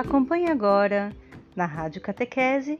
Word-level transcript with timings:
Acompanhe 0.00 0.48
agora, 0.48 1.12
na 1.54 1.66
Rádio 1.66 2.00
Catequese, 2.00 2.78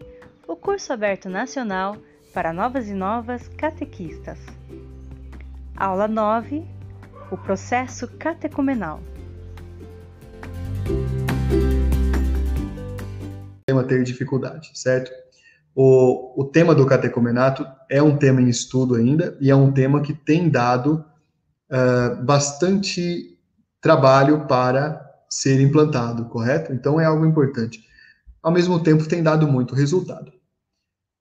o 0.48 0.56
curso 0.56 0.90
aberto 0.90 1.28
nacional 1.28 1.98
para 2.32 2.50
novas 2.50 2.88
e 2.88 2.94
novas 2.94 3.46
catequistas. 3.46 4.38
Aula 5.76 6.08
9: 6.08 6.64
O 7.30 7.36
processo 7.36 8.08
catecumenal. 8.16 9.02
tema 13.66 13.84
ter 13.84 14.02
dificuldade, 14.02 14.70
certo? 14.72 15.10
O, 15.74 16.40
o 16.40 16.44
tema 16.46 16.74
do 16.74 16.86
catecumenato 16.86 17.66
é 17.90 18.02
um 18.02 18.16
tema 18.16 18.40
em 18.40 18.48
estudo 18.48 18.94
ainda 18.94 19.36
e 19.42 19.50
é 19.50 19.54
um 19.54 19.70
tema 19.70 20.00
que 20.00 20.14
tem 20.14 20.48
dado 20.48 21.04
uh, 21.70 22.24
bastante 22.24 23.38
trabalho 23.78 24.46
para 24.46 25.09
ser 25.30 25.60
implantado, 25.60 26.24
correto? 26.26 26.72
Então 26.72 27.00
é 27.00 27.04
algo 27.04 27.24
importante. 27.24 27.84
Ao 28.42 28.50
mesmo 28.50 28.82
tempo, 28.82 29.06
tem 29.06 29.22
dado 29.22 29.46
muito 29.46 29.74
resultado. 29.74 30.32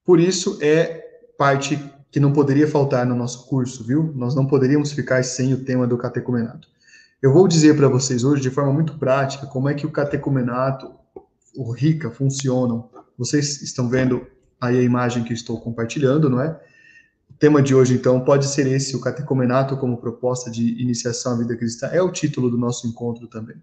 Por 0.03 0.19
isso, 0.19 0.57
é 0.61 1.05
parte 1.37 1.79
que 2.11 2.19
não 2.19 2.33
poderia 2.33 2.67
faltar 2.67 3.05
no 3.05 3.15
nosso 3.15 3.45
curso, 3.45 3.83
viu? 3.83 4.11
Nós 4.15 4.33
não 4.33 4.47
poderíamos 4.47 4.91
ficar 4.91 5.23
sem 5.23 5.53
o 5.53 5.63
tema 5.63 5.85
do 5.85 5.97
catecumenato. 5.97 6.67
Eu 7.21 7.31
vou 7.31 7.47
dizer 7.47 7.75
para 7.75 7.87
vocês 7.87 8.23
hoje, 8.23 8.41
de 8.41 8.49
forma 8.49 8.73
muito 8.73 8.97
prática, 8.97 9.45
como 9.45 9.69
é 9.69 9.73
que 9.73 9.85
o 9.85 9.91
catecumenato, 9.91 10.91
o 11.55 11.71
RICA, 11.71 12.09
funcionam. 12.09 12.89
Vocês 13.17 13.61
estão 13.61 13.87
vendo 13.89 14.25
aí 14.59 14.79
a 14.79 14.81
imagem 14.81 15.23
que 15.23 15.33
estou 15.33 15.59
compartilhando, 15.59 16.29
não 16.29 16.41
é? 16.41 16.59
O 17.29 17.33
tema 17.33 17.61
de 17.61 17.75
hoje, 17.75 17.93
então, 17.93 18.21
pode 18.21 18.47
ser 18.47 18.65
esse, 18.65 18.95
o 18.95 19.01
catecumenato 19.01 19.77
como 19.77 19.97
proposta 19.97 20.49
de 20.49 20.81
iniciação 20.81 21.33
à 21.33 21.37
vida 21.37 21.55
cristã. 21.55 21.87
É 21.87 22.01
o 22.01 22.11
título 22.11 22.49
do 22.49 22.57
nosso 22.57 22.87
encontro 22.87 23.27
também. 23.27 23.57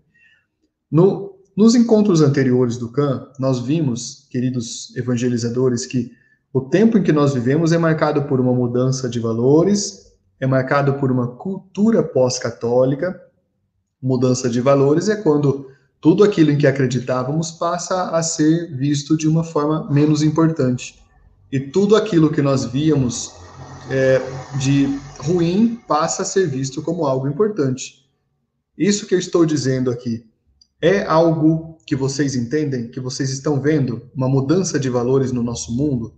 No, 0.91 1.37
nos 1.57 1.74
encontros 1.74 2.21
anteriores 2.21 2.77
do 2.77 2.91
CAN, 2.91 3.29
nós 3.38 3.60
vimos, 3.60 4.27
queridos 4.30 4.95
evangelizadores, 4.97 5.85
que 5.85 6.13
o 6.52 6.60
tempo 6.60 6.97
em 6.97 7.02
que 7.02 7.13
nós 7.13 7.35
vivemos 7.35 7.73
é 7.73 7.79
marcado 7.79 8.24
por 8.24 8.41
uma 8.41 8.52
mudança 8.52 9.09
de 9.09 9.19
valores, 9.19 10.13
é 10.41 10.47
marcado 10.47 10.95
por 10.95 11.10
uma 11.10 11.29
cultura 11.29 12.02
pós-católica. 12.02 13.21
Mudança 14.01 14.49
de 14.49 14.60
valores 14.60 15.09
é 15.09 15.16
quando 15.16 15.71
tudo 16.01 16.23
aquilo 16.23 16.51
em 16.51 16.59
que 16.59 16.66
acreditávamos 16.66 17.51
passa 17.51 18.10
a 18.10 18.23
ser 18.23 18.75
visto 18.77 19.16
de 19.16 19.27
uma 19.27 19.43
forma 19.43 19.91
menos 19.91 20.23
importante. 20.23 21.03
E 21.51 21.59
tudo 21.59 21.97
aquilo 21.97 22.30
que 22.30 22.43
nós 22.43 22.65
víamos 22.65 23.35
é, 23.91 24.21
de 24.59 24.87
ruim 25.19 25.80
passa 25.88 26.23
a 26.23 26.25
ser 26.25 26.47
visto 26.47 26.82
como 26.82 27.07
algo 27.07 27.27
importante. 27.27 28.07
Isso 28.77 29.07
que 29.07 29.15
eu 29.15 29.19
estou 29.19 29.47
dizendo 29.47 29.91
aqui 29.91 30.25
é 30.80 31.05
algo 31.05 31.79
que 31.87 31.96
vocês 31.96 32.35
entendem, 32.35 32.91
que 32.91 33.01
vocês 33.01 33.30
estão 33.30 33.60
vendo, 33.60 34.10
uma 34.15 34.29
mudança 34.29 34.79
de 34.79 34.91
valores 34.91 35.32
no 35.32 35.43
nosso 35.43 35.74
mundo? 35.74 36.15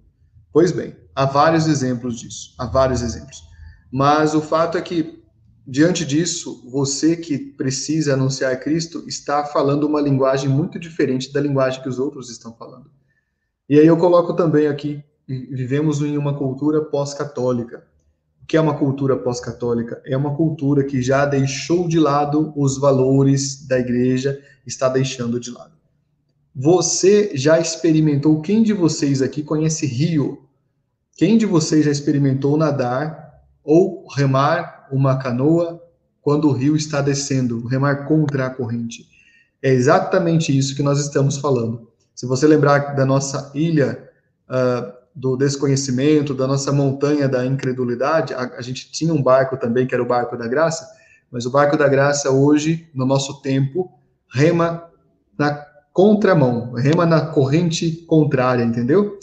Pois 0.53 0.73
bem, 0.73 0.97
há 1.15 1.25
vários 1.27 1.67
exemplos 1.67 2.19
disso, 2.19 2.55
há 2.59 2.67
vários 2.67 3.03
exemplos. 3.03 3.43
Mas 3.93 4.35
o 4.35 4.41
fato 4.41 4.77
é 4.79 4.83
que, 4.83 5.23
diante 5.67 6.05
disso, 6.05 6.69
você 6.71 7.17
que 7.17 7.39
precisa 7.39 8.15
anunciar 8.15 8.59
Cristo 8.61 9.05
está 9.07 9.45
falando 9.45 9.85
uma 9.85 10.01
linguagem 10.01 10.49
muito 10.49 10.79
diferente 10.79 11.33
da 11.33 11.41
linguagem 11.41 11.83
que 11.83 11.89
os 11.89 11.99
outros 11.99 12.31
estão 12.31 12.55
falando. 12.55 12.91
E 13.69 13.79
aí 13.79 13.87
eu 13.87 13.97
coloco 13.97 14.35
também 14.35 14.67
aqui, 14.67 15.05
vivemos 15.29 16.01
em 16.01 16.17
uma 16.17 16.37
cultura 16.37 16.83
pós-católica 16.83 17.87
que 18.49 18.57
é 18.57 18.61
uma 18.61 18.79
cultura 18.79 19.15
pós-católica? 19.15 20.01
É 20.07 20.17
uma 20.17 20.35
cultura 20.35 20.83
que 20.83 21.03
já 21.03 21.27
deixou 21.27 21.87
de 21.87 22.01
lado 22.01 22.51
os 22.57 22.79
valores 22.79 23.67
da 23.67 23.79
igreja, 23.79 24.41
está 24.67 24.89
deixando 24.89 25.39
de 25.39 25.51
lado. 25.51 25.73
Você 26.57 27.37
já 27.37 27.61
experimentou? 27.61 28.41
Quem 28.41 28.63
de 28.63 28.73
vocês 28.73 29.21
aqui 29.21 29.43
conhece 29.43 29.85
rio? 29.87 30.49
Quem 31.15 31.37
de 31.37 31.45
vocês 31.45 31.85
já 31.85 31.91
experimentou 31.91 32.57
nadar 32.57 33.43
ou 33.63 34.09
remar 34.09 34.89
uma 34.91 35.19
canoa 35.19 35.83
quando 36.23 36.49
o 36.49 36.53
rio 36.53 36.75
está 36.75 37.03
descendo, 37.03 37.67
remar 37.67 38.07
contra 38.07 38.47
a 38.47 38.51
corrente? 38.51 39.07
É 39.63 39.71
exatamente 39.71 40.57
isso 40.57 40.75
que 40.75 40.83
nós 40.83 40.99
estamos 40.99 41.37
falando. 41.37 41.87
Se 42.15 42.25
você 42.25 42.47
lembrar 42.47 42.95
da 42.95 43.05
nossa 43.05 43.53
ilha 43.55 44.09
uh, 44.49 44.98
do 45.19 45.37
desconhecimento, 45.37 46.33
da 46.33 46.47
nossa 46.47 46.71
montanha 46.71 47.29
da 47.29 47.45
incredulidade, 47.45 48.33
a, 48.33 48.55
a, 48.57 48.63
gente 48.63 48.91
tinha 48.93 49.13
um 49.13 49.21
barco 49.21 49.57
também, 49.57 49.85
que 49.85 49.93
era 49.93 50.03
o 50.03 50.07
barco 50.07 50.37
da 50.37 50.47
graça, 50.47 50.87
mas 51.31 51.45
o 51.45 51.51
barco 51.51 51.77
da 51.77 51.89
graça 51.89 52.31
hoje, 52.31 52.89
no 52.95 53.05
nosso 53.05 53.43
tempo, 53.43 53.91
rema 54.33 54.85
na 55.37 55.51
contramão, 55.93 56.73
rema 56.75 57.05
na 57.05 57.21
corrente 57.21 57.91
contrária, 58.07 58.63
entendeu? 58.63 59.19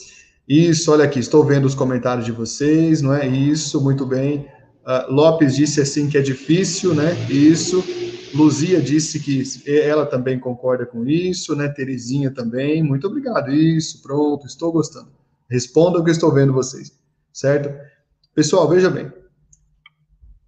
Isso, 0.47 0.91
olha 0.91 1.05
aqui, 1.05 1.19
estou 1.19 1.45
vendo 1.45 1.63
os 1.63 1.73
comentários 1.73 2.25
de 2.25 2.31
vocês, 2.33 3.01
não 3.01 3.13
é? 3.13 3.25
Isso, 3.25 3.81
muito 3.81 4.05
bem. 4.05 4.47
Uh, 4.85 5.11
Lopes 5.11 5.55
disse 5.55 5.79
assim 5.79 6.09
que 6.09 6.17
é 6.17 6.21
difícil, 6.21 6.93
né? 6.93 7.13
Isso. 7.29 7.83
Luzia 8.33 8.81
disse 8.81 9.17
que 9.19 9.43
ela 9.65 10.05
também 10.05 10.37
concorda 10.37 10.85
com 10.85 11.07
isso, 11.07 11.55
né? 11.55 11.69
Terezinha 11.69 12.29
também. 12.29 12.83
Muito 12.83 13.07
obrigado. 13.07 13.49
Isso, 13.49 14.01
pronto, 14.01 14.45
estou 14.45 14.73
gostando. 14.73 15.14
Responda 15.49 15.99
o 15.99 16.03
que 16.03 16.09
eu 16.09 16.13
estou 16.13 16.33
vendo 16.33 16.53
vocês, 16.53 16.91
certo? 17.31 17.69
Pessoal, 18.33 18.67
veja 18.67 18.89
bem. 18.89 19.11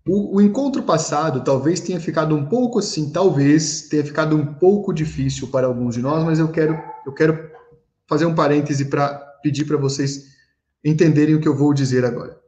O, 0.08 0.38
o, 0.38 0.42
encontro 0.42 0.84
passado 0.84 1.44
talvez 1.44 1.82
tenha 1.82 2.00
ficado 2.00 2.34
um 2.34 2.46
pouco 2.46 2.80
assim, 2.80 3.12
talvez 3.12 3.90
tenha 3.90 4.06
ficado 4.06 4.38
um 4.38 4.54
pouco 4.54 4.94
difícil 4.94 5.50
para 5.50 5.68
alguns 5.68 5.96
de 5.96 6.02
nós, 6.02 6.24
mas 6.24 6.40
eu 6.40 6.48
quero, 6.48 6.82
eu 7.06 7.14
quero 7.14 7.52
fazer 8.08 8.26
um 8.26 8.34
parêntese 8.34 8.86
para 8.86 9.10
pedir 9.44 9.66
para 9.66 9.76
vocês 9.76 10.38
entenderem 10.84 11.36
o 11.36 11.42
que 11.42 11.48
eu 11.48 11.56
vou 11.56 11.74
dizer 11.74 12.06
agora. 12.06 12.40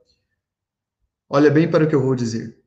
Olha 1.30 1.52
bem 1.52 1.70
para 1.70 1.84
o 1.84 1.88
que 1.88 1.94
eu 1.94 2.02
vou 2.02 2.16
dizer. 2.16 2.58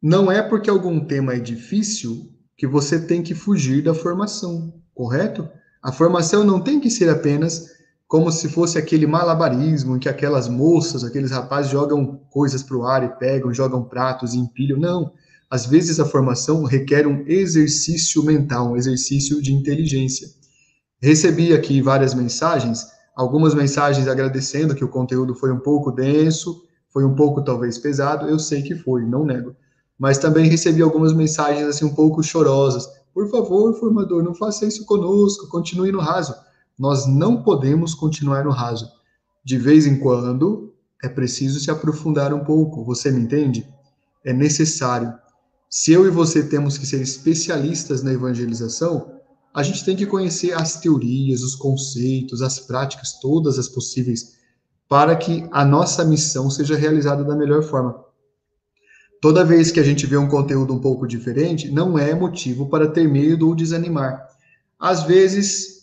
Não 0.00 0.30
é 0.30 0.42
porque 0.42 0.68
algum 0.68 1.00
tema 1.00 1.34
é 1.34 1.40
difícil 1.40 2.30
que 2.56 2.66
você 2.66 3.00
tem 3.00 3.22
que 3.22 3.34
fugir 3.34 3.82
da 3.82 3.94
formação, 3.94 4.74
correto? 4.94 5.48
A 5.82 5.90
formação 5.90 6.44
não 6.44 6.60
tem 6.60 6.78
que 6.78 6.90
ser 6.90 7.08
apenas 7.08 7.77
como 8.08 8.32
se 8.32 8.48
fosse 8.48 8.78
aquele 8.78 9.06
malabarismo 9.06 9.94
em 9.94 9.98
que 9.98 10.08
aquelas 10.08 10.48
moças, 10.48 11.04
aqueles 11.04 11.30
rapazes 11.30 11.70
jogam 11.70 12.18
coisas 12.30 12.62
para 12.62 12.76
o 12.78 12.84
ar 12.84 13.04
e 13.04 13.18
pegam, 13.18 13.52
jogam 13.52 13.84
pratos 13.84 14.32
e 14.32 14.38
empilham. 14.38 14.78
Não. 14.78 15.12
Às 15.50 15.66
vezes 15.66 16.00
a 16.00 16.06
formação 16.06 16.64
requer 16.64 17.06
um 17.06 17.22
exercício 17.26 18.22
mental, 18.24 18.72
um 18.72 18.76
exercício 18.78 19.42
de 19.42 19.52
inteligência. 19.52 20.26
Recebi 21.02 21.52
aqui 21.52 21.82
várias 21.82 22.14
mensagens, 22.14 22.86
algumas 23.14 23.54
mensagens 23.54 24.08
agradecendo 24.08 24.74
que 24.74 24.84
o 24.84 24.88
conteúdo 24.88 25.34
foi 25.34 25.52
um 25.52 25.60
pouco 25.60 25.92
denso, 25.92 26.62
foi 26.90 27.04
um 27.04 27.14
pouco 27.14 27.44
talvez 27.44 27.76
pesado, 27.76 28.26
eu 28.26 28.38
sei 28.38 28.62
que 28.62 28.74
foi, 28.74 29.04
não 29.04 29.24
nego. 29.24 29.54
Mas 29.98 30.16
também 30.16 30.48
recebi 30.48 30.80
algumas 30.80 31.12
mensagens 31.12 31.66
assim 31.66 31.84
um 31.84 31.94
pouco 31.94 32.22
chorosas. 32.22 32.88
Por 33.12 33.30
favor, 33.30 33.78
formador, 33.78 34.22
não 34.22 34.34
faça 34.34 34.64
isso 34.64 34.86
conosco, 34.86 35.48
continue 35.48 35.92
no 35.92 36.00
raso 36.00 36.34
nós 36.78 37.06
não 37.06 37.42
podemos 37.42 37.94
continuar 37.94 38.44
no 38.44 38.50
raso. 38.50 38.88
De 39.44 39.58
vez 39.58 39.86
em 39.86 39.98
quando, 39.98 40.72
é 41.02 41.08
preciso 41.08 41.58
se 41.58 41.70
aprofundar 41.70 42.32
um 42.32 42.44
pouco. 42.44 42.84
Você 42.84 43.10
me 43.10 43.20
entende? 43.20 43.66
É 44.24 44.32
necessário. 44.32 45.12
Se 45.70 45.92
eu 45.92 46.06
e 46.06 46.10
você 46.10 46.42
temos 46.42 46.78
que 46.78 46.86
ser 46.86 47.00
especialistas 47.00 48.02
na 48.02 48.12
evangelização, 48.12 49.12
a 49.54 49.62
gente 49.62 49.84
tem 49.84 49.96
que 49.96 50.06
conhecer 50.06 50.52
as 50.52 50.80
teorias, 50.80 51.42
os 51.42 51.54
conceitos, 51.54 52.42
as 52.42 52.60
práticas, 52.60 53.18
todas 53.20 53.58
as 53.58 53.68
possíveis, 53.68 54.36
para 54.88 55.16
que 55.16 55.46
a 55.50 55.64
nossa 55.64 56.04
missão 56.04 56.48
seja 56.48 56.76
realizada 56.76 57.24
da 57.24 57.36
melhor 57.36 57.62
forma. 57.62 58.04
Toda 59.20 59.44
vez 59.44 59.72
que 59.72 59.80
a 59.80 59.82
gente 59.82 60.06
vê 60.06 60.16
um 60.16 60.28
conteúdo 60.28 60.72
um 60.72 60.80
pouco 60.80 61.06
diferente, 61.06 61.70
não 61.70 61.98
é 61.98 62.14
motivo 62.14 62.68
para 62.68 62.88
ter 62.88 63.08
medo 63.08 63.48
ou 63.48 63.54
desanimar. 63.54 64.28
Às 64.78 65.02
vezes, 65.02 65.77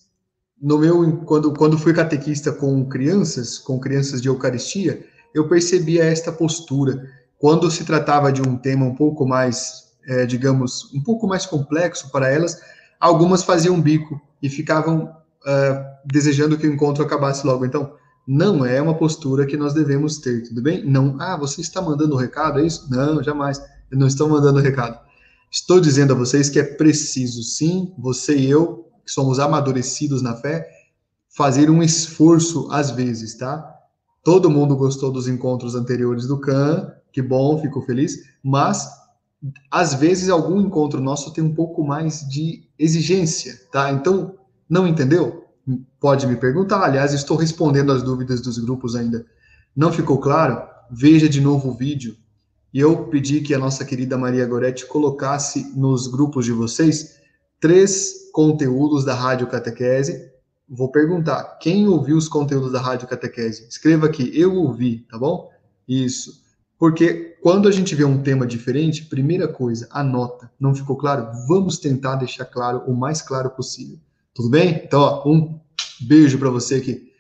no 0.62 0.78
meu 0.78 1.18
quando 1.26 1.54
quando 1.54 1.78
fui 1.78 1.94
catequista 1.94 2.52
com 2.52 2.88
crianças, 2.88 3.58
com 3.58 3.80
crianças 3.80 4.22
de 4.22 4.28
Eucaristia, 4.28 5.06
eu 5.34 5.48
percebia 5.48 6.06
esta 6.06 6.32
postura. 6.32 7.10
Quando 7.38 7.70
se 7.70 7.84
tratava 7.84 8.32
de 8.32 8.42
um 8.42 8.58
tema 8.58 8.86
um 8.86 8.96
pouco 8.96 9.28
mais, 9.28 9.92
é, 10.08 10.26
digamos, 10.26 10.92
um 10.94 11.02
pouco 11.02 11.28
mais 11.28 11.46
complexo 11.46 12.10
para 12.10 12.30
elas, 12.30 12.62
algumas 13.00 13.44
faziam 13.44 13.80
bico 13.82 14.20
e 14.42 14.50
ficavam 14.50 15.04
uh, 15.06 15.86
desejando 16.06 16.58
que 16.58 16.66
o 16.68 16.74
encontro 16.74 17.04
acabasse 17.04 17.46
logo. 17.46 17.66
Então, 17.66 17.94
não 18.28 18.66
é 18.66 18.82
uma 18.82 18.98
postura 18.98 19.46
que 19.46 19.58
nós 19.58 19.74
devemos 19.74 20.18
ter, 20.18 20.44
tudo 20.48 20.62
bem? 20.62 20.84
Não, 20.84 21.18
ah, 21.20 21.38
você 21.38 21.62
está 21.62 21.82
mandando 21.82 22.16
recado, 22.16 22.60
é 22.60 22.66
isso? 22.66 22.90
Não, 22.90 23.22
jamais. 23.22 23.62
Eu 23.92 24.00
não 24.00 24.08
estou 24.08 24.28
mandando 24.28 24.60
recado. 24.60 24.98
Estou 25.52 25.80
dizendo 25.80 26.14
a 26.14 26.16
vocês 26.16 26.50
que 26.50 26.60
é 26.60 26.64
preciso, 26.64 27.44
sim, 27.44 27.94
você 27.98 28.36
e 28.36 28.50
eu 28.50 28.85
que 29.06 29.12
somos 29.12 29.40
amadurecidos 29.40 30.22
na 30.22 30.36
fé, 30.36 30.68
fazer 31.30 31.70
um 31.70 31.84
esforço 31.84 32.68
às 32.72 32.92
vezes, 32.92 33.38
tá? 33.38 33.74
Todo 34.24 34.50
mundo 34.50 34.76
gostou 34.76 35.12
dos 35.12 35.28
encontros 35.28 35.76
anteriores 35.76 36.26
do 36.26 36.40
CAN, 36.40 36.92
que 37.12 37.22
bom, 37.22 37.62
fico 37.62 37.82
feliz, 37.82 38.24
mas 38.44 38.90
às 39.70 39.94
vezes 39.94 40.30
algum 40.30 40.60
encontro 40.60 41.00
nosso 41.00 41.32
tem 41.32 41.44
um 41.44 41.54
pouco 41.54 41.84
mais 41.84 42.28
de 42.28 42.68
exigência, 42.80 43.62
tá? 43.72 43.92
Então, 43.92 44.36
Não 44.68 44.88
entendeu? 44.88 45.46
Pode 46.00 46.26
me 46.26 46.36
perguntar. 46.36 46.84
Aliás, 46.84 47.14
estou 47.14 47.38
respondendo 47.38 47.92
as 47.92 48.02
dúvidas 48.02 48.42
dos 48.42 48.58
grupos 48.58 48.96
ainda. 48.96 49.24
Não 49.76 49.92
ficou 49.92 50.18
claro? 50.18 50.68
Veja 50.90 51.30
de 51.30 51.40
novo 51.40 51.70
o 51.70 51.78
vídeo. 51.78 52.16
E 52.74 52.80
eu 52.80 53.06
pedi 53.06 53.42
que 53.42 53.54
a 53.54 53.60
nossa 53.60 53.86
querida 53.86 54.18
Maria 54.18 54.46
Goretti 54.46 54.88
colocasse 54.88 55.72
nos 55.76 56.08
grupos 56.08 56.46
de 56.46 56.52
vocês 56.52 57.20
três 57.66 58.30
conteúdos 58.32 59.04
da 59.04 59.16
Rádio 59.16 59.48
Catequese. 59.48 60.30
Vou 60.70 60.92
perguntar, 60.92 61.58
quem 61.60 61.88
ouviu 61.88 62.16
os 62.16 62.28
conteúdos 62.28 62.72
da 62.72 62.80
Rádio 62.80 63.08
Catequese? 63.08 63.66
Escreva 63.68 64.06
aqui, 64.06 64.30
eu 64.40 64.54
ouvi, 64.54 65.00
tá 65.10 65.18
bom? 65.18 65.50
Isso. 65.88 66.44
Porque 66.78 67.36
quando 67.42 67.68
a 67.68 67.72
gente 67.72 67.96
vê 67.96 68.06
um 68.06 68.22
tema 68.22 68.46
diferente, 68.46 69.06
primeira 69.06 69.48
coisa, 69.48 69.88
anota. 69.90 70.52
Não 70.60 70.76
ficou 70.76 70.96
claro? 70.96 71.28
Vamos 71.48 71.80
tentar 71.80 72.18
deixar 72.18 72.46
claro 72.46 72.84
o 72.86 72.94
mais 72.94 73.20
claro 73.20 73.50
possível. 73.50 73.98
Tudo 74.32 74.52
bem? 74.52 74.84
Então, 74.86 75.02
ó, 75.02 75.28
um 75.28 75.60
beijo 76.02 76.38
para 76.38 76.52
você 76.52 76.80
que 76.80 77.12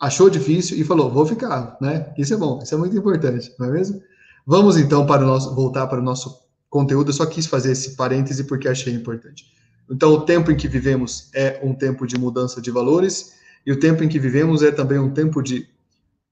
achou 0.00 0.30
difícil 0.30 0.78
e 0.78 0.84
falou, 0.84 1.10
vou 1.10 1.26
ficar, 1.26 1.76
né? 1.82 2.14
Isso 2.16 2.32
é 2.32 2.36
bom, 2.38 2.60
isso 2.62 2.74
é 2.74 2.78
muito 2.78 2.96
importante, 2.96 3.54
não 3.58 3.66
é 3.66 3.70
mesmo? 3.72 4.00
Vamos 4.46 4.78
então 4.78 5.04
para 5.04 5.22
o 5.22 5.26
nosso, 5.26 5.54
voltar 5.54 5.86
para 5.86 6.00
o 6.00 6.02
nosso 6.02 6.40
conteúdo. 6.70 7.10
Eu 7.10 7.14
só 7.14 7.26
quis 7.26 7.44
fazer 7.44 7.72
esse 7.72 7.94
parêntese 7.94 8.44
porque 8.44 8.66
achei 8.66 8.94
importante. 8.94 9.52
Então, 9.90 10.10
o 10.12 10.24
tempo 10.24 10.50
em 10.50 10.56
que 10.56 10.68
vivemos 10.68 11.28
é 11.34 11.60
um 11.62 11.74
tempo 11.74 12.06
de 12.06 12.18
mudança 12.18 12.60
de 12.60 12.70
valores 12.70 13.34
e 13.66 13.72
o 13.72 13.78
tempo 13.78 14.02
em 14.02 14.08
que 14.08 14.18
vivemos 14.18 14.62
é 14.62 14.70
também 14.70 14.98
um 14.98 15.12
tempo 15.12 15.42
de 15.42 15.68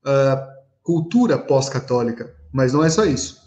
uh, 0.05 0.51
cultura 0.83 1.39
pós-católica. 1.39 2.35
Mas 2.53 2.73
não 2.73 2.83
é 2.83 2.91
só 2.91 3.05
isso. 3.05 3.41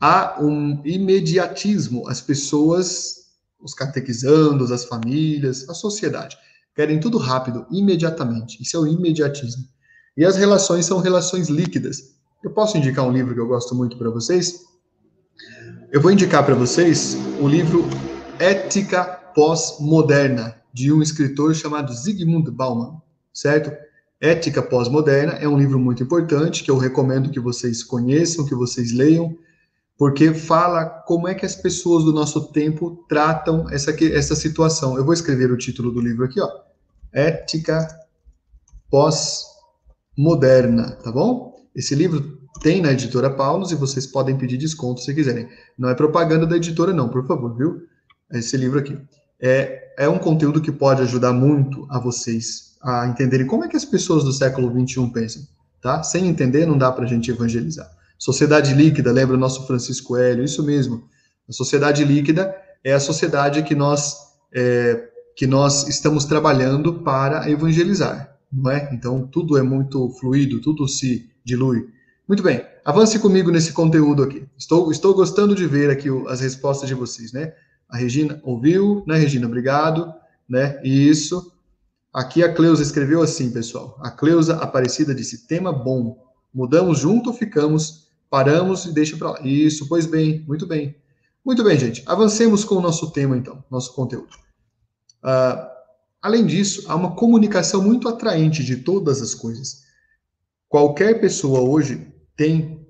Há 0.00 0.38
um 0.40 0.80
imediatismo. 0.84 2.08
As 2.08 2.20
pessoas, 2.20 3.16
os 3.60 3.74
catequizandos, 3.74 4.72
as 4.72 4.84
famílias, 4.84 5.68
a 5.68 5.74
sociedade, 5.74 6.38
querem 6.74 6.98
tudo 6.98 7.18
rápido, 7.18 7.66
imediatamente. 7.70 8.62
Isso 8.62 8.76
é 8.76 8.80
o 8.80 8.86
imediatismo. 8.86 9.64
E 10.16 10.24
as 10.24 10.36
relações 10.36 10.86
são 10.86 10.98
relações 10.98 11.48
líquidas. 11.48 12.14
Eu 12.42 12.50
posso 12.50 12.78
indicar 12.78 13.06
um 13.06 13.12
livro 13.12 13.34
que 13.34 13.40
eu 13.40 13.46
gosto 13.46 13.74
muito 13.74 13.98
para 13.98 14.08
vocês? 14.08 14.64
Eu 15.92 16.00
vou 16.00 16.10
indicar 16.10 16.44
para 16.44 16.54
vocês 16.54 17.16
o 17.40 17.46
livro 17.46 17.84
Ética 18.38 19.19
Pós-Moderna, 19.34 20.56
de 20.72 20.92
um 20.92 21.02
escritor 21.02 21.54
chamado 21.54 21.92
Zygmunt 21.92 22.50
Bauman, 22.50 23.00
certo? 23.32 23.70
Ética 24.20 24.62
Pós-Moderna 24.62 25.32
é 25.34 25.48
um 25.48 25.58
livro 25.58 25.78
muito 25.78 26.02
importante 26.02 26.62
que 26.62 26.70
eu 26.70 26.76
recomendo 26.76 27.30
que 27.30 27.40
vocês 27.40 27.82
conheçam, 27.82 28.44
que 28.44 28.54
vocês 28.54 28.92
leiam, 28.92 29.36
porque 29.96 30.34
fala 30.34 30.84
como 30.84 31.26
é 31.26 31.34
que 31.34 31.46
as 31.46 31.56
pessoas 31.56 32.04
do 32.04 32.12
nosso 32.12 32.52
tempo 32.52 33.04
tratam 33.08 33.68
essa, 33.70 33.92
essa 34.04 34.34
situação. 34.34 34.96
Eu 34.96 35.04
vou 35.04 35.14
escrever 35.14 35.50
o 35.50 35.56
título 35.56 35.90
do 35.90 36.00
livro 36.00 36.24
aqui, 36.24 36.40
ó. 36.40 36.50
Ética 37.12 37.88
Pós-Moderna, 38.90 40.92
tá 41.02 41.10
bom? 41.10 41.66
Esse 41.74 41.94
livro 41.94 42.38
tem 42.60 42.82
na 42.82 42.92
editora 42.92 43.30
Paulus 43.30 43.72
e 43.72 43.74
vocês 43.74 44.06
podem 44.06 44.36
pedir 44.36 44.58
desconto 44.58 45.00
se 45.00 45.14
quiserem. 45.14 45.48
Não 45.78 45.88
é 45.88 45.94
propaganda 45.94 46.46
da 46.46 46.56
editora, 46.56 46.92
não, 46.92 47.08
por 47.08 47.26
favor, 47.26 47.56
viu? 47.56 47.86
Esse 48.32 48.56
livro 48.56 48.78
aqui. 48.78 48.96
É, 49.40 49.92
é 49.98 50.08
um 50.08 50.18
conteúdo 50.18 50.60
que 50.60 50.70
pode 50.70 51.02
ajudar 51.02 51.32
muito 51.32 51.86
a 51.90 51.98
vocês 51.98 52.70
a 52.82 53.06
entenderem 53.06 53.46
como 53.46 53.64
é 53.64 53.68
que 53.68 53.76
as 53.76 53.84
pessoas 53.84 54.24
do 54.24 54.32
século 54.32 54.70
XXI 54.70 55.06
pensam, 55.10 55.42
tá? 55.80 56.02
Sem 56.02 56.26
entender, 56.26 56.66
não 56.66 56.78
dá 56.78 56.90
para 56.90 57.04
a 57.04 57.08
gente 57.08 57.30
evangelizar. 57.30 57.90
Sociedade 58.18 58.74
líquida, 58.74 59.12
lembra 59.12 59.36
o 59.36 59.40
nosso 59.40 59.66
Francisco 59.66 60.16
Hélio? 60.16 60.44
Isso 60.44 60.62
mesmo. 60.62 61.04
A 61.48 61.52
sociedade 61.52 62.04
líquida 62.04 62.54
é 62.84 62.92
a 62.92 63.00
sociedade 63.00 63.62
que 63.62 63.74
nós, 63.74 64.16
é, 64.54 65.08
que 65.36 65.46
nós 65.46 65.88
estamos 65.88 66.24
trabalhando 66.24 67.02
para 67.02 67.50
evangelizar, 67.50 68.36
não 68.52 68.70
é? 68.70 68.90
Então, 68.92 69.26
tudo 69.26 69.56
é 69.58 69.62
muito 69.62 70.10
fluido, 70.20 70.60
tudo 70.60 70.86
se 70.86 71.30
dilui. 71.44 71.88
Muito 72.28 72.42
bem, 72.42 72.64
avance 72.84 73.18
comigo 73.18 73.50
nesse 73.50 73.72
conteúdo 73.72 74.22
aqui. 74.22 74.46
Estou, 74.56 74.90
estou 74.90 75.14
gostando 75.14 75.54
de 75.54 75.66
ver 75.66 75.90
aqui 75.90 76.08
as 76.28 76.40
respostas 76.40 76.88
de 76.88 76.94
vocês, 76.94 77.32
né? 77.32 77.52
A 77.90 77.96
Regina 77.96 78.40
ouviu, 78.44 79.02
né, 79.06 79.16
Regina? 79.16 79.46
Obrigado, 79.46 80.12
né? 80.48 80.80
Isso. 80.84 81.52
Aqui 82.12 82.42
a 82.42 82.52
Cleusa 82.52 82.82
escreveu 82.82 83.22
assim, 83.22 83.50
pessoal. 83.50 83.96
A 84.00 84.10
Cleusa 84.10 84.56
Aparecida 84.56 85.14
disse: 85.14 85.46
tema 85.46 85.72
bom. 85.72 86.16
Mudamos 86.52 86.98
junto 86.98 87.30
ou 87.30 87.36
ficamos? 87.36 88.08
Paramos 88.28 88.84
e 88.84 88.92
deixa 88.92 89.16
para 89.16 89.30
lá. 89.30 89.40
Isso, 89.42 89.88
pois 89.88 90.06
bem, 90.06 90.44
muito 90.46 90.66
bem. 90.66 90.96
Muito 91.44 91.64
bem, 91.64 91.78
gente. 91.78 92.02
Avancemos 92.06 92.64
com 92.64 92.76
o 92.76 92.80
nosso 92.80 93.12
tema, 93.12 93.36
então, 93.36 93.64
nosso 93.70 93.94
conteúdo. 93.94 94.34
Uh, 95.24 95.66
além 96.20 96.46
disso, 96.46 96.84
há 96.88 96.94
uma 96.94 97.14
comunicação 97.14 97.82
muito 97.82 98.08
atraente 98.08 98.64
de 98.64 98.76
todas 98.76 99.22
as 99.22 99.34
coisas. 99.34 99.82
Qualquer 100.68 101.20
pessoa 101.20 101.60
hoje 101.60 102.12
tem 102.36 102.86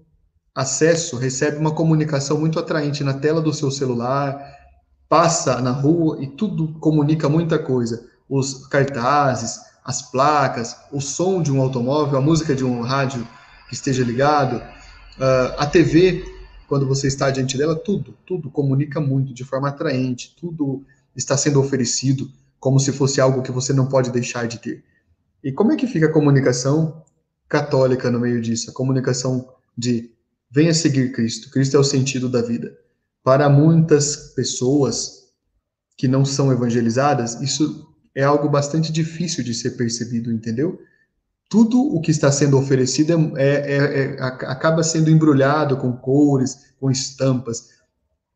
acesso, 0.54 1.16
recebe 1.16 1.56
uma 1.56 1.74
comunicação 1.74 2.38
muito 2.38 2.58
atraente 2.58 3.04
na 3.04 3.14
tela 3.14 3.40
do 3.40 3.52
seu 3.52 3.70
celular, 3.70 4.59
passa 5.10 5.60
na 5.60 5.72
rua 5.72 6.22
e 6.22 6.28
tudo 6.28 6.68
comunica 6.74 7.28
muita 7.28 7.58
coisa. 7.58 8.08
Os 8.28 8.68
cartazes, 8.68 9.58
as 9.84 10.08
placas, 10.08 10.76
o 10.92 11.00
som 11.00 11.42
de 11.42 11.50
um 11.50 11.60
automóvel, 11.60 12.16
a 12.16 12.22
música 12.22 12.54
de 12.54 12.64
um 12.64 12.80
rádio 12.80 13.26
que 13.68 13.74
esteja 13.74 14.04
ligado, 14.04 14.58
uh, 14.58 15.58
a 15.58 15.66
TV, 15.66 16.24
quando 16.68 16.86
você 16.86 17.08
está 17.08 17.28
diante 17.28 17.58
dela, 17.58 17.74
tudo, 17.74 18.16
tudo 18.24 18.48
comunica 18.50 19.00
muito, 19.00 19.34
de 19.34 19.44
forma 19.44 19.68
atraente, 19.68 20.36
tudo 20.40 20.84
está 21.16 21.36
sendo 21.36 21.60
oferecido 21.60 22.30
como 22.60 22.78
se 22.78 22.92
fosse 22.92 23.20
algo 23.20 23.42
que 23.42 23.50
você 23.50 23.72
não 23.72 23.86
pode 23.86 24.12
deixar 24.12 24.46
de 24.46 24.58
ter. 24.60 24.84
E 25.42 25.50
como 25.50 25.72
é 25.72 25.76
que 25.76 25.88
fica 25.88 26.06
a 26.06 26.12
comunicação 26.12 27.02
católica 27.48 28.12
no 28.12 28.20
meio 28.20 28.40
disso, 28.40 28.70
a 28.70 28.72
comunicação 28.72 29.48
de 29.76 30.12
venha 30.48 30.72
seguir 30.72 31.10
Cristo, 31.10 31.50
Cristo 31.50 31.76
é 31.76 31.80
o 31.80 31.84
sentido 31.84 32.28
da 32.28 32.42
vida. 32.42 32.78
Para 33.22 33.48
muitas 33.48 34.32
pessoas 34.34 35.20
que 35.96 36.08
não 36.08 36.24
são 36.24 36.50
evangelizadas, 36.50 37.40
isso 37.42 37.86
é 38.14 38.22
algo 38.24 38.48
bastante 38.48 38.90
difícil 38.90 39.44
de 39.44 39.54
ser 39.54 39.72
percebido, 39.72 40.32
entendeu? 40.32 40.80
Tudo 41.48 41.80
o 41.80 42.00
que 42.00 42.10
está 42.10 42.30
sendo 42.30 42.58
oferecido 42.58 43.36
é, 43.36 43.46
é, 43.46 43.76
é, 43.76 44.16
é 44.16 44.22
acaba 44.22 44.82
sendo 44.82 45.10
embrulhado 45.10 45.76
com 45.76 45.92
cores, 45.92 46.72
com 46.78 46.90
estampas. 46.90 47.68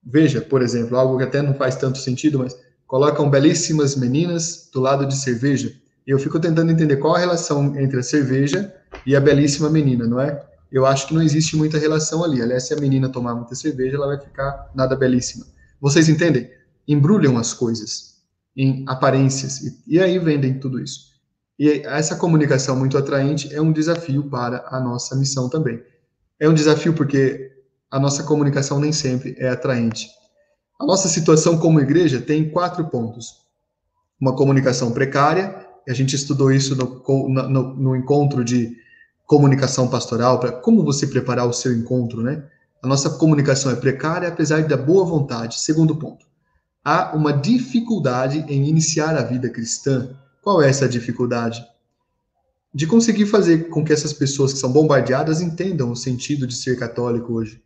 Veja, 0.05 0.41
por 0.41 0.61
exemplo, 0.61 0.97
algo 0.97 1.17
que 1.17 1.25
até 1.25 1.41
não 1.41 1.55
faz 1.55 1.77
tanto 1.77 1.99
sentido, 1.99 2.39
mas 2.39 2.55
colocam 2.87 3.31
belíssimas 3.31 3.97
meninas 3.97 4.69
do 4.73 4.81
lado 4.81 5.07
de 5.07 5.17
cerveja. 5.17 5.75
E 6.07 6.11
eu 6.11 6.19
fico 6.19 6.39
tentando 6.39 6.71
entender 6.71 6.97
qual 6.97 7.15
a 7.15 7.19
relação 7.19 7.75
entre 7.79 7.99
a 7.99 8.03
cerveja 8.03 8.75
e 9.07 9.17
a 9.17 9.21
belíssima 9.21 9.71
menina, 9.71 10.07
não 10.07 10.21
é? 10.21 10.45
Eu 10.75 10.85
acho 10.85 11.07
que 11.07 11.15
não 11.15 11.23
existe 11.23 11.57
muita 11.57 11.79
relação 11.79 12.25
ali. 12.25 12.43
Aliás, 12.43 12.67
se 12.67 12.75
a 12.75 12.77
menina 12.77 13.09
tomar 13.09 13.37
muita 13.37 13.55
cerveja, 13.55 13.95
ela 13.95 14.09
vai 14.09 14.19
ficar 14.19 14.73
nada 14.75 14.97
belíssima. 14.97 15.47
Vocês 15.81 16.09
entendem? 16.09 16.51
Embrulham 16.89 17.39
as 17.39 17.55
coisas 17.55 18.17
em 18.57 18.85
aparências 18.89 19.61
e, 19.61 19.81
e 19.87 20.01
aí 20.01 20.19
vendem 20.19 20.59
tudo 20.59 20.81
isso. 20.81 21.15
E 21.57 21.83
essa 21.87 22.17
comunicação 22.17 22.75
muito 22.75 22.99
atraente 22.99 23.55
é 23.55 23.61
um 23.63 23.71
desafio 23.71 24.29
para 24.29 24.67
a 24.69 24.81
nossa 24.81 25.15
missão 25.15 25.49
também. 25.49 25.81
É 26.41 26.49
um 26.49 26.55
desafio 26.55 26.93
porque 26.93 27.53
a 27.89 28.01
nossa 28.01 28.25
comunicação 28.25 28.81
nem 28.81 28.91
sempre 28.91 29.37
é 29.39 29.51
atraente. 29.51 30.09
A 30.81 30.85
nossa 30.85 31.09
situação 31.09 31.57
como 31.57 31.79
igreja 31.79 32.21
tem 32.21 32.51
quatro 32.51 32.85
pontos: 32.87 33.47
uma 34.21 34.35
comunicação 34.35 34.91
precária, 34.91 35.69
a 35.89 35.93
gente 35.93 36.17
estudou 36.17 36.51
isso 36.51 36.75
no, 36.75 37.29
no, 37.29 37.75
no 37.75 37.95
encontro 37.95 38.45
de 38.45 38.83
comunicação 39.27 39.89
pastoral, 39.89 40.39
para 40.39 40.53
como 40.53 40.85
você 40.85 41.07
preparar 41.07 41.47
o 41.47 41.53
seu 41.53 41.73
encontro, 41.73 42.23
né? 42.23 42.45
A 42.83 42.87
nossa 42.87 43.09
comunicação 43.11 43.73
é 43.73 43.77
precária, 43.77 44.29
apesar 44.29 44.63
da 44.65 44.77
boa 44.77 45.05
vontade. 45.05 45.59
Segundo 45.59 45.97
ponto, 45.97 46.27
há 46.85 47.17
uma 47.17 47.33
dificuldade 47.33 48.45
em 48.47 48.69
iniciar 48.69 49.17
a 49.17 49.23
vida 49.23 49.49
cristã. 49.49 50.15
Qual 50.43 50.61
é 50.61 50.69
essa 50.69 50.87
dificuldade? 50.87 51.65
De 52.75 52.87
conseguir 52.87 53.27
fazer 53.27 53.71
com 53.71 53.83
que 53.83 53.93
essas 53.93 54.13
pessoas 54.13 54.53
que 54.53 54.59
são 54.59 54.71
bombardeadas 54.71 55.41
entendam 55.41 55.91
o 55.91 55.97
sentido 55.97 56.47
de 56.47 56.55
ser 56.55 56.79
católico 56.79 57.33
hoje. 57.33 57.63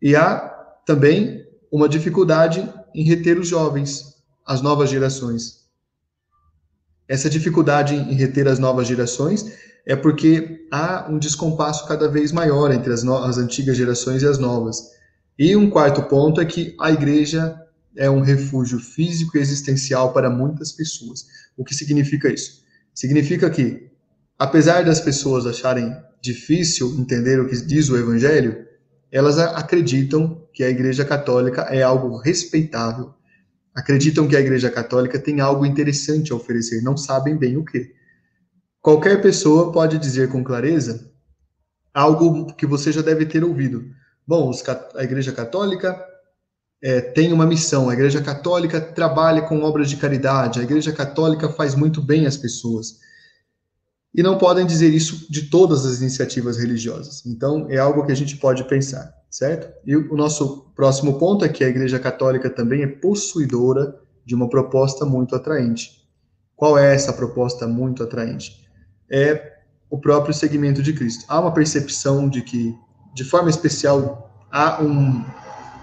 E 0.00 0.14
há 0.14 0.38
também 0.86 1.44
uma 1.72 1.88
dificuldade 1.88 2.72
em 2.94 3.02
reter 3.02 3.38
os 3.38 3.48
jovens, 3.48 4.14
as 4.46 4.62
novas 4.62 4.88
gerações. 4.88 5.64
Essa 7.08 7.28
dificuldade 7.28 7.94
em 7.94 8.14
reter 8.14 8.46
as 8.46 8.58
novas 8.58 8.86
gerações 8.86 9.46
é 9.88 9.96
porque 9.96 10.66
há 10.70 11.08
um 11.10 11.18
descompasso 11.18 11.88
cada 11.88 12.08
vez 12.08 12.30
maior 12.30 12.70
entre 12.70 12.92
as, 12.92 13.02
as 13.04 13.38
antigas 13.38 13.74
gerações 13.74 14.22
e 14.22 14.26
as 14.26 14.36
novas. 14.36 14.76
E 15.38 15.56
um 15.56 15.70
quarto 15.70 16.02
ponto 16.02 16.42
é 16.42 16.44
que 16.44 16.76
a 16.78 16.92
igreja 16.92 17.58
é 17.96 18.10
um 18.10 18.20
refúgio 18.20 18.78
físico 18.78 19.38
e 19.38 19.40
existencial 19.40 20.12
para 20.12 20.28
muitas 20.28 20.72
pessoas. 20.72 21.24
O 21.56 21.64
que 21.64 21.74
significa 21.74 22.30
isso? 22.30 22.62
Significa 22.94 23.48
que, 23.48 23.90
apesar 24.38 24.84
das 24.84 25.00
pessoas 25.00 25.46
acharem 25.46 25.96
difícil 26.20 26.94
entender 26.98 27.40
o 27.40 27.48
que 27.48 27.56
diz 27.56 27.88
o 27.88 27.96
evangelho, 27.96 28.66
elas 29.10 29.38
acreditam 29.38 30.46
que 30.52 30.62
a 30.62 30.68
igreja 30.68 31.02
católica 31.02 31.62
é 31.62 31.82
algo 31.82 32.18
respeitável. 32.18 33.14
acreditam 33.74 34.28
que 34.28 34.36
a 34.36 34.40
Igreja 34.40 34.68
Católica 34.68 35.20
tem 35.20 35.40
algo 35.40 35.64
interessante 35.64 36.32
a 36.32 36.34
oferecer, 36.34 36.82
não 36.82 36.96
sabem 36.96 37.36
bem 37.36 37.56
o 37.56 37.64
que. 37.64 37.96
Qualquer 38.80 39.20
pessoa 39.20 39.72
pode 39.72 39.98
dizer 39.98 40.30
com 40.30 40.44
clareza 40.44 41.10
algo 41.92 42.52
que 42.54 42.66
você 42.66 42.92
já 42.92 43.02
deve 43.02 43.26
ter 43.26 43.42
ouvido. 43.42 43.84
Bom, 44.26 44.52
a 44.94 45.02
Igreja 45.02 45.32
Católica 45.32 45.98
é, 46.80 47.00
tem 47.00 47.32
uma 47.32 47.46
missão, 47.46 47.88
a 47.88 47.94
Igreja 47.94 48.22
Católica 48.22 48.80
trabalha 48.80 49.42
com 49.42 49.62
obras 49.62 49.90
de 49.90 49.96
caridade, 49.96 50.60
a 50.60 50.62
Igreja 50.62 50.92
Católica 50.92 51.48
faz 51.48 51.74
muito 51.74 52.00
bem 52.00 52.26
às 52.26 52.36
pessoas. 52.36 52.98
E 54.14 54.22
não 54.22 54.38
podem 54.38 54.66
dizer 54.66 54.88
isso 54.88 55.30
de 55.30 55.50
todas 55.50 55.84
as 55.84 56.00
iniciativas 56.00 56.56
religiosas. 56.56 57.24
Então, 57.26 57.66
é 57.68 57.78
algo 57.78 58.04
que 58.06 58.12
a 58.12 58.16
gente 58.16 58.36
pode 58.36 58.64
pensar, 58.64 59.12
certo? 59.30 59.72
E 59.84 59.96
o 59.96 60.16
nosso 60.16 60.70
próximo 60.74 61.18
ponto 61.18 61.44
é 61.44 61.48
que 61.48 61.64
a 61.64 61.68
Igreja 61.68 61.98
Católica 61.98 62.48
também 62.48 62.82
é 62.82 62.86
possuidora 62.86 63.98
de 64.24 64.34
uma 64.34 64.48
proposta 64.48 65.04
muito 65.04 65.34
atraente. 65.34 66.08
Qual 66.54 66.78
é 66.78 66.94
essa 66.94 67.12
proposta 67.12 67.66
muito 67.66 68.02
atraente? 68.02 68.67
É 69.10 69.58
o 69.90 69.98
próprio 69.98 70.34
segmento 70.34 70.82
de 70.82 70.92
Cristo. 70.92 71.24
Há 71.28 71.40
uma 71.40 71.52
percepção 71.52 72.28
de 72.28 72.42
que, 72.42 72.76
de 73.14 73.24
forma 73.24 73.48
especial, 73.48 74.30
há, 74.50 74.82
um, 74.82 75.24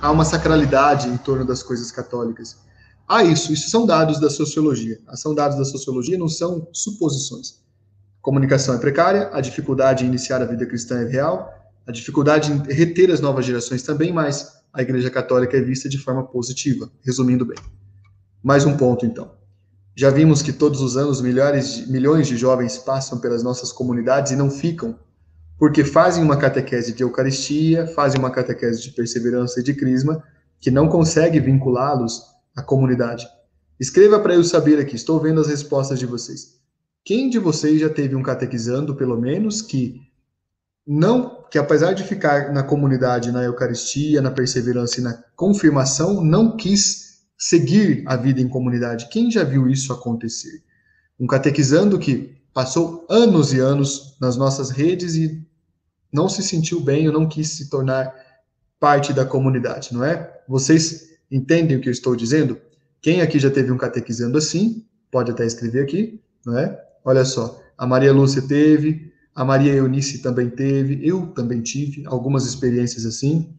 há 0.01 0.11
uma 0.11 0.25
sacralidade 0.25 1.07
em 1.07 1.17
torno 1.17 1.45
das 1.45 1.63
coisas 1.63 1.91
católicas. 1.91 2.57
Há 3.07 3.23
isso, 3.23 3.53
isso 3.53 3.69
são 3.69 3.85
dados 3.85 4.19
da 4.19 4.29
sociologia. 4.29 4.99
São 5.13 5.33
dados 5.33 5.57
da 5.57 5.65
sociologia, 5.65 6.17
não 6.17 6.27
são 6.27 6.67
suposições. 6.71 7.63
Comunicação 8.21 8.73
é 8.73 8.79
precária, 8.79 9.29
a 9.33 9.41
dificuldade 9.41 10.03
em 10.03 10.07
iniciar 10.07 10.41
a 10.41 10.45
vida 10.45 10.65
cristã 10.65 11.01
é 11.01 11.05
real, 11.05 11.53
a 11.85 11.91
dificuldade 11.91 12.51
em 12.51 12.73
reter 12.73 13.11
as 13.11 13.19
novas 13.19 13.45
gerações 13.45 13.83
também, 13.83 14.11
mas 14.11 14.63
a 14.73 14.81
Igreja 14.81 15.11
Católica 15.11 15.55
é 15.55 15.61
vista 15.61 15.87
de 15.87 15.99
forma 15.99 16.23
positiva, 16.25 16.91
resumindo 17.03 17.45
bem. 17.45 17.57
Mais 18.41 18.65
um 18.65 18.75
ponto, 18.75 19.05
então. 19.05 19.31
Já 19.97 20.09
vimos 20.09 20.41
que 20.41 20.51
todos 20.51 20.81
os 20.81 20.97
anos 20.97 21.21
milhares, 21.21 21.87
milhões 21.87 22.27
de 22.27 22.35
jovens 22.35 22.77
passam 22.77 23.17
pelas 23.19 23.41
nossas 23.41 23.71
comunidades 23.71 24.33
e 24.33 24.35
não 24.35 24.51
ficam, 24.51 24.99
porque 25.57 25.85
fazem 25.85 26.21
uma 26.21 26.35
catequese 26.35 26.91
de 26.91 27.01
Eucaristia, 27.01 27.87
fazem 27.87 28.19
uma 28.19 28.29
catequese 28.29 28.81
de 28.81 28.91
perseverança 28.91 29.61
e 29.61 29.63
de 29.63 29.73
crisma, 29.73 30.21
que 30.59 30.69
não 30.69 30.89
consegue 30.89 31.39
vinculá-los 31.39 32.23
à 32.53 32.61
comunidade. 32.61 33.25
Escreva 33.79 34.19
para 34.19 34.35
eu 34.35 34.43
saber 34.43 34.79
aqui, 34.79 34.97
estou 34.97 35.17
vendo 35.17 35.39
as 35.39 35.47
respostas 35.47 35.97
de 35.97 36.05
vocês. 36.05 36.55
Quem 37.03 37.29
de 37.29 37.39
vocês 37.39 37.79
já 37.79 37.89
teve 37.89 38.15
um 38.15 38.23
catequizando, 38.23 38.95
pelo 38.95 39.17
menos, 39.17 39.61
que 39.61 40.01
não, 40.85 41.45
que 41.49 41.57
apesar 41.57 41.93
de 41.93 42.03
ficar 42.03 42.51
na 42.51 42.63
comunidade, 42.63 43.31
na 43.31 43.43
Eucaristia, 43.43 44.21
na 44.21 44.31
perseverança 44.31 44.99
e 44.99 45.03
na 45.03 45.13
confirmação, 45.35 46.21
não 46.21 46.57
quis 46.57 47.04
seguir 47.37 48.03
a 48.05 48.15
vida 48.15 48.41
em 48.41 48.47
comunidade. 48.47 49.09
Quem 49.09 49.29
já 49.29 49.43
viu 49.43 49.67
isso 49.67 49.91
acontecer? 49.91 50.63
Um 51.19 51.27
catequizando 51.27 51.99
que 51.99 52.35
passou 52.53 53.05
anos 53.09 53.53
e 53.53 53.59
anos 53.59 54.17
nas 54.19 54.37
nossas 54.37 54.69
redes 54.69 55.15
e 55.15 55.45
não 56.11 56.29
se 56.29 56.41
sentiu 56.41 56.79
bem 56.79 57.07
ou 57.07 57.13
não 57.13 57.27
quis 57.27 57.49
se 57.49 57.69
tornar 57.69 58.13
parte 58.79 59.11
da 59.13 59.25
comunidade, 59.25 59.93
não 59.93 60.03
é? 60.03 60.41
Vocês 60.47 61.09
entendem 61.29 61.77
o 61.77 61.81
que 61.81 61.89
eu 61.89 61.93
estou 61.93 62.15
dizendo? 62.15 62.57
Quem 63.01 63.21
aqui 63.21 63.39
já 63.39 63.51
teve 63.51 63.71
um 63.71 63.77
catequizando 63.77 64.37
assim, 64.37 64.85
pode 65.11 65.31
até 65.31 65.45
escrever 65.45 65.83
aqui, 65.83 66.21
não 66.45 66.57
é? 66.57 66.81
Olha 67.03 67.25
só, 67.25 67.61
a 67.77 67.85
Maria 67.85 68.13
Lúcia 68.13 68.41
teve, 68.41 69.11
a 69.33 69.43
Maria 69.43 69.73
Eunice 69.73 70.21
também 70.21 70.49
teve, 70.49 71.05
eu 71.05 71.27
também 71.27 71.61
tive 71.61 72.05
algumas 72.05 72.45
experiências 72.45 73.05
assim, 73.05 73.53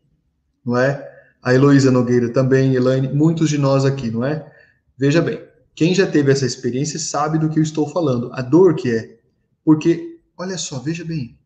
não 0.64 0.76
é? 0.76 1.15
A 1.42 1.54
Heloísa 1.54 1.90
Nogueira 1.90 2.28
também, 2.30 2.74
Elaine, 2.74 3.08
muitos 3.12 3.48
de 3.48 3.58
nós 3.58 3.84
aqui, 3.84 4.10
não 4.10 4.24
é? 4.24 4.50
Veja 4.98 5.20
bem, 5.20 5.40
quem 5.74 5.94
já 5.94 6.06
teve 6.06 6.32
essa 6.32 6.46
experiência 6.46 6.98
sabe 6.98 7.38
do 7.38 7.50
que 7.50 7.58
eu 7.58 7.62
estou 7.62 7.88
falando, 7.88 8.30
a 8.32 8.42
dor 8.42 8.74
que 8.74 8.90
é. 8.90 9.18
Porque, 9.64 10.20
olha 10.36 10.56
só, 10.56 10.78
veja 10.78 11.04
bem, 11.04 11.38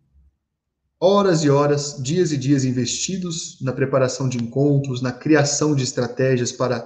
horas 1.01 1.43
e 1.43 1.51
horas, 1.51 2.01
dias 2.03 2.31
e 2.31 2.37
dias 2.37 2.65
investidos 2.65 3.59
na 3.61 3.73
preparação 3.73 4.29
de 4.29 4.39
encontros, 4.39 5.01
na 5.01 5.11
criação 5.11 5.75
de 5.75 5.83
estratégias 5.83 6.53
para 6.53 6.81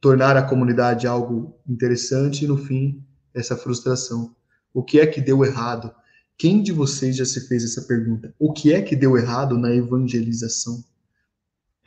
tornar 0.00 0.36
a 0.36 0.42
comunidade 0.42 1.06
algo 1.06 1.58
interessante 1.68 2.44
e, 2.44 2.48
no 2.48 2.56
fim, 2.56 3.04
essa 3.34 3.56
frustração. 3.56 4.34
O 4.72 4.82
que 4.82 5.00
é 5.00 5.06
que 5.06 5.20
deu 5.20 5.44
errado? 5.44 5.92
Quem 6.36 6.62
de 6.62 6.72
vocês 6.72 7.16
já 7.16 7.24
se 7.24 7.48
fez 7.48 7.64
essa 7.64 7.82
pergunta? 7.82 8.32
O 8.38 8.52
que 8.52 8.72
é 8.72 8.80
que 8.80 8.94
deu 8.94 9.18
errado 9.18 9.58
na 9.58 9.74
evangelização? 9.74 10.84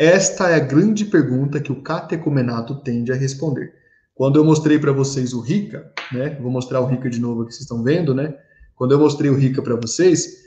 Esta 0.01 0.49
é 0.49 0.55
a 0.55 0.59
grande 0.59 1.05
pergunta 1.05 1.59
que 1.59 1.71
o 1.71 1.79
catecumenato 1.83 2.73
tende 2.73 3.11
a 3.11 3.15
responder. 3.15 3.71
Quando 4.15 4.37
eu 4.37 4.43
mostrei 4.43 4.79
para 4.79 4.91
vocês 4.91 5.31
o 5.31 5.39
Rica, 5.39 5.93
né? 6.11 6.39
Vou 6.41 6.49
mostrar 6.49 6.81
o 6.81 6.87
Rica 6.87 7.07
de 7.07 7.19
novo 7.19 7.43
aqui, 7.43 7.51
vocês 7.51 7.61
estão 7.61 7.83
vendo, 7.83 8.11
né? 8.15 8.33
Quando 8.75 8.93
eu 8.93 8.99
mostrei 8.99 9.29
o 9.29 9.35
Rica 9.35 9.61
para 9.61 9.75
vocês, 9.75 10.37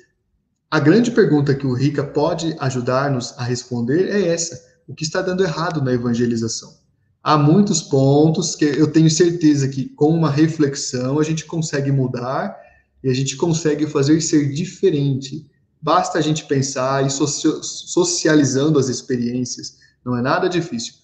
a 0.68 0.80
grande 0.80 1.12
pergunta 1.12 1.54
que 1.54 1.68
o 1.68 1.72
Rica 1.72 2.02
pode 2.02 2.56
ajudar-nos 2.58 3.32
a 3.38 3.44
responder 3.44 4.08
é 4.08 4.26
essa: 4.26 4.60
o 4.88 4.92
que 4.92 5.04
está 5.04 5.22
dando 5.22 5.44
errado 5.44 5.80
na 5.80 5.92
evangelização? 5.92 6.74
Há 7.22 7.38
muitos 7.38 7.80
pontos 7.80 8.56
que 8.56 8.64
eu 8.64 8.88
tenho 8.88 9.08
certeza 9.08 9.68
que 9.68 9.88
com 9.90 10.08
uma 10.08 10.32
reflexão 10.32 11.20
a 11.20 11.22
gente 11.22 11.44
consegue 11.44 11.92
mudar 11.92 12.58
e 13.04 13.08
a 13.08 13.14
gente 13.14 13.36
consegue 13.36 13.86
fazer 13.86 14.20
ser 14.20 14.52
diferente 14.52 15.48
Basta 15.84 16.18
a 16.18 16.22
gente 16.22 16.46
pensar 16.46 17.06
e 17.06 17.10
socializando 17.10 18.78
as 18.78 18.88
experiências, 18.88 19.76
não 20.02 20.16
é 20.16 20.22
nada 20.22 20.48
difícil. 20.48 20.94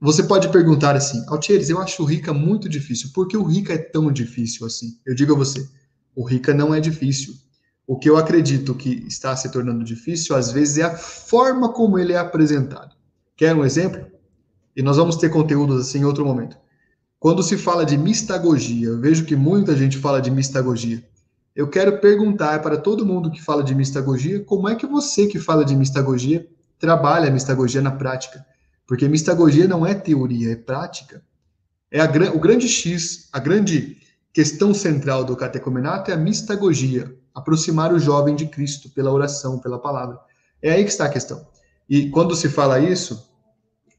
Você 0.00 0.22
pode 0.22 0.48
perguntar 0.48 0.96
assim, 0.96 1.22
Altieres, 1.28 1.68
eu 1.68 1.78
acho 1.78 2.02
o 2.02 2.06
Rica 2.06 2.32
muito 2.32 2.66
difícil. 2.66 3.10
Por 3.12 3.28
que 3.28 3.36
o 3.36 3.42
Rica 3.42 3.74
é 3.74 3.76
tão 3.76 4.10
difícil 4.10 4.66
assim? 4.66 4.98
Eu 5.04 5.14
digo 5.14 5.34
a 5.34 5.36
você, 5.36 5.68
o 6.16 6.24
Rica 6.24 6.54
não 6.54 6.74
é 6.74 6.80
difícil. 6.80 7.34
O 7.86 7.98
que 7.98 8.08
eu 8.08 8.16
acredito 8.16 8.74
que 8.74 9.04
está 9.06 9.36
se 9.36 9.50
tornando 9.50 9.84
difícil, 9.84 10.34
às 10.34 10.50
vezes, 10.50 10.78
é 10.78 10.84
a 10.84 10.96
forma 10.96 11.74
como 11.74 11.98
ele 11.98 12.14
é 12.14 12.18
apresentado. 12.18 12.96
Quer 13.36 13.54
um 13.54 13.66
exemplo? 13.66 14.10
E 14.74 14.80
nós 14.80 14.96
vamos 14.96 15.16
ter 15.16 15.28
conteúdos 15.28 15.78
assim 15.78 15.98
em 15.98 16.04
outro 16.06 16.24
momento. 16.24 16.56
Quando 17.18 17.42
se 17.42 17.58
fala 17.58 17.84
de 17.84 17.98
mistagogia, 17.98 18.96
vejo 18.96 19.26
que 19.26 19.36
muita 19.36 19.76
gente 19.76 19.98
fala 19.98 20.22
de 20.22 20.30
mistagogia 20.30 21.06
eu 21.54 21.68
quero 21.68 21.98
perguntar 21.98 22.60
para 22.62 22.76
todo 22.76 23.04
mundo 23.04 23.30
que 23.30 23.42
fala 23.42 23.62
de 23.62 23.74
mistagogia, 23.74 24.42
como 24.42 24.68
é 24.68 24.74
que 24.74 24.86
você 24.86 25.26
que 25.26 25.38
fala 25.38 25.64
de 25.64 25.76
mistagogia 25.76 26.46
trabalha 26.78 27.28
a 27.28 27.30
mistagogia 27.30 27.82
na 27.82 27.90
prática? 27.90 28.44
Porque 28.86 29.08
mistagogia 29.08 29.68
não 29.68 29.86
é 29.86 29.94
teoria, 29.94 30.52
é 30.52 30.56
prática. 30.56 31.22
É 31.90 32.00
a, 32.00 32.06
o 32.34 32.40
grande 32.40 32.68
X, 32.68 33.28
a 33.32 33.38
grande 33.38 33.98
questão 34.32 34.72
central 34.72 35.24
do 35.24 35.36
catecumenato 35.36 36.10
é 36.10 36.14
a 36.14 36.16
mistagogia, 36.16 37.14
aproximar 37.34 37.92
o 37.92 37.98
jovem 37.98 38.34
de 38.34 38.46
Cristo 38.46 38.88
pela 38.90 39.12
oração, 39.12 39.58
pela 39.58 39.78
palavra. 39.78 40.18
É 40.62 40.72
aí 40.72 40.84
que 40.84 40.90
está 40.90 41.04
a 41.04 41.10
questão. 41.10 41.46
E 41.88 42.08
quando 42.08 42.34
se 42.34 42.48
fala 42.48 42.80
isso, 42.80 43.30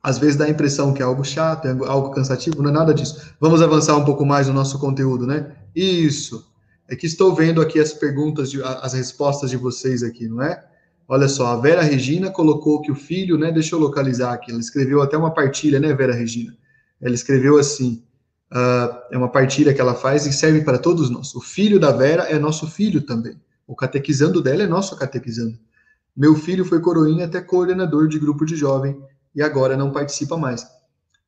às 0.02 0.18
vezes 0.18 0.36
dá 0.36 0.46
a 0.46 0.50
impressão 0.50 0.94
que 0.94 1.02
é 1.02 1.06
algo 1.06 1.24
chato, 1.24 1.68
é 1.68 1.72
algo 1.88 2.10
cansativo, 2.10 2.64
não 2.64 2.72
é 2.72 2.74
nada 2.74 2.94
disso. 2.94 3.36
Vamos 3.40 3.62
avançar 3.62 3.96
um 3.96 4.04
pouco 4.04 4.26
mais 4.26 4.48
no 4.48 4.54
nosso 4.54 4.80
conteúdo, 4.80 5.28
né? 5.28 5.56
Isso. 5.76 6.52
É 6.88 6.96
que 6.96 7.06
estou 7.06 7.34
vendo 7.34 7.62
aqui 7.62 7.80
as 7.80 7.94
perguntas, 7.94 8.52
de, 8.52 8.62
as 8.62 8.94
respostas 8.94 9.50
de 9.50 9.58
vocês 9.58 10.04
aqui, 10.04 10.28
não 10.28 10.42
é? 10.42 10.64
Olha 11.08 11.28
só, 11.28 11.48
a 11.48 11.58
Vera 11.58 11.82
Regina 11.82 12.32
colocou 12.32 12.82
que 12.82 12.92
o 12.92 12.96
filho, 12.96 13.38
né? 13.38 13.52
Deixa 13.52 13.76
eu 13.76 13.80
localizar 13.80 14.34
aqui. 14.34 14.52
Ela 14.52 14.60
escreveu 14.60 15.02
até 15.02 15.18
uma 15.18 15.34
partilha, 15.34 15.80
né, 15.80 15.94
Vera 15.94 16.14
Regina? 16.14 16.56
Ela 17.02 17.14
escreveu 17.14 17.58
assim: 17.58 18.04
uh, 18.52 18.98
é 19.12 19.18
uma 19.18 19.30
partilha 19.30 19.74
que 19.74 19.82
ela 19.82 19.96
faz 19.96 20.26
e 20.26 20.34
serve 20.34 20.62
para 20.62 20.78
todos 20.78 21.10
nós. 21.10 21.36
O 21.36 21.42
filho 21.42 21.80
da 21.80 21.92
Vera 21.92 22.24
é 22.24 22.40
nosso 22.40 22.68
filho 22.68 23.02
também. 23.02 23.40
O 23.68 23.76
catequizando 23.76 24.42
dela 24.42 24.64
é 24.64 24.68
nosso 24.68 24.96
catequizando. 24.96 25.58
Meu 26.16 26.36
filho 26.36 26.64
foi 26.64 26.80
coroinha 26.80 27.26
até 27.26 27.42
coordenador 27.42 28.08
de 28.08 28.20
grupo 28.20 28.46
de 28.46 28.56
jovem 28.56 28.98
e 29.36 29.42
agora 29.42 29.76
não 29.76 29.92
participa 29.92 30.38
mais. 30.38 30.66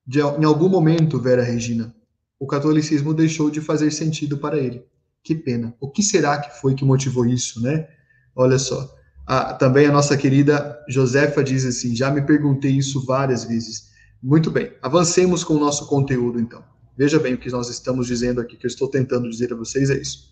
De, 0.05 0.19
em 0.19 0.45
algum 0.45 0.69
momento, 0.69 1.19
Vera 1.19 1.41
Regina, 1.41 1.95
o 2.39 2.45
catolicismo 2.45 3.13
deixou 3.13 3.49
de 3.49 3.59
fazer 3.61 3.89
sentido 3.89 4.37
para 4.37 4.57
ele. 4.57 4.85
Que 5.25 5.33
pena. 5.33 5.73
O 5.81 5.89
que 5.89 6.03
será 6.03 6.37
que 6.39 6.61
foi 6.61 6.75
que 6.75 6.85
motivou 6.85 7.25
isso, 7.25 7.59
né? 7.59 7.87
Olha 8.35 8.59
só. 8.59 8.95
Ah, 9.25 9.55
também 9.55 9.87
a 9.87 9.91
nossa 9.91 10.15
querida 10.15 10.79
Josefa 10.87 11.43
diz 11.43 11.65
assim: 11.65 11.95
já 11.95 12.11
me 12.11 12.21
perguntei 12.21 12.69
isso 12.69 13.03
várias 13.03 13.43
vezes. 13.43 13.89
Muito 14.21 14.51
bem, 14.51 14.71
avancemos 14.83 15.43
com 15.43 15.55
o 15.55 15.59
nosso 15.59 15.87
conteúdo 15.87 16.39
então. 16.39 16.63
Veja 16.95 17.19
bem 17.19 17.33
o 17.33 17.39
que 17.39 17.49
nós 17.49 17.69
estamos 17.69 18.05
dizendo 18.05 18.39
aqui, 18.39 18.55
que 18.55 18.67
eu 18.67 18.69
estou 18.69 18.87
tentando 18.87 19.27
dizer 19.27 19.51
a 19.51 19.55
vocês 19.55 19.89
é 19.89 19.97
isso. 19.97 20.31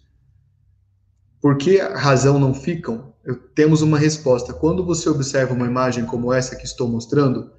Por 1.41 1.57
que 1.57 1.81
a 1.81 1.97
razão 1.97 2.39
não 2.39 2.53
ficam? 2.53 3.15
Eu, 3.25 3.35
temos 3.35 3.81
uma 3.81 3.97
resposta. 3.97 4.53
Quando 4.53 4.85
você 4.85 5.09
observa 5.09 5.55
uma 5.55 5.65
imagem 5.65 6.05
como 6.05 6.31
essa 6.31 6.55
que 6.55 6.65
estou 6.65 6.87
mostrando, 6.87 7.51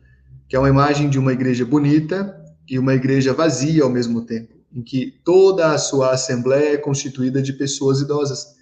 que 0.49 0.55
é 0.55 0.59
uma 0.59 0.69
imagem 0.69 1.11
de 1.11 1.19
uma 1.19 1.33
igreja 1.33 1.67
bonita 1.67 2.41
e 2.69 2.79
uma 2.79 2.95
igreja 2.95 3.35
vazia 3.35 3.83
ao 3.83 3.91
mesmo 3.91 4.25
tempo 4.25 4.53
em 4.75 4.83
que 4.83 5.21
toda 5.25 5.73
a 5.73 5.78
sua 5.78 6.11
assembleia 6.11 6.75
é 6.75 6.76
constituída 6.76 7.40
de 7.40 7.52
pessoas 7.52 8.00
idosas. 8.00 8.57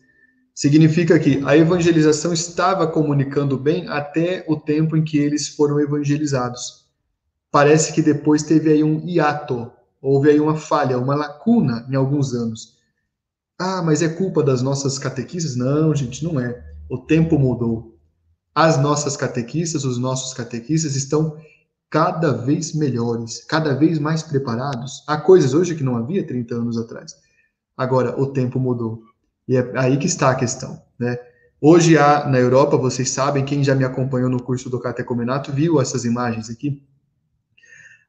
Significa 0.54 1.18
que 1.18 1.42
a 1.46 1.56
evangelização 1.56 2.32
estava 2.32 2.86
comunicando 2.86 3.56
bem 3.56 3.88
até 3.88 4.44
o 4.46 4.56
tempo 4.56 4.96
em 4.96 5.02
que 5.02 5.16
eles 5.16 5.48
foram 5.48 5.80
evangelizados. 5.80 6.82
parece 7.50 7.92
que 7.92 8.00
depois 8.00 8.42
teve 8.42 8.72
aí 8.72 8.82
um 8.82 9.06
hiato, 9.06 9.70
houve 10.00 10.30
aí 10.30 10.40
uma 10.40 10.56
falha, 10.56 10.98
uma 10.98 11.14
lacuna 11.14 11.86
em 11.90 11.94
alguns 11.94 12.32
anos. 12.34 12.78
Ah, 13.58 13.82
mas 13.82 14.00
é 14.02 14.08
culpa 14.08 14.42
das 14.42 14.62
nossas 14.62 14.98
catequistas? 14.98 15.54
Não, 15.54 15.94
gente, 15.94 16.24
não 16.24 16.40
é. 16.40 16.64
O 16.88 16.98
tempo 16.98 17.38
mudou. 17.38 17.98
As 18.54 18.80
nossas 18.80 19.16
catequistas, 19.16 19.84
os 19.84 19.98
nossos 19.98 20.34
catequistas 20.34 20.96
estão 20.96 21.36
cada 21.92 22.32
vez 22.32 22.72
melhores, 22.72 23.44
cada 23.44 23.74
vez 23.74 23.98
mais 23.98 24.22
preparados. 24.22 25.04
Há 25.06 25.18
coisas 25.18 25.52
hoje 25.52 25.74
que 25.74 25.84
não 25.84 25.94
havia 25.94 26.26
30 26.26 26.54
anos 26.54 26.78
atrás. 26.78 27.14
Agora, 27.76 28.18
o 28.18 28.28
tempo 28.32 28.58
mudou. 28.58 29.02
E 29.46 29.58
é 29.58 29.72
aí 29.76 29.98
que 29.98 30.06
está 30.06 30.30
a 30.30 30.34
questão, 30.34 30.82
né? 30.98 31.18
Hoje 31.60 31.98
há 31.98 32.26
na 32.26 32.38
Europa, 32.38 32.78
vocês 32.78 33.10
sabem, 33.10 33.44
quem 33.44 33.62
já 33.62 33.74
me 33.74 33.84
acompanhou 33.84 34.30
no 34.30 34.42
curso 34.42 34.70
do 34.70 34.80
Catecomenato 34.80 35.52
viu 35.52 35.82
essas 35.82 36.06
imagens 36.06 36.48
aqui. 36.48 36.82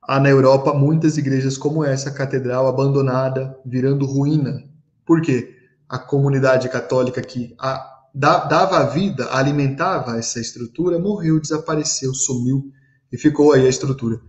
Há 0.01 0.17
na 0.17 0.29
Europa 0.29 0.73
muitas 0.73 1.17
igrejas 1.17 1.57
como 1.57 1.83
essa, 1.83 2.09
catedral 2.09 2.67
abandonada, 2.67 3.59
virando 3.65 4.05
ruína. 4.05 4.63
Por 5.05 5.21
quê? 5.21 5.57
A 5.89 5.99
comunidade 5.99 6.69
católica 6.69 7.21
que 7.21 7.53
a, 7.59 7.85
dava 8.15 8.77
a 8.77 8.85
vida, 8.85 9.27
alimentava 9.35 10.17
essa 10.17 10.39
estrutura, 10.39 10.97
morreu, 10.97 11.37
desapareceu, 11.37 12.13
sumiu 12.13 12.71
e 13.13 13.17
ficou 13.17 13.53
aí 13.53 13.63
a 13.67 13.69
estrutura. 13.69 14.19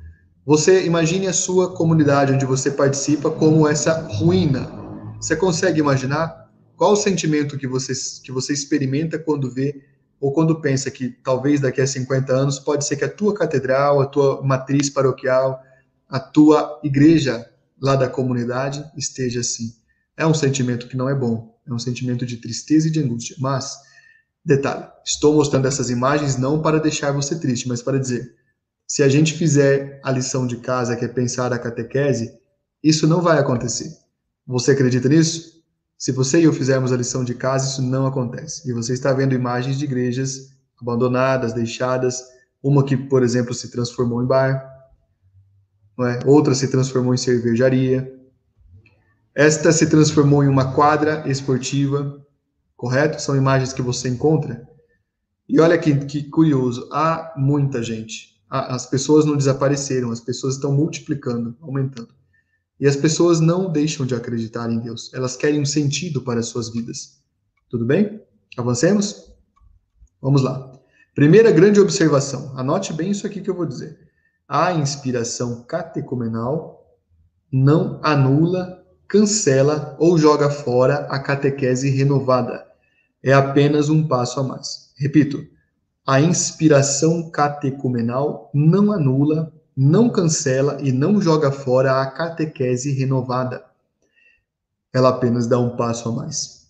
Você 0.45 0.85
imagine 0.85 1.27
a 1.27 1.33
sua 1.33 1.75
comunidade 1.75 2.35
onde 2.35 2.45
você 2.45 2.71
participa 2.71 3.31
como 3.31 3.67
essa 3.67 4.07
ruína. 4.19 4.71
Você 5.19 5.35
consegue 5.35 5.81
imaginar 5.81 6.51
qual 6.77 6.93
o 6.93 6.97
sentimento 6.97 7.57
que 7.57 7.67
você, 7.67 7.95
que 8.23 8.31
você 8.31 8.53
experimenta 8.53 9.19
quando 9.19 9.51
vê 9.51 9.83
ou 10.21 10.35
quando 10.35 10.61
pensa 10.61 10.91
que 10.91 11.09
talvez 11.09 11.61
daqui 11.61 11.81
a 11.81 11.87
50 11.87 12.31
anos 12.31 12.59
pode 12.59 12.85
ser 12.85 12.97
que 12.97 13.05
a 13.05 13.09
tua 13.09 13.35
catedral, 13.35 14.03
a 14.03 14.07
tua 14.07 14.43
matriz 14.43 14.91
paroquial, 14.91 15.63
a 16.07 16.21
tua 16.21 16.79
igreja 16.85 17.49
lá 17.81 17.97
da 17.97 18.09
comunidade 18.09 18.85
esteja 18.99 19.41
assim. 19.41 19.73
É 20.15 20.27
um 20.27 20.35
sentimento 20.35 20.89
que 20.89 20.97
não 20.97 21.09
é 21.09 21.15
bom, 21.15 21.57
é 21.67 21.73
um 21.73 21.79
sentimento 21.79 22.27
de 22.27 22.37
tristeza 22.37 22.89
e 22.89 22.91
de 22.91 23.01
angústia. 23.01 23.35
Mas, 23.39 23.79
detalhe, 24.45 24.85
estou 25.05 25.35
mostrando 25.35 25.67
essas 25.67 25.89
imagens 25.89 26.37
não 26.37 26.61
para 26.61 26.79
deixar 26.79 27.13
você 27.13 27.39
triste, 27.39 27.67
mas 27.67 27.81
para 27.83 27.99
dizer, 27.99 28.44
se 28.87 29.03
a 29.03 29.09
gente 29.09 29.35
fizer 29.35 30.01
a 30.05 30.11
lição 30.11 30.47
de 30.47 30.59
casa, 30.59 30.97
que 30.97 31.05
é 31.05 31.09
pensar 31.09 31.53
a 31.53 31.59
catequese, 31.59 32.39
isso 32.83 33.07
não 33.07 33.21
vai 33.21 33.39
acontecer. 33.39 33.91
Você 34.47 34.73
acredita 34.73 35.09
nisso? 35.09 35.63
Se 35.97 36.13
você 36.13 36.41
e 36.41 36.45
eu 36.45 36.53
fizermos 36.53 36.93
a 36.93 36.97
lição 36.97 37.25
de 37.25 37.35
casa, 37.35 37.67
isso 37.67 37.83
não 37.83 38.07
acontece. 38.07 38.69
E 38.69 38.73
você 38.73 38.93
está 38.93 39.13
vendo 39.13 39.35
imagens 39.35 39.79
de 39.79 39.85
igrejas 39.85 40.53
abandonadas, 40.81 41.55
deixadas, 41.55 42.23
uma 42.63 42.85
que, 42.85 42.97
por 42.97 43.23
exemplo, 43.23 43.55
se 43.55 43.71
transformou 43.71 44.23
em 44.23 44.27
bar, 44.27 44.71
é? 46.01 46.19
outra 46.27 46.55
se 46.55 46.69
transformou 46.69 47.15
em 47.15 47.17
cervejaria, 47.19 48.13
esta 49.35 49.73
se 49.73 49.87
transformou 49.89 50.45
em 50.45 50.49
uma 50.49 50.73
quadra 50.75 51.25
esportiva, 51.27 52.25
correto? 52.77 53.21
São 53.21 53.37
imagens 53.37 53.73
que 53.73 53.83
você 53.83 54.09
encontra. 54.09 54.69
E 55.49 55.61
olha 55.61 55.79
que, 55.79 55.95
que 56.05 56.25
curioso, 56.25 56.89
há 56.93 57.33
muita 57.37 57.83
gente. 57.83 58.34
As 58.49 58.87
pessoas 58.87 59.25
não 59.25 59.37
desapareceram, 59.37 60.11
as 60.11 60.21
pessoas 60.21 60.55
estão 60.55 60.73
multiplicando, 60.73 61.57
aumentando. 61.61 62.15
E 62.79 62.87
as 62.87 62.97
pessoas 62.97 63.41
não 63.41 63.71
deixam 63.71 64.05
de 64.05 64.15
acreditar 64.15 64.71
em 64.71 64.79
Deus. 64.79 65.13
Elas 65.15 65.37
querem 65.37 65.61
um 65.61 65.67
sentido 65.67 66.21
para 66.21 66.41
as 66.41 66.47
suas 66.47 66.69
vidas. 66.69 67.21
Tudo 67.69 67.85
bem? 67.85 68.21
Avancemos? 68.57 69.33
Vamos 70.21 70.43
lá. 70.43 70.73
Primeira 71.15 71.51
grande 71.51 71.81
observação. 71.81 72.53
Anote 72.57 72.93
bem 72.93 73.11
isso 73.11 73.27
aqui 73.27 73.41
que 73.41 73.49
eu 73.49 73.55
vou 73.55 73.67
dizer. 73.67 73.99
A 74.49 74.73
inspiração 74.73 75.63
catecumenal 75.63 76.99
não 77.53 78.01
anula, 78.03 78.85
cancela 79.07 79.97
ou 79.99 80.19
joga 80.19 80.51
fora 80.51 81.07
a 81.09 81.19
catequese 81.19 81.89
renovada. 81.89 82.67
É 83.23 83.33
apenas 83.33 83.89
um 83.89 84.07
passo 84.07 84.41
a 84.41 84.43
mais. 84.43 84.93
Repito, 84.97 85.47
a 86.07 86.21
inspiração 86.21 87.31
catecumenal 87.31 88.51
não 88.53 88.93
anula, 88.93 89.53
não 89.75 90.11
cancela 90.11 90.79
e 90.83 90.93
não 90.93 91.21
joga 91.21 91.51
fora 91.51 92.03
a 92.03 92.07
catequese 92.07 92.93
renovada. 92.93 93.65
Ela 94.93 95.09
apenas 95.09 95.47
dá 95.47 95.59
um 95.59 95.77
passo 95.77 96.09
a 96.11 96.13
mais. 96.13 96.65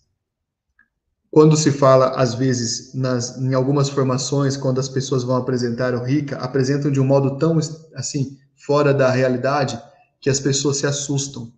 Quando 1.29 1.57
se 1.57 1.69
fala, 1.69 2.11
às 2.11 2.33
vezes, 2.33 2.93
nas, 2.93 3.37
em 3.37 3.53
algumas 3.53 3.89
formações, 3.89 4.55
quando 4.55 4.79
as 4.79 4.87
pessoas 4.87 5.21
vão 5.21 5.35
apresentar 5.35 5.93
o 5.93 6.01
RICA, 6.01 6.37
apresentam 6.37 6.89
de 6.89 7.01
um 7.01 7.05
modo 7.05 7.37
tão, 7.37 7.59
assim, 7.93 8.37
fora 8.55 8.93
da 8.93 9.11
realidade, 9.11 9.77
que 10.21 10.29
as 10.29 10.39
pessoas 10.39 10.77
se 10.77 10.87
assustam 10.87 11.51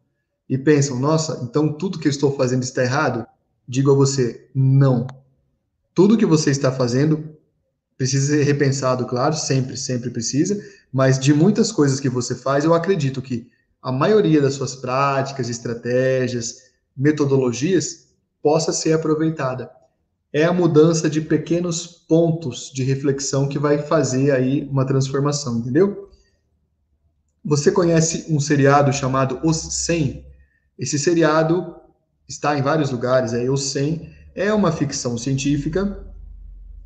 e 0.49 0.57
pensam: 0.57 0.99
nossa, 0.99 1.41
então 1.43 1.71
tudo 1.71 1.99
que 1.99 2.07
eu 2.07 2.11
estou 2.11 2.35
fazendo 2.35 2.63
está 2.63 2.81
errado? 2.81 3.25
Digo 3.67 3.91
a 3.91 3.95
você: 3.95 4.49
não. 4.53 5.05
Tudo 5.93 6.17
que 6.17 6.25
você 6.25 6.49
está 6.49 6.71
fazendo 6.71 7.36
precisa 7.97 8.35
ser 8.37 8.43
repensado, 8.43 9.05
claro, 9.07 9.35
sempre, 9.35 9.75
sempre 9.75 10.11
precisa, 10.11 10.61
mas 10.93 11.19
de 11.19 11.33
muitas 11.33 11.71
coisas 11.71 11.99
que 11.99 12.09
você 12.09 12.35
faz, 12.35 12.63
eu 12.63 12.73
acredito 12.73 13.21
que 13.21 13.49
a 13.81 13.91
maioria 13.91 14.41
das 14.41 14.53
suas 14.53 14.75
práticas, 14.75 15.49
estratégias, 15.49 16.67
metodologias 16.95 18.07
possa 18.41 18.71
ser 18.71 18.93
aproveitada. 18.93 19.69
É 20.31 20.43
a 20.43 20.53
mudança 20.53 21.09
de 21.09 21.21
pequenos 21.21 21.87
pontos 21.87 22.71
de 22.71 22.83
reflexão 22.83 23.47
que 23.47 23.57
vai 23.57 23.79
fazer 23.79 24.31
aí 24.31 24.67
uma 24.69 24.85
transformação, 24.85 25.59
entendeu? 25.59 26.09
Você 27.43 27.71
conhece 27.71 28.25
um 28.29 28.39
seriado 28.39 28.91
chamado 28.91 29.39
Os 29.43 29.57
100? 29.57 30.25
Esse 30.77 30.99
seriado 30.99 31.75
está 32.27 32.57
em 32.57 32.61
vários 32.61 32.91
lugares, 32.91 33.33
aí 33.33 33.49
Os 33.49 33.71
100 33.71 34.13
é 34.35 34.53
uma 34.53 34.71
ficção 34.71 35.17
científica 35.17 36.06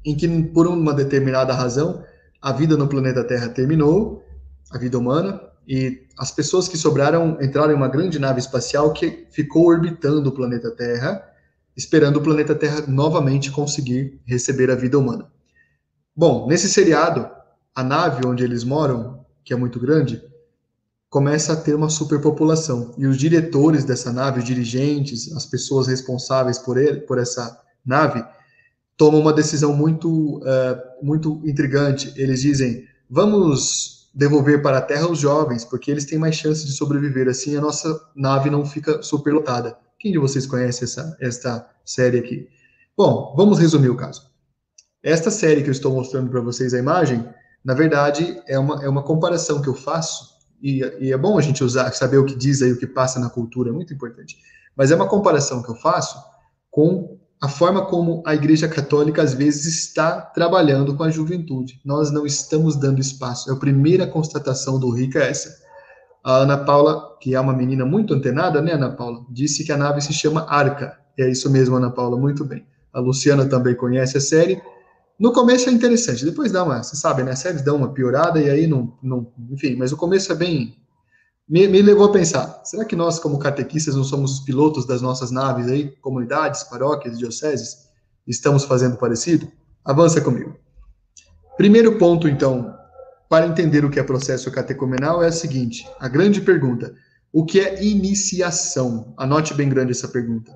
em 0.06 0.16
que, 0.16 0.28
por 0.44 0.68
uma 0.68 0.94
determinada 0.94 1.54
razão, 1.54 2.04
a 2.42 2.52
vida 2.52 2.76
no 2.76 2.88
planeta 2.88 3.24
Terra 3.24 3.50
terminou, 3.50 4.24
a 4.72 4.78
vida 4.78 4.98
humana, 4.98 5.40
e 5.68 6.08
as 6.18 6.32
pessoas 6.32 6.68
que 6.68 6.78
sobraram 6.78 7.38
entraram 7.42 7.72
em 7.72 7.76
uma 7.76 7.88
grande 7.88 8.18
nave 8.18 8.40
espacial 8.40 8.94
que 8.94 9.28
ficou 9.30 9.68
orbitando 9.68 10.30
o 10.30 10.34
planeta 10.34 10.72
Terra, 10.72 11.24
esperando 11.78 12.18
o 12.18 12.22
planeta 12.22 12.56
Terra 12.56 12.84
novamente 12.88 13.52
conseguir 13.52 14.20
receber 14.26 14.72
a 14.72 14.76
vida 14.76 14.98
humana. 14.98 15.32
Bom, 16.16 16.48
nesse 16.48 16.68
seriado, 16.68 17.30
a 17.76 17.84
nave 17.84 18.26
onde 18.28 18.44
eles 18.44 18.64
moram, 18.64 19.26
que 19.44 19.54
é 19.54 19.56
muito 19.56 19.80
grande, 19.80 20.22
começa 21.10 21.54
a 21.54 21.56
ter 21.56 21.76
uma 21.76 21.90
superpopulação. 21.90 22.94
E 22.98 23.06
os 23.06 23.18
diretores 23.18 23.84
dessa 23.84 24.12
nave, 24.12 24.40
os 24.40 24.46
dirigentes, 24.46 25.32
as 25.36 25.46
pessoas 25.46 25.88
responsáveis 25.88 26.58
por, 26.58 26.78
ele, 26.78 27.02
por 27.02 27.18
essa 27.18 27.60
nave, 27.86 28.24
tomam 29.02 29.20
uma 29.20 29.34
decisão 29.34 29.76
muito, 29.76 30.38
uh, 30.38 30.80
muito 31.02 31.42
intrigante. 31.44 32.14
Eles 32.16 32.40
dizem: 32.40 32.86
vamos 33.10 34.12
devolver 34.14 34.62
para 34.62 34.78
a 34.78 34.82
Terra 34.82 35.10
os 35.10 35.18
jovens, 35.18 35.66
porque 35.66 35.90
eles 35.90 36.06
têm 36.06 36.20
mais 36.20 36.36
chance 36.36 36.64
de 36.64 36.72
sobreviver. 36.72 37.28
Assim, 37.28 37.58
a 37.58 37.62
nossa 37.62 38.00
nave 38.16 38.52
não 38.52 38.64
fica 38.64 39.02
superlotada. 39.02 39.76
Quem 39.98 40.12
de 40.12 40.20
vocês 40.20 40.46
conhece 40.46 40.84
essa, 40.84 41.18
esta 41.20 41.68
série 41.84 42.20
aqui? 42.20 42.48
Bom, 42.96 43.34
vamos 43.36 43.58
resumir 43.58 43.90
o 43.90 43.98
caso. 43.98 44.30
Esta 45.02 45.32
série 45.32 45.64
que 45.64 45.70
eu 45.70 45.74
estou 45.74 45.92
mostrando 45.92 46.30
para 46.30 46.42
vocês 46.42 46.72
a 46.72 46.78
imagem, 46.78 47.28
na 47.66 47.74
verdade, 47.74 48.40
é 48.48 48.60
uma, 48.60 48.84
é 48.86 48.88
uma 48.88 49.02
comparação 49.02 49.64
que 49.64 49.68
eu 49.68 49.74
faço, 49.74 50.30
e, 50.62 50.82
e 51.00 51.12
é 51.12 51.18
bom 51.18 51.40
a 51.40 51.42
gente 51.42 51.64
usar, 51.64 51.92
saber 51.94 52.20
o 52.20 52.26
que 52.26 52.36
diz 52.36 52.62
aí, 52.62 52.72
o 52.72 52.78
que 52.78 52.86
passa 52.86 53.20
na 53.20 53.32
cultura, 53.32 53.72
é 53.72 53.74
muito 53.74 53.96
importante. 53.96 54.38
Mas 54.78 54.92
é 54.92 54.96
uma 54.96 55.10
comparação 55.10 55.64
que 55.64 55.72
eu 55.72 55.76
faço 55.76 56.24
com 56.70 57.11
a 57.42 57.48
forma 57.48 57.84
como 57.86 58.22
a 58.24 58.36
Igreja 58.36 58.68
Católica 58.68 59.24
às 59.24 59.34
vezes 59.34 59.66
está 59.66 60.22
trabalhando 60.22 60.96
com 60.96 61.04
a 61.04 61.10
juventude. 61.10 61.82
Nós 61.84 62.12
não 62.12 62.24
estamos 62.24 62.76
dando 62.76 63.02
espaço. 63.02 63.50
É 63.50 63.54
a 63.54 63.58
primeira 63.58 64.06
constatação 64.06 64.80
do 64.80 64.92
Rica 64.92 65.18
é 65.18 65.32
essa. 65.32 65.60
A 66.24 66.36
Ana 66.36 66.56
Paula, 66.56 67.18
que 67.20 67.34
é 67.34 67.40
uma 67.40 67.52
menina 67.52 67.84
muito 67.84 68.14
antenada, 68.14 68.62
né, 68.62 68.74
Ana 68.74 68.92
Paula, 68.92 69.26
disse 69.28 69.66
que 69.66 69.72
a 69.72 69.78
nave 69.78 70.02
se 70.02 70.14
chama 70.14 70.46
Arca. 70.48 71.00
É 71.18 71.28
isso 71.28 71.50
mesmo, 71.50 71.76
Ana 71.76 71.90
Paula, 71.90 72.16
muito 72.16 72.46
bem. 72.46 72.64
A 72.94 73.00
Luciana 73.00 73.44
também 73.48 73.74
conhece 73.74 74.18
a 74.18 74.22
série. 74.22 74.62
No 75.18 75.34
começo 75.34 75.68
é 75.68 75.72
interessante, 75.72 76.24
depois 76.24 76.52
dá 76.52 76.64
uma, 76.64 76.84
você 76.84 76.96
sabe, 76.96 77.24
né, 77.24 77.32
as 77.32 77.40
séries 77.40 77.64
dão 77.64 77.78
uma 77.78 77.92
piorada 77.92 78.40
e 78.40 78.50
aí 78.50 78.68
não, 78.68 78.94
não 79.02 79.32
enfim, 79.52 79.76
mas 79.76 79.92
o 79.92 79.98
começo 79.98 80.32
é 80.32 80.36
bem 80.36 80.76
me, 81.48 81.68
me, 81.68 81.82
levou 81.82 82.06
a 82.06 82.12
pensar: 82.12 82.62
será 82.64 82.86
que 82.86 82.96
nós, 82.96 83.20
como 83.20 83.40
catequistas, 83.40 83.96
não 83.96 84.04
somos 84.04 84.34
os 84.34 84.40
pilotos 84.42 84.86
das 84.86 85.02
nossas 85.02 85.32
naves 85.32 85.68
aí, 85.68 85.90
comunidades, 86.02 86.64
paróquias, 86.64 87.18
dioceses? 87.18 87.90
Estamos 88.28 88.64
fazendo 88.64 88.98
parecido? 88.98 89.52
Avança 89.84 90.22
comigo. 90.22 90.56
Primeiro 91.58 91.98
ponto, 91.98 92.28
então, 92.28 92.74
para 93.30 93.48
entender 93.48 93.84
o 93.84 93.90
que 93.90 94.00
é 94.00 94.04
processo 94.04 94.52
catecumenal 94.52 95.24
é 95.24 95.28
a 95.28 95.32
seguinte: 95.32 95.88
a 96.00 96.08
grande 96.08 96.42
pergunta. 96.42 96.94
O 97.34 97.46
que 97.46 97.62
é 97.62 97.82
iniciação? 97.84 99.14
Anote 99.18 99.54
bem 99.54 99.70
grande 99.70 99.92
essa 99.92 100.08
pergunta. 100.08 100.52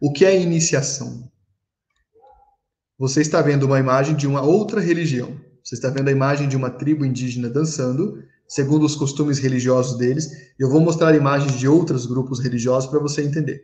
O 0.00 0.12
que 0.12 0.24
é 0.24 0.40
iniciação? 0.40 1.30
Você 2.98 3.20
está 3.20 3.40
vendo 3.40 3.64
uma 3.64 3.78
imagem 3.78 4.16
de 4.16 4.26
uma 4.26 4.42
outra 4.42 4.80
religião, 4.80 5.40
Você 5.64 5.76
está 5.76 5.88
vendo 5.88 6.08
a 6.08 6.12
imagem 6.12 6.48
de 6.48 6.56
uma 6.56 6.70
tribo 6.70 7.04
indígena 7.04 7.48
dançando, 7.48 8.22
segundo 8.46 8.84
os 8.84 8.94
costumes 8.94 9.38
religiosos 9.38 9.96
deles. 9.96 10.28
Eu 10.58 10.68
vou 10.68 10.80
mostrar 10.80 11.14
imagens 11.14 11.58
de 11.58 11.66
outros 11.66 12.06
grupos 12.06 12.40
religiosos 12.40 12.90
para 12.90 12.98
você 12.98 13.22
entender. 13.22 13.62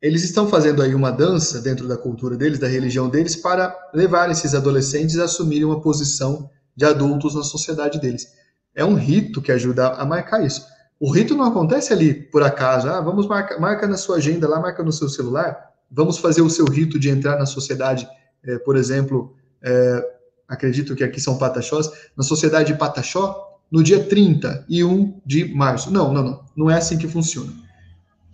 Eles 0.00 0.24
estão 0.24 0.48
fazendo 0.48 0.82
aí 0.82 0.94
uma 0.94 1.10
dança 1.10 1.60
dentro 1.60 1.86
da 1.86 1.96
cultura 1.96 2.36
deles, 2.36 2.58
da 2.58 2.66
religião 2.66 3.08
deles, 3.08 3.36
para 3.36 3.76
levar 3.92 4.30
esses 4.30 4.54
adolescentes 4.54 5.18
a 5.18 5.24
assumirem 5.24 5.64
uma 5.64 5.80
posição 5.80 6.48
de 6.74 6.84
adultos 6.86 7.34
na 7.34 7.42
sociedade 7.42 8.00
deles. 8.00 8.26
É 8.74 8.84
um 8.84 8.94
rito 8.94 9.42
que 9.42 9.52
ajuda 9.52 9.88
a 9.88 10.04
marcar 10.06 10.44
isso. 10.44 10.64
O 10.98 11.10
rito 11.10 11.34
não 11.34 11.44
acontece 11.44 11.92
ali 11.92 12.14
por 12.14 12.42
acaso. 12.42 12.88
Ah, 12.88 13.00
vamos 13.00 13.26
marcar, 13.26 13.58
marca 13.60 13.86
na 13.86 13.96
sua 13.96 14.16
agenda 14.16 14.48
lá, 14.48 14.60
marca 14.60 14.82
no 14.82 14.92
seu 14.92 15.08
celular. 15.08 15.70
Vamos 15.90 16.18
fazer 16.18 16.40
o 16.40 16.48
seu 16.50 16.64
rito 16.66 16.98
de 16.98 17.10
entrar 17.10 17.38
na 17.38 17.46
sociedade, 17.46 18.08
é, 18.44 18.58
por 18.58 18.76
exemplo, 18.76 19.34
é, 19.62 20.19
acredito 20.50 20.96
que 20.96 21.04
aqui 21.04 21.20
são 21.20 21.38
pataxós, 21.38 21.88
na 22.16 22.24
sociedade 22.24 22.72
de 22.72 22.78
Pataxó, 22.78 23.58
no 23.70 23.82
dia 23.82 24.04
31 24.04 25.20
de 25.24 25.54
março. 25.54 25.92
Não, 25.92 26.12
não, 26.12 26.24
não. 26.24 26.44
Não 26.56 26.70
é 26.70 26.74
assim 26.74 26.98
que 26.98 27.06
funciona. 27.06 27.52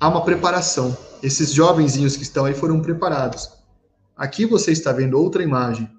Há 0.00 0.08
uma 0.08 0.24
preparação. 0.24 0.96
Esses 1.22 1.52
jovenzinhos 1.52 2.16
que 2.16 2.22
estão 2.22 2.46
aí 2.46 2.54
foram 2.54 2.80
preparados. 2.80 3.50
Aqui 4.16 4.46
você 4.46 4.72
está 4.72 4.92
vendo 4.92 5.20
outra 5.20 5.42
imagem. 5.42 5.90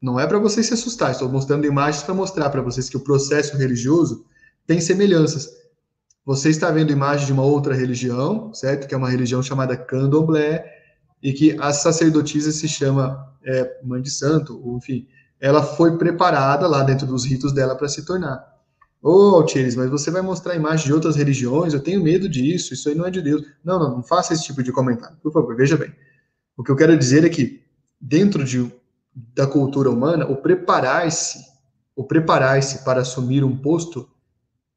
Não 0.00 0.18
é 0.18 0.26
para 0.26 0.38
vocês 0.38 0.66
se 0.66 0.74
assustar, 0.74 1.12
estou 1.12 1.28
mostrando 1.28 1.64
imagens 1.64 2.02
para 2.02 2.12
mostrar 2.12 2.50
para 2.50 2.60
vocês 2.60 2.88
que 2.88 2.96
o 2.96 3.00
processo 3.00 3.56
religioso 3.56 4.24
tem 4.66 4.80
semelhanças. 4.80 5.48
Você 6.24 6.50
está 6.50 6.70
vendo 6.72 6.92
imagem 6.92 7.26
de 7.26 7.32
uma 7.32 7.44
outra 7.44 7.74
religião, 7.74 8.52
certo? 8.52 8.88
Que 8.88 8.94
é 8.94 8.98
uma 8.98 9.10
religião 9.10 9.42
chamada 9.42 9.76
Candomblé, 9.76 10.64
e 11.22 11.32
que 11.32 11.56
a 11.60 11.72
sacerdotisa 11.72 12.50
se 12.50 12.68
chama 12.68 13.32
é, 13.44 13.80
Mãe 13.84 14.02
de 14.02 14.10
Santo, 14.10 14.60
ou, 14.64 14.76
enfim, 14.76 15.06
ela 15.42 15.60
foi 15.60 15.98
preparada 15.98 16.68
lá 16.68 16.84
dentro 16.84 17.04
dos 17.04 17.24
ritos 17.26 17.52
dela 17.52 17.74
para 17.74 17.88
se 17.88 18.06
tornar. 18.06 18.46
Ô, 19.02 19.10
oh, 19.10 19.34
Altires, 19.38 19.74
mas 19.74 19.90
você 19.90 20.08
vai 20.08 20.22
mostrar 20.22 20.54
imagem 20.54 20.86
de 20.86 20.92
outras 20.92 21.16
religiões, 21.16 21.74
eu 21.74 21.80
tenho 21.80 22.00
medo 22.00 22.28
disso, 22.28 22.72
isso 22.72 22.88
aí 22.88 22.94
não 22.94 23.04
é 23.04 23.10
de 23.10 23.20
Deus. 23.20 23.42
Não, 23.64 23.76
não, 23.76 23.96
não 23.96 24.02
faça 24.04 24.32
esse 24.32 24.44
tipo 24.44 24.62
de 24.62 24.70
comentário, 24.70 25.16
por 25.20 25.32
favor, 25.32 25.56
veja 25.56 25.76
bem. 25.76 25.92
O 26.56 26.62
que 26.62 26.70
eu 26.70 26.76
quero 26.76 26.96
dizer 26.96 27.24
é 27.24 27.28
que, 27.28 27.60
dentro 28.00 28.44
de, 28.44 28.72
da 29.34 29.44
cultura 29.44 29.90
humana, 29.90 30.26
o 30.26 30.36
preparar-se, 30.36 31.44
o 31.96 32.04
preparar-se 32.04 32.84
para 32.84 33.00
assumir 33.00 33.42
um 33.42 33.56
posto 33.56 34.08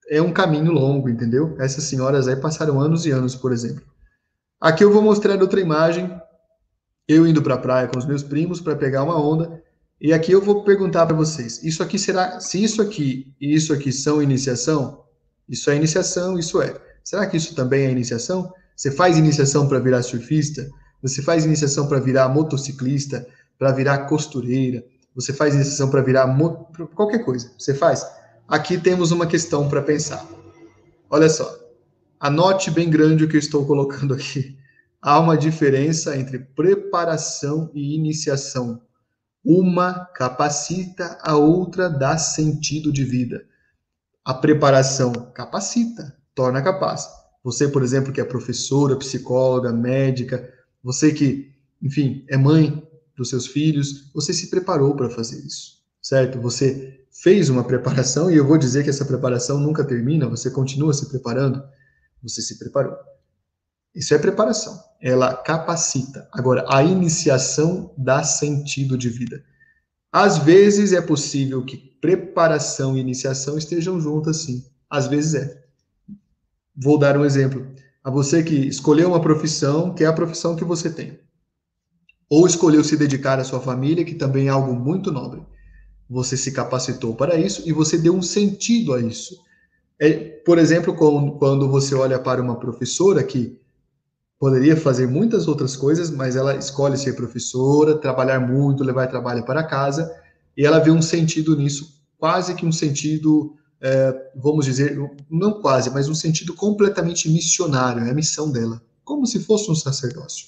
é 0.09 0.19
um 0.19 0.33
caminho 0.33 0.71
longo, 0.71 1.07
entendeu? 1.07 1.55
Essas 1.59 1.83
senhoras 1.83 2.27
aí 2.27 2.35
passaram 2.35 2.81
anos 2.81 3.05
e 3.05 3.11
anos, 3.11 3.35
por 3.35 3.53
exemplo. 3.53 3.83
Aqui 4.59 4.83
eu 4.83 4.91
vou 4.91 5.03
mostrar 5.03 5.39
outra 5.39 5.61
imagem, 5.61 6.19
eu 7.07 7.27
indo 7.27 7.43
para 7.43 7.53
a 7.53 7.59
praia 7.59 7.87
com 7.87 7.99
os 7.99 8.05
meus 8.07 8.23
primos 8.23 8.59
para 8.59 8.75
pegar 8.75 9.03
uma 9.03 9.21
onda, 9.21 9.63
e 10.05 10.13
aqui 10.13 10.31
eu 10.31 10.39
vou 10.39 10.63
perguntar 10.63 11.05
para 11.07 11.15
vocês, 11.15 11.63
isso 11.63 11.81
aqui 11.81 11.97
será, 11.97 12.39
se 12.39 12.63
isso 12.63 12.79
aqui 12.81 13.33
e 13.41 13.55
isso 13.55 13.73
aqui 13.73 13.91
são 13.91 14.21
iniciação, 14.21 15.03
isso 15.49 15.69
é 15.71 15.75
iniciação, 15.75 16.37
isso 16.37 16.61
é. 16.61 16.79
Será 17.03 17.25
que 17.25 17.37
isso 17.37 17.55
também 17.55 17.87
é 17.87 17.91
iniciação? 17.91 18.53
Você 18.75 18.91
faz 18.91 19.17
iniciação 19.17 19.67
para 19.67 19.79
virar 19.79 20.03
surfista? 20.03 20.69
Você 21.01 21.23
faz 21.23 21.43
iniciação 21.43 21.87
para 21.87 21.99
virar 21.99 22.29
motociclista, 22.29 23.27
para 23.57 23.71
virar 23.71 24.05
costureira? 24.05 24.83
Você 25.15 25.33
faz 25.33 25.55
iniciação 25.55 25.89
para 25.89 26.01
virar 26.01 26.27
mo... 26.27 26.67
qualquer 26.93 27.25
coisa? 27.25 27.51
Você 27.57 27.73
faz? 27.73 28.05
aqui 28.47 28.77
temos 28.77 29.11
uma 29.11 29.25
questão 29.25 29.67
para 29.67 29.81
pensar. 29.81 30.23
Olha 31.09 31.29
só, 31.29 31.51
anote 32.19 32.69
bem 32.69 32.89
grande 32.89 33.23
o 33.23 33.27
que 33.27 33.35
eu 33.35 33.39
estou 33.39 33.65
colocando 33.65 34.13
aqui. 34.13 34.55
Há 35.01 35.19
uma 35.19 35.37
diferença 35.37 36.15
entre 36.15 36.39
preparação 36.39 37.69
e 37.73 37.95
iniciação. 37.95 38.81
Uma 39.45 40.05
capacita, 40.05 41.19
a 41.21 41.35
outra 41.35 41.87
dá 41.87 42.17
sentido 42.17 42.91
de 42.91 43.03
vida. 43.03 43.45
A 44.23 44.33
preparação 44.33 45.13
capacita, 45.35 46.17
torna 46.33 46.63
capaz. 46.63 47.07
Você, 47.43 47.67
por 47.67 47.83
exemplo, 47.83 48.11
que 48.11 48.19
é 48.19 48.25
professora, 48.25 48.95
psicóloga, 48.95 49.71
médica, 49.71 50.51
você 50.83 51.13
que, 51.13 51.53
enfim, 51.79 52.25
é 52.27 52.35
mãe 52.35 52.81
dos 53.15 53.29
seus 53.29 53.45
filhos, 53.45 54.11
você 54.13 54.33
se 54.33 54.49
preparou 54.49 54.95
para 54.95 55.11
fazer 55.11 55.37
isso, 55.45 55.79
certo? 56.01 56.41
Você 56.41 57.05
fez 57.11 57.47
uma 57.47 57.63
preparação, 57.63 58.31
e 58.31 58.35
eu 58.35 58.47
vou 58.47 58.57
dizer 58.57 58.83
que 58.83 58.89
essa 58.89 59.05
preparação 59.05 59.59
nunca 59.59 59.83
termina, 59.83 60.27
você 60.27 60.49
continua 60.49 60.91
se 60.91 61.07
preparando, 61.07 61.63
você 62.21 62.41
se 62.41 62.57
preparou. 62.57 62.95
Isso 63.95 64.13
é 64.13 64.17
preparação, 64.17 64.77
ela 65.01 65.33
capacita. 65.33 66.27
Agora, 66.31 66.65
a 66.69 66.83
iniciação 66.83 67.93
dá 67.97 68.23
sentido 68.23 68.97
de 68.97 69.09
vida. 69.09 69.43
Às 70.11 70.37
vezes 70.37 70.93
é 70.93 71.01
possível 71.01 71.63
que 71.63 71.77
preparação 71.77 72.97
e 72.97 72.99
iniciação 72.99 73.57
estejam 73.57 73.99
juntas, 73.99 74.37
sim. 74.37 74.65
Às 74.89 75.07
vezes 75.07 75.35
é. 75.35 75.63
Vou 76.75 76.99
dar 76.99 77.17
um 77.17 77.25
exemplo. 77.25 77.65
A 78.03 78.09
você 78.09 78.43
que 78.43 78.55
escolheu 78.67 79.09
uma 79.09 79.21
profissão, 79.21 79.93
que 79.93 80.03
é 80.03 80.07
a 80.07 80.13
profissão 80.13 80.55
que 80.55 80.63
você 80.63 80.89
tem. 80.89 81.19
Ou 82.29 82.45
escolheu 82.45 82.83
se 82.83 82.97
dedicar 82.97 83.39
à 83.39 83.43
sua 83.43 83.61
família, 83.61 84.03
que 84.03 84.15
também 84.15 84.47
é 84.47 84.49
algo 84.49 84.73
muito 84.73 85.11
nobre 85.11 85.41
você 86.09 86.37
se 86.37 86.51
capacitou 86.51 87.15
para 87.15 87.35
isso 87.35 87.63
e 87.65 87.71
você 87.71 87.97
deu 87.97 88.15
um 88.15 88.21
sentido 88.21 88.93
a 88.93 89.01
isso. 89.01 89.35
É, 89.99 90.13
por 90.45 90.57
exemplo, 90.57 90.93
quando 90.95 91.69
você 91.69 91.95
olha 91.95 92.19
para 92.19 92.41
uma 92.41 92.59
professora 92.59 93.23
que 93.23 93.59
poderia 94.39 94.75
fazer 94.75 95.07
muitas 95.07 95.47
outras 95.47 95.75
coisas, 95.75 96.09
mas 96.09 96.35
ela 96.35 96.55
escolhe 96.55 96.97
ser 96.97 97.13
professora, 97.13 97.97
trabalhar 97.97 98.39
muito, 98.39 98.83
levar 98.83 99.07
trabalho 99.07 99.45
para 99.45 99.63
casa, 99.63 100.11
e 100.57 100.65
ela 100.65 100.79
vê 100.79 100.91
um 100.91 101.01
sentido 101.01 101.55
nisso, 101.55 101.95
quase 102.17 102.55
que 102.55 102.65
um 102.65 102.71
sentido, 102.71 103.55
é, 103.81 104.31
vamos 104.35 104.65
dizer, 104.65 104.97
não 105.29 105.61
quase, 105.61 105.89
mas 105.89 106.09
um 106.09 106.15
sentido 106.15 106.53
completamente 106.53 107.29
missionário, 107.29 108.03
é 108.03 108.11
a 108.11 108.15
missão 108.15 108.51
dela, 108.51 108.81
como 109.03 109.25
se 109.25 109.39
fosse 109.39 109.69
um 109.69 109.75
sacerdócio. 109.75 110.47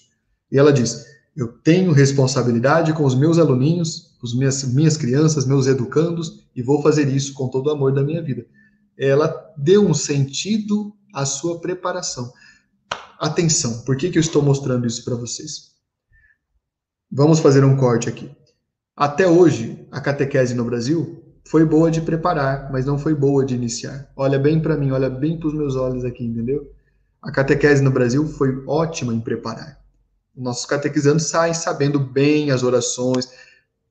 E 0.52 0.58
ela 0.58 0.71
diz: 0.71 1.06
Eu 1.36 1.47
tenho 1.47 1.91
responsabilidade 1.91 2.93
com 2.93 3.04
os 3.04 3.15
meus 3.15 3.38
aluninhos, 3.38 4.15
os 4.21 4.34
minhas, 4.34 4.63
minhas 4.63 4.97
crianças, 4.97 5.45
meus 5.45 5.67
educandos, 5.67 6.43
e 6.56 6.62
vou 6.62 6.82
fazer 6.82 7.08
isso 7.13 7.34
com 7.34 7.50
todo 7.50 7.67
o 7.67 7.71
amor 7.71 7.93
da 7.93 8.04
minha 8.04 8.21
vida. 8.21 8.45
Ela 8.97 9.34
deu 9.58 9.86
um 9.88 9.93
sentido 9.93 10.93
à 11.13 11.26
sua 11.26 11.60
preparação. 11.60 12.32
Atenção, 13.20 13.84
por 13.84 13.96
que, 13.96 14.10
que 14.10 14.18
eu 14.18 14.22
estou 14.22 14.42
mostrando 14.42 14.86
isso 14.86 15.04
para 15.04 15.16
vocês? 15.16 15.72
Vamos 17.12 17.40
fazer 17.40 17.64
um 17.64 17.76
corte 17.76 18.08
aqui. 18.08 18.30
Até 18.96 19.28
hoje, 19.28 19.88
a 19.92 20.00
catequese 20.00 20.54
no 20.54 20.66
Brasil 20.66 21.24
foi 21.48 21.66
boa 21.66 21.90
de 21.90 22.02
preparar, 22.02 22.72
mas 22.72 22.86
não 22.86 22.98
foi 22.98 23.16
boa 23.16 23.46
de 23.46 23.56
iniciar. 23.56 24.12
Olha 24.16 24.38
bem 24.38 24.60
para 24.60 24.78
mim, 24.78 24.92
olha 24.92 25.10
bem 25.10 25.40
para 25.40 25.48
os 25.48 25.54
meus 25.54 25.76
olhos 25.76 26.04
aqui, 26.04 26.24
entendeu? 26.24 26.72
A 27.22 27.32
catequese 27.32 27.82
no 27.82 27.92
Brasil 27.92 28.28
foi 28.28 28.64
ótima 28.68 29.14
em 29.14 29.20
preparar. 29.20 29.80
Nossos 30.36 30.66
catequizandos 30.66 31.26
saem 31.26 31.54
sabendo 31.54 32.00
bem 32.00 32.52
as 32.52 32.62
orações, 32.62 33.28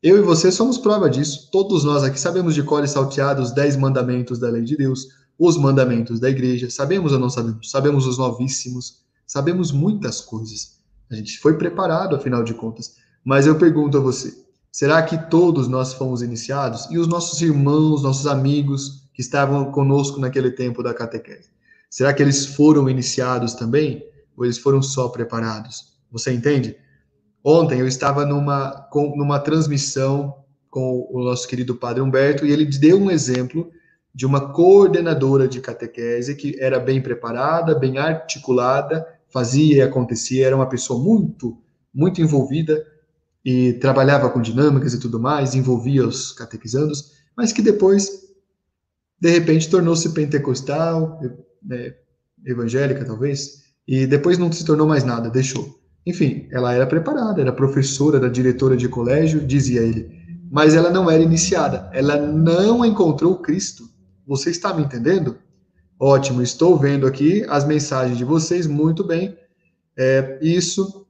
eu 0.03 0.19
e 0.19 0.23
você 0.23 0.53
somos 0.53 0.79
prova 0.79 1.11
disso. 1.11 1.49
Todos 1.51 1.83
nós 1.83 2.05
aqui 2.05 2.21
sabemos 2.21 2.55
de 2.55 2.62
cor 2.62 2.85
e 2.85 2.89
salteado 2.89 3.43
os 3.43 3.51
dez 3.51 3.75
mandamentos 3.77 4.39
da 4.39 4.49
lei 4.49 4.62
de 4.62 4.77
Deus, 4.77 5.09
os 5.37 5.57
mandamentos 5.57 6.21
da 6.21 6.31
igreja. 6.31 6.71
Sabemos 6.71 7.12
ou 7.12 7.19
não 7.19 7.29
sabemos? 7.29 7.71
Sabemos 7.71 8.07
os 8.07 8.19
novíssimos. 8.19 9.06
Sabemos 9.27 9.73
muitas 9.73 10.21
coisas. 10.21 10.79
A 11.11 11.15
gente 11.15 11.39
foi 11.39 11.59
preparado, 11.59 12.15
afinal 12.15 12.45
de 12.45 12.55
contas. 12.55 12.97
Mas 13.25 13.47
eu 13.47 13.59
pergunto 13.59 13.99
a 13.99 14.01
você: 14.01 14.33
será 14.71 15.03
que 15.03 15.19
todos 15.29 15.67
nós 15.69 15.93
fomos 15.93 16.23
iniciados? 16.23 16.87
E 16.91 16.99
os 16.99 17.09
nossos 17.09 17.41
irmãos, 17.43 18.03
nossos 18.03 18.27
amigos 18.27 19.09
que 19.12 19.21
estavam 19.21 19.73
conosco 19.73 20.21
naquele 20.21 20.51
tempo 20.51 20.83
da 20.83 20.95
catequese? 20.95 21.51
Será 21.91 22.12
que 22.12 22.23
eles 22.23 22.47
foram 22.47 22.89
iniciados 22.89 23.55
também? 23.55 24.05
Ou 24.37 24.45
eles 24.45 24.59
foram 24.59 24.83
só 24.83 25.09
preparados? 25.09 25.97
Você 26.11 26.33
entende? 26.33 26.77
Ontem 27.43 27.81
eu 27.81 27.87
estava 27.87 28.27
numa, 28.27 28.89
numa 29.17 29.39
transmissão 29.39 30.45
com 30.69 31.09
o 31.11 31.25
nosso 31.25 31.49
querido 31.49 31.75
Padre 31.77 32.03
Humberto 32.03 32.45
e 32.45 32.53
ele 32.53 32.67
deu 32.67 33.01
um 33.01 33.11
exemplo 33.11 33.71
de 34.15 34.27
uma 34.27 34.53
coordenadora 34.53 35.47
de 35.47 35.61
catequese 35.61 36.35
que 36.35 36.57
era 36.59 36.81
bem 36.81 37.01
preparada, 37.01 37.75
bem 37.75 37.99
articulada, 37.99 39.07
fazia 39.37 39.77
e 39.77 39.83
acontecia, 39.83 40.46
era 40.46 40.57
uma 40.57 40.66
pessoa 40.66 40.99
muito, 40.99 41.59
muito 41.92 42.22
envolvida 42.22 42.83
e 43.44 43.75
trabalhava 43.75 44.31
com 44.31 44.40
dinâmicas 44.40 44.94
e 44.94 44.99
tudo 44.99 45.20
mais, 45.20 45.55
envolvia 45.55 46.09
os 46.09 46.33
catequizandos, 46.33 47.12
mas 47.37 47.53
que 47.53 47.61
depois, 47.61 48.09
de 49.20 49.29
repente, 49.29 49.68
tornou-se 49.68 50.09
pentecostal, 50.14 51.20
é, 51.70 51.94
evangélica 52.46 53.05
talvez, 53.05 53.64
e 53.87 54.07
depois 54.07 54.38
não 54.38 54.51
se 54.51 54.64
tornou 54.64 54.87
mais 54.87 55.05
nada, 55.05 55.29
deixou. 55.29 55.79
Enfim, 56.07 56.49
ela 56.51 56.72
era 56.72 56.87
preparada, 56.87 57.42
era 57.42 57.53
professora, 57.53 58.16
era 58.16 58.31
diretora 58.31 58.75
de 58.75 58.88
colégio, 58.88 59.46
dizia 59.46 59.83
ele. 59.83 60.09
Mas 60.51 60.75
ela 60.75 60.88
não 60.88 61.11
era 61.11 61.22
iniciada, 61.22 61.90
ela 61.92 62.16
não 62.16 62.83
encontrou 62.87 63.37
Cristo. 63.37 63.85
Você 64.27 64.49
está 64.49 64.72
me 64.72 64.83
entendendo? 64.83 65.37
Ótimo, 65.98 66.42
estou 66.42 66.78
vendo 66.78 67.06
aqui 67.06 67.44
as 67.48 67.66
mensagens 67.66 68.18
de 68.18 68.24
vocês, 68.24 68.66
muito 68.66 69.02
bem. 69.02 69.37
É, 69.96 70.38
isso 70.42 71.06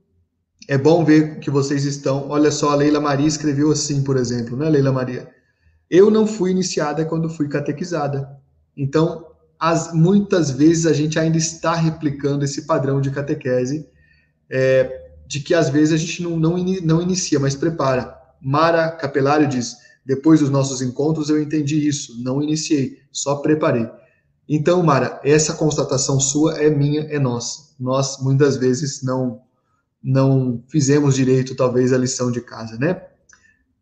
é 0.68 0.78
bom 0.78 1.04
ver 1.04 1.40
que 1.40 1.50
vocês 1.50 1.84
estão. 1.84 2.28
Olha 2.28 2.52
só, 2.52 2.70
a 2.70 2.76
Leila 2.76 3.00
Maria 3.00 3.26
escreveu 3.26 3.72
assim, 3.72 4.04
por 4.04 4.16
exemplo, 4.16 4.56
né, 4.56 4.68
Leila 4.68 4.92
Maria? 4.92 5.28
Eu 5.90 6.08
não 6.08 6.24
fui 6.24 6.52
iniciada 6.52 7.04
quando 7.04 7.28
fui 7.28 7.48
catequizada. 7.48 8.28
Então, 8.76 9.26
as, 9.58 9.92
muitas 9.92 10.52
vezes 10.52 10.86
a 10.86 10.92
gente 10.92 11.18
ainda 11.18 11.36
está 11.36 11.74
replicando 11.74 12.44
esse 12.44 12.64
padrão 12.64 13.00
de 13.00 13.10
catequese, 13.10 13.88
é, 14.48 15.10
de 15.26 15.40
que 15.40 15.52
às 15.52 15.68
vezes 15.68 15.94
a 15.94 15.96
gente 15.96 16.22
não, 16.22 16.38
não, 16.38 16.56
não 16.84 17.02
inicia, 17.02 17.40
mas 17.40 17.56
prepara. 17.56 18.16
Mara 18.40 18.92
Capelário 18.92 19.48
diz: 19.48 19.76
depois 20.04 20.38
dos 20.38 20.50
nossos 20.50 20.80
encontros 20.80 21.28
eu 21.28 21.42
entendi 21.42 21.88
isso, 21.88 22.22
não 22.22 22.40
iniciei, 22.40 22.98
só 23.10 23.36
preparei. 23.36 23.88
Então, 24.48 24.82
Mara, 24.82 25.20
essa 25.24 25.54
constatação 25.54 26.20
sua 26.20 26.62
é 26.62 26.70
minha, 26.70 27.02
é 27.02 27.18
nossa. 27.18 27.74
Nós 27.78 28.18
muitas 28.22 28.56
vezes 28.56 29.02
não 29.02 29.42
não 30.02 30.62
fizemos 30.68 31.16
direito, 31.16 31.56
talvez, 31.56 31.92
a 31.92 31.98
lição 31.98 32.30
de 32.30 32.40
casa, 32.40 32.78
né? 32.78 33.02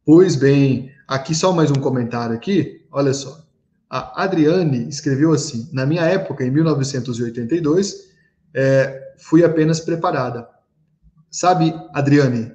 Pois 0.07 0.37
bem, 0.37 0.91
aqui 1.07 1.35
só 1.35 1.53
mais 1.53 1.71
um 1.71 1.75
comentário 1.75 2.35
aqui, 2.35 2.87
olha 2.91 3.13
só. 3.13 3.45
A 3.91 4.25
Adriane 4.25 4.89
escreveu 4.89 5.33
assim: 5.33 5.69
na 5.71 5.85
minha 5.85 6.03
época, 6.03 6.43
em 6.43 6.51
1982, 6.51 8.09
é, 8.55 9.15
fui 9.19 9.45
apenas 9.45 9.81
preparada. 9.81 10.49
Sabe, 11.31 11.75
Adriane, 11.93 12.53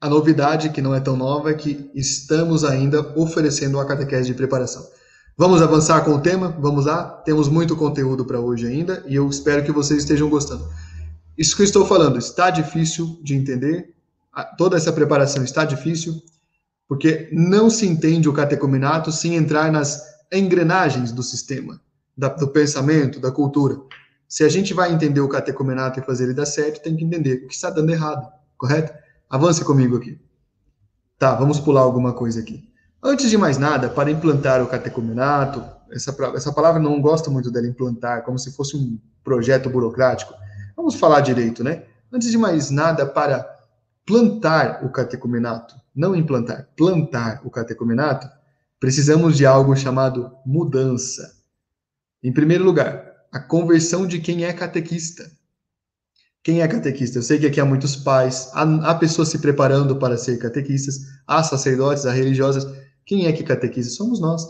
a 0.00 0.10
novidade, 0.10 0.70
que 0.70 0.82
não 0.82 0.94
é 0.94 1.00
tão 1.00 1.16
nova, 1.16 1.50
é 1.50 1.54
que 1.54 1.90
estamos 1.94 2.64
ainda 2.64 3.00
oferecendo 3.18 3.78
uma 3.78 3.86
catequese 3.86 4.26
de 4.26 4.34
preparação. 4.34 4.86
Vamos 5.36 5.62
avançar 5.62 6.04
com 6.04 6.10
o 6.10 6.20
tema? 6.20 6.54
Vamos 6.60 6.84
lá? 6.84 7.04
Temos 7.24 7.48
muito 7.48 7.74
conteúdo 7.74 8.22
para 8.22 8.38
hoje 8.38 8.66
ainda 8.66 9.02
e 9.06 9.14
eu 9.14 9.26
espero 9.30 9.64
que 9.64 9.72
vocês 9.72 10.00
estejam 10.00 10.28
gostando. 10.28 10.68
Isso 11.38 11.56
que 11.56 11.62
eu 11.62 11.66
estou 11.66 11.86
falando 11.86 12.18
está 12.18 12.50
difícil 12.50 13.18
de 13.22 13.34
entender, 13.34 13.94
toda 14.58 14.76
essa 14.76 14.92
preparação 14.92 15.42
está 15.42 15.64
difícil, 15.64 16.22
porque 16.86 17.30
não 17.32 17.70
se 17.70 17.86
entende 17.86 18.28
o 18.28 18.32
catecumenato 18.34 19.10
sem 19.10 19.34
entrar 19.34 19.72
nas 19.72 20.02
engrenagens 20.30 21.12
do 21.12 21.22
sistema, 21.22 21.80
do 22.14 22.48
pensamento, 22.48 23.18
da 23.18 23.32
cultura. 23.32 23.80
Se 24.28 24.44
a 24.44 24.50
gente 24.50 24.74
vai 24.74 24.92
entender 24.92 25.20
o 25.20 25.28
catecumenato 25.28 25.98
e 25.98 26.02
fazer 26.02 26.24
ele 26.24 26.34
dar 26.34 26.46
certo, 26.46 26.82
tem 26.82 26.94
que 26.94 27.04
entender 27.04 27.44
o 27.44 27.48
que 27.48 27.54
está 27.54 27.70
dando 27.70 27.90
errado, 27.90 28.30
correto? 28.58 28.92
Avance 29.30 29.64
comigo 29.64 29.96
aqui. 29.96 30.20
Tá, 31.18 31.34
vamos 31.34 31.58
pular 31.58 31.80
alguma 31.80 32.12
coisa 32.12 32.40
aqui. 32.40 32.70
Antes 33.04 33.28
de 33.30 33.36
mais 33.36 33.58
nada, 33.58 33.88
para 33.88 34.10
implantar 34.10 34.62
o 34.62 34.68
catecumenato, 34.68 35.64
essa, 35.90 36.16
essa 36.36 36.52
palavra 36.52 36.80
não 36.80 37.00
gosto 37.00 37.32
muito 37.32 37.50
dela, 37.50 37.66
implantar, 37.66 38.22
como 38.22 38.38
se 38.38 38.52
fosse 38.52 38.76
um 38.76 38.96
projeto 39.24 39.68
burocrático. 39.68 40.32
Vamos 40.76 40.94
falar 40.94 41.20
direito, 41.20 41.64
né? 41.64 41.82
Antes 42.12 42.30
de 42.30 42.38
mais 42.38 42.70
nada, 42.70 43.04
para 43.04 43.44
plantar 44.06 44.84
o 44.84 44.90
catecumenato, 44.90 45.74
não 45.94 46.14
implantar, 46.14 46.68
plantar 46.76 47.40
o 47.44 47.50
catecumenato, 47.50 48.28
precisamos 48.78 49.36
de 49.36 49.44
algo 49.44 49.74
chamado 49.74 50.30
mudança. 50.46 51.28
Em 52.22 52.32
primeiro 52.32 52.62
lugar, 52.62 53.04
a 53.32 53.40
conversão 53.40 54.06
de 54.06 54.20
quem 54.20 54.44
é 54.44 54.52
catequista. 54.52 55.28
Quem 56.42 56.60
é 56.60 56.68
catequista? 56.68 57.18
Eu 57.18 57.22
sei 57.22 57.38
que 57.38 57.46
aqui 57.46 57.60
há 57.60 57.64
muitos 57.64 57.96
pais, 57.96 58.50
há, 58.52 58.62
há 58.90 58.94
pessoas 58.94 59.28
se 59.28 59.38
preparando 59.38 59.96
para 59.96 60.16
ser 60.16 60.38
catequistas, 60.38 60.98
há 61.26 61.42
sacerdotes, 61.42 62.06
há 62.06 62.12
religiosas. 62.12 62.81
Quem 63.04 63.26
é 63.26 63.32
que 63.32 63.42
catequiza? 63.42 63.90
Somos 63.90 64.20
nós. 64.20 64.46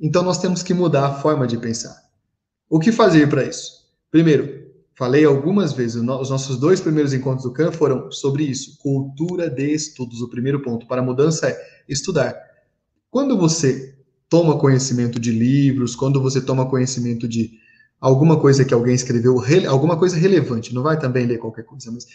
Então 0.00 0.22
nós 0.22 0.38
temos 0.38 0.62
que 0.62 0.74
mudar 0.74 1.06
a 1.06 1.14
forma 1.14 1.46
de 1.46 1.58
pensar. 1.58 1.96
O 2.68 2.78
que 2.78 2.92
fazer 2.92 3.28
para 3.28 3.44
isso? 3.44 3.86
Primeiro, 4.10 4.68
falei 4.94 5.24
algumas 5.24 5.72
vezes, 5.72 5.96
os 5.96 6.30
nossos 6.30 6.58
dois 6.58 6.80
primeiros 6.80 7.12
encontros 7.12 7.44
do 7.44 7.52
CAN 7.52 7.72
foram 7.72 8.10
sobre 8.10 8.44
isso, 8.44 8.78
cultura 8.78 9.48
de 9.48 9.72
estudos. 9.72 10.20
O 10.20 10.28
primeiro 10.28 10.60
ponto 10.62 10.86
para 10.86 11.00
a 11.00 11.04
mudança 11.04 11.48
é 11.48 11.58
estudar. 11.88 12.36
Quando 13.10 13.36
você 13.36 13.96
toma 14.28 14.58
conhecimento 14.58 15.18
de 15.18 15.32
livros, 15.32 15.96
quando 15.96 16.20
você 16.20 16.40
toma 16.40 16.68
conhecimento 16.68 17.26
de 17.26 17.52
alguma 18.00 18.38
coisa 18.38 18.64
que 18.64 18.74
alguém 18.74 18.94
escreveu, 18.94 19.42
alguma 19.68 19.96
coisa 19.96 20.16
relevante, 20.16 20.74
não 20.74 20.82
vai 20.82 20.98
também 20.98 21.26
ler 21.26 21.38
qualquer 21.38 21.64
coisa, 21.64 21.90
mas 21.90 22.06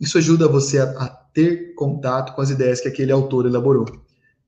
isso 0.00 0.18
ajuda 0.18 0.48
você 0.48 0.78
a, 0.78 0.84
a 0.84 1.08
ter 1.08 1.74
contato 1.74 2.34
com 2.34 2.42
as 2.42 2.50
ideias 2.50 2.80
que 2.80 2.88
aquele 2.88 3.12
autor 3.12 3.46
elaborou. 3.46 3.86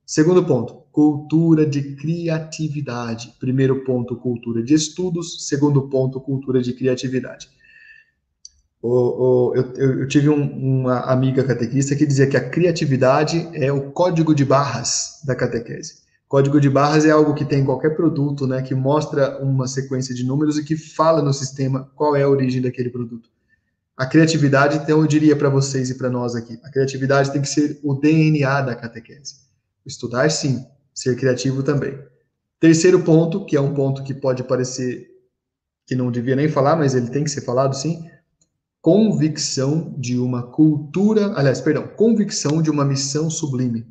Segundo 0.05 0.45
ponto, 0.45 0.83
cultura 0.91 1.65
de 1.65 1.95
criatividade. 1.95 3.33
Primeiro 3.39 3.83
ponto, 3.83 4.15
cultura 4.15 4.61
de 4.61 4.73
estudos. 4.73 5.47
Segundo 5.47 5.89
ponto, 5.89 6.21
cultura 6.21 6.61
de 6.61 6.73
criatividade. 6.73 7.49
O, 8.81 8.89
o, 9.49 9.55
eu, 9.55 9.99
eu, 10.01 10.07
tive 10.07 10.29
um, 10.29 10.43
uma 10.43 10.99
amiga 11.11 11.43
catequista 11.43 11.95
que 11.95 12.05
dizia 12.05 12.27
que 12.27 12.37
a 12.37 12.49
criatividade 12.49 13.49
é 13.53 13.71
o 13.71 13.89
código 13.91 14.35
de 14.35 14.45
barras 14.45 15.21
da 15.25 15.35
catequese. 15.35 16.05
Código 16.27 16.61
de 16.61 16.69
barras 16.69 17.03
é 17.03 17.09
algo 17.09 17.33
que 17.33 17.45
tem 17.45 17.61
em 17.61 17.65
qualquer 17.65 17.95
produto, 17.95 18.45
né, 18.45 18.61
que 18.61 18.75
mostra 18.75 19.41
uma 19.43 19.67
sequência 19.67 20.13
de 20.13 20.23
números 20.23 20.59
e 20.59 20.63
que 20.63 20.77
fala 20.77 21.21
no 21.21 21.33
sistema 21.33 21.89
qual 21.95 22.15
é 22.15 22.21
a 22.21 22.29
origem 22.29 22.61
daquele 22.61 22.89
produto. 22.89 23.27
A 23.97 24.05
criatividade, 24.05 24.77
então, 24.77 24.99
eu 24.99 25.07
diria 25.07 25.35
para 25.35 25.49
vocês 25.49 25.89
e 25.89 25.95
para 25.95 26.09
nós 26.09 26.35
aqui, 26.35 26.59
a 26.63 26.69
criatividade 26.69 27.31
tem 27.31 27.41
que 27.41 27.47
ser 27.47 27.79
o 27.83 27.95
DNA 27.95 28.61
da 28.61 28.75
catequese. 28.75 29.44
Estudar, 29.85 30.29
sim. 30.29 30.65
Ser 30.93 31.15
criativo 31.15 31.61
também. 31.61 31.97
Terceiro 32.59 33.03
ponto, 33.03 33.45
que 33.45 33.55
é 33.55 33.61
um 33.61 33.73
ponto 33.73 34.03
que 34.03 34.13
pode 34.13 34.43
parecer 34.43 35.07
que 35.85 35.95
não 35.95 36.11
devia 36.11 36.35
nem 36.35 36.49
falar, 36.49 36.75
mas 36.75 36.95
ele 36.95 37.09
tem 37.09 37.23
que 37.23 37.29
ser 37.29 37.41
falado, 37.41 37.75
sim. 37.75 38.09
Convicção 38.81 39.93
de 39.97 40.17
uma 40.17 40.43
cultura, 40.43 41.33
aliás, 41.35 41.61
perdão, 41.61 41.87
convicção 41.87 42.61
de 42.61 42.69
uma 42.69 42.85
missão 42.85 43.29
sublime. 43.29 43.85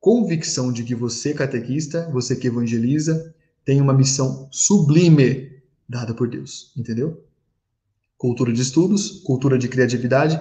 Convicção 0.00 0.72
de 0.72 0.84
que 0.84 0.94
você, 0.94 1.34
catequista, 1.34 2.08
você 2.12 2.36
que 2.36 2.46
evangeliza, 2.46 3.34
tem 3.64 3.80
uma 3.80 3.92
missão 3.92 4.48
sublime 4.50 5.60
dada 5.88 6.14
por 6.14 6.28
Deus, 6.28 6.72
entendeu? 6.76 7.22
Cultura 8.16 8.52
de 8.52 8.62
estudos, 8.62 9.20
cultura 9.24 9.58
de 9.58 9.68
criatividade 9.68 10.40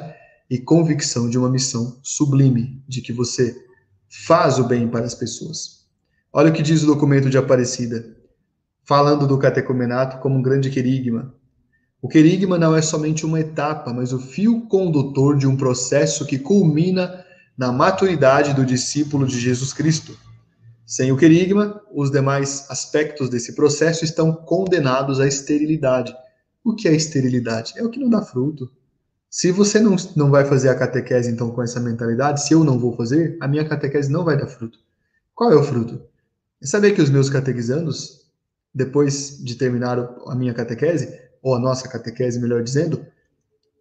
e 0.50 0.58
convicção 0.58 1.30
de 1.30 1.38
uma 1.38 1.50
missão 1.50 2.00
sublime, 2.04 2.82
de 2.88 3.02
que 3.02 3.12
você 3.12 3.66
faz 4.10 4.60
o 4.60 4.64
bem 4.64 4.88
para 4.88 5.06
as 5.06 5.16
pessoas. 5.16 5.86
Olha 6.32 6.50
o 6.50 6.54
que 6.54 6.62
diz 6.62 6.84
o 6.84 6.88
documento 6.88 7.30
de 7.30 7.38
Aparecida, 7.38 8.16
falando 8.84 9.28
do 9.28 9.38
catecumenato 9.38 10.18
como 10.20 10.36
um 10.36 10.42
grande 10.42 10.70
querigma. 10.70 11.34
O 12.02 12.08
querigma 12.08 12.58
não 12.58 12.76
é 12.76 12.82
somente 12.82 13.26
uma 13.26 13.40
etapa, 13.40 13.92
mas 13.92 14.14
o 14.14 14.20
fio 14.20 14.68
condutor 14.68 15.38
de 15.38 15.48
um 15.48 15.58
processo 15.58 16.26
que 16.26 16.38
culmina 16.38 17.26
na 17.58 17.72
maturidade 17.72 18.54
do 18.54 18.66
discípulo 18.66 19.26
de 19.26 19.40
Jesus 19.40 19.74
Cristo. 19.74 20.18
Sem 20.86 21.12
o 21.12 21.18
querigma, 21.18 21.82
os 21.92 22.12
demais 22.12 22.70
aspectos 22.70 23.30
desse 23.30 23.56
processo 23.56 24.04
estão 24.06 24.32
condenados 24.32 25.20
à 25.20 25.28
esterilidade. 25.28 26.16
O 26.64 26.76
que 26.76 26.88
é 26.88 26.94
esterilidade? 26.94 27.74
É 27.76 27.84
o 27.84 27.90
que 27.90 28.00
não 28.00 28.10
dá 28.10 28.22
fruto. 28.22 28.70
Se 29.36 29.52
você 29.52 29.82
não, 29.82 29.98
não 30.16 30.32
vai 30.32 30.46
fazer 30.46 30.70
a 30.70 30.76
catequese, 30.76 31.30
então, 31.30 31.52
com 31.52 31.62
essa 31.62 31.78
mentalidade, 31.78 32.42
se 32.42 32.54
eu 32.54 32.64
não 32.64 32.80
vou 32.80 32.96
fazer, 32.96 33.38
a 33.42 33.50
minha 33.50 33.68
catequese 33.68 34.10
não 34.10 34.24
vai 34.24 34.38
dar 34.38 34.48
fruto. 34.48 34.80
Qual 35.34 35.52
é 35.52 35.56
o 35.58 35.62
fruto? 35.62 36.02
É 36.64 36.66
saber 36.66 36.94
que 36.94 37.02
os 37.02 37.10
meus 37.10 37.30
catequizandos, 37.30 38.22
depois 38.74 39.44
de 39.44 39.56
terminar 39.56 40.00
a 40.26 40.34
minha 40.36 40.54
catequese, 40.54 41.20
ou 41.44 41.54
a 41.54 41.60
nossa 41.60 41.86
catequese, 41.90 42.40
melhor 42.40 42.64
dizendo, 42.64 43.06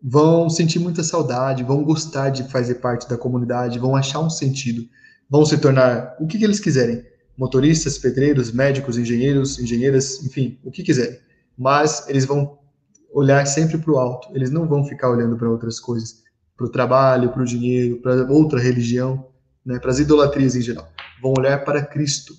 vão 0.02 0.50
sentir 0.50 0.80
muita 0.80 1.04
saudade, 1.04 1.62
vão 1.62 1.84
gostar 1.84 2.30
de 2.30 2.50
fazer 2.50 2.74
parte 2.80 3.08
da 3.08 3.16
comunidade, 3.16 3.78
vão 3.78 3.94
achar 3.94 4.18
um 4.18 4.30
sentido, 4.30 4.84
vão 5.30 5.46
se 5.46 5.56
tornar 5.58 6.16
o 6.18 6.26
que, 6.26 6.36
que 6.36 6.44
eles 6.44 6.58
quiserem. 6.58 7.06
Motoristas, 7.38 7.96
pedreiros, 7.96 8.50
médicos, 8.50 8.98
engenheiros, 8.98 9.60
engenheiras, 9.60 10.20
enfim, 10.24 10.58
o 10.64 10.70
que 10.72 10.82
quiserem. 10.82 11.20
Mas 11.56 12.08
eles 12.08 12.24
vão 12.24 12.58
olhar 13.14 13.46
sempre 13.46 13.78
para 13.78 13.92
o 13.92 13.98
alto. 13.98 14.28
Eles 14.34 14.50
não 14.50 14.66
vão 14.66 14.84
ficar 14.84 15.08
olhando 15.08 15.36
para 15.36 15.48
outras 15.48 15.78
coisas, 15.78 16.24
para 16.56 16.66
o 16.66 16.70
trabalho, 16.70 17.30
para 17.30 17.42
o 17.42 17.46
dinheiro, 17.46 18.02
para 18.02 18.30
outra 18.30 18.60
religião, 18.60 19.28
né, 19.64 19.78
para 19.78 19.92
as 19.92 20.00
idolatrias 20.00 20.56
em 20.56 20.60
geral. 20.60 20.90
Vão 21.22 21.32
olhar 21.38 21.64
para 21.64 21.84
Cristo. 21.84 22.34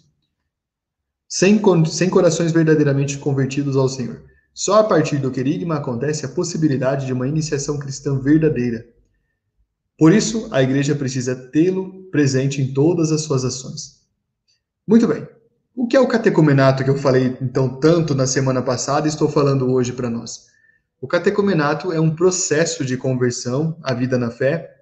Sem, 1.27 1.61
sem 1.88 2.09
corações 2.09 2.51
verdadeiramente 2.51 3.17
convertidos 3.17 3.75
ao 3.75 3.89
Senhor. 3.89 4.21
Só 4.53 4.79
a 4.79 4.83
partir 4.83 5.17
do 5.17 5.31
querigma 5.31 5.75
acontece 5.75 6.25
a 6.25 6.29
possibilidade 6.29 7.05
de 7.05 7.13
uma 7.13 7.27
iniciação 7.27 7.79
cristã 7.79 8.19
verdadeira. 8.19 8.85
Por 9.97 10.13
isso, 10.13 10.47
a 10.51 10.61
igreja 10.61 10.93
precisa 10.93 11.35
tê-lo 11.35 12.09
presente 12.11 12.61
em 12.61 12.73
todas 12.73 13.11
as 13.11 13.21
suas 13.21 13.43
ações. 13.43 14.01
Muito 14.88 15.07
bem. 15.07 15.27
O 15.75 15.88
que 15.88 15.97
é 15.97 15.99
o 15.99 16.07
catecumenato 16.07 16.83
que 16.83 16.89
eu 16.89 16.97
falei 16.97 17.38
então 17.41 17.79
tanto 17.79 18.13
na 18.13 18.27
semana 18.27 18.61
passada 18.61 19.07
e 19.07 19.09
estou 19.09 19.27
falando 19.29 19.69
hoje 19.71 19.91
para 19.91 20.09
nós? 20.09 20.45
O 21.01 21.08
catecumenato 21.08 21.91
é 21.91 21.99
um 21.99 22.15
processo 22.15 22.86
de 22.86 22.95
conversão 22.95 23.77
à 23.84 23.93
vida 23.93 24.17
na 24.17 24.31
fé. 24.31 24.81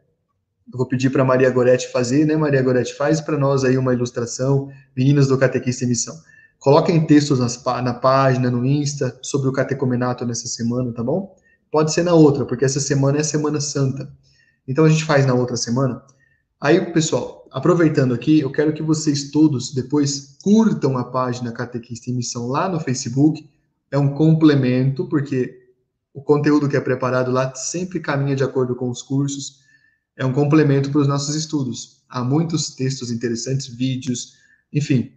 Eu 0.72 0.78
vou 0.78 0.88
pedir 0.88 1.10
para 1.10 1.26
Maria 1.26 1.50
Goretti 1.50 1.92
fazer, 1.92 2.26
né? 2.26 2.36
Maria 2.36 2.62
Goretti, 2.62 2.96
faz 2.96 3.20
para 3.20 3.38
nós 3.38 3.64
aí 3.64 3.78
uma 3.78 3.94
ilustração, 3.94 4.70
meninas 4.96 5.28
do 5.28 5.38
Catequista 5.38 5.84
em 5.84 5.90
Missão. 5.90 6.16
Coloquem 6.60 7.06
textos 7.06 7.40
nas, 7.40 7.62
na 7.84 7.94
página, 7.94 8.50
no 8.50 8.66
Insta, 8.66 9.20
sobre 9.22 9.50
o 9.50 9.52
catecumenato 9.52 10.26
nessa 10.26 10.48
semana, 10.48 10.94
tá 10.94 11.04
bom? 11.04 11.36
Pode 11.70 11.92
ser 11.92 12.04
na 12.04 12.14
outra, 12.14 12.46
porque 12.46 12.64
essa 12.64 12.80
semana 12.80 13.18
é 13.18 13.22
a 13.22 13.26
Semana 13.26 13.60
Santa. 13.60 14.10
Então 14.66 14.86
a 14.86 14.90
gente 14.90 15.04
faz 15.04 15.26
na 15.26 15.34
outra 15.34 15.58
semana. 15.58 16.02
Aí, 16.62 16.94
pessoal, 16.94 17.46
aproveitando 17.52 18.14
aqui, 18.14 18.40
eu 18.40 18.52
quero 18.52 18.72
que 18.72 18.82
vocês 18.82 19.30
todos 19.30 19.74
depois 19.74 20.38
curtam 20.42 20.98
a 20.98 21.04
página 21.04 21.52
Catequista 21.52 22.10
em 22.10 22.14
Missão 22.14 22.48
lá 22.48 22.70
no 22.70 22.80
Facebook. 22.80 23.50
É 23.92 23.98
um 23.98 24.14
complemento, 24.14 25.06
porque 25.10 25.63
o 26.14 26.22
conteúdo 26.22 26.70
que 26.70 26.78
é 26.78 26.82
preparado 26.82 27.32
lá 27.32 27.54
sempre 27.56 28.00
caminha 28.00 28.36
de 28.36 28.44
acordo 28.44 28.76
com 28.76 28.90
os 28.90 29.02
cursos. 29.02 29.64
É 30.16 30.26
um 30.26 30.32
complemento 30.32 30.92
para 30.92 31.02
os 31.02 31.08
nossos 31.08 31.36
estudos. 31.36 32.04
Há 32.08 32.24
muitos 32.24 32.76
textos 32.76 33.10
interessantes, 33.10 33.68
vídeos, 33.68 34.34
enfim. 34.72 35.12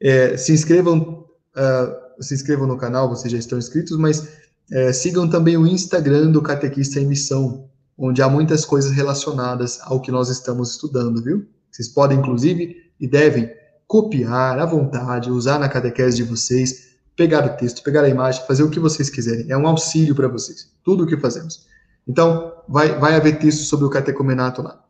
É, 0.00 0.36
se 0.36 0.52
inscrevam, 0.52 1.26
uh, 1.56 2.22
se 2.22 2.34
inscrevam 2.34 2.66
no 2.66 2.76
canal, 2.76 3.08
vocês 3.08 3.30
já 3.30 3.38
estão 3.38 3.56
inscritos, 3.56 3.96
mas 3.96 4.28
é, 4.70 4.92
sigam 4.92 5.28
também 5.28 5.56
o 5.56 5.66
Instagram 5.66 6.30
do 6.30 6.42
Catequista 6.42 6.98
em 6.98 7.06
Missão, 7.06 7.68
onde 7.96 8.22
há 8.22 8.28
muitas 8.28 8.64
coisas 8.64 8.90
relacionadas 8.90 9.78
ao 9.82 10.00
que 10.00 10.10
nós 10.10 10.28
estamos 10.28 10.72
estudando, 10.72 11.22
viu? 11.22 11.46
Vocês 11.70 11.88
podem, 11.88 12.18
inclusive, 12.18 12.76
e 12.98 13.06
devem 13.06 13.50
copiar 13.86 14.58
à 14.58 14.64
vontade, 14.64 15.30
usar 15.30 15.58
na 15.58 15.68
catequese 15.68 16.16
de 16.16 16.22
vocês, 16.22 16.91
pegar 17.22 17.46
o 17.46 17.56
texto, 17.56 17.84
pegar 17.84 18.02
a 18.02 18.08
imagem, 18.08 18.44
fazer 18.48 18.64
o 18.64 18.70
que 18.70 18.80
vocês 18.80 19.08
quiserem. 19.08 19.46
É 19.48 19.56
um 19.56 19.66
auxílio 19.66 20.12
para 20.12 20.26
vocês, 20.26 20.68
tudo 20.82 21.04
o 21.04 21.06
que 21.06 21.16
fazemos. 21.16 21.66
Então, 22.06 22.52
vai, 22.68 22.98
vai 22.98 23.14
haver 23.14 23.38
texto 23.38 23.62
sobre 23.62 23.86
o 23.86 23.90
catecumenato 23.90 24.60
lá. 24.60 24.84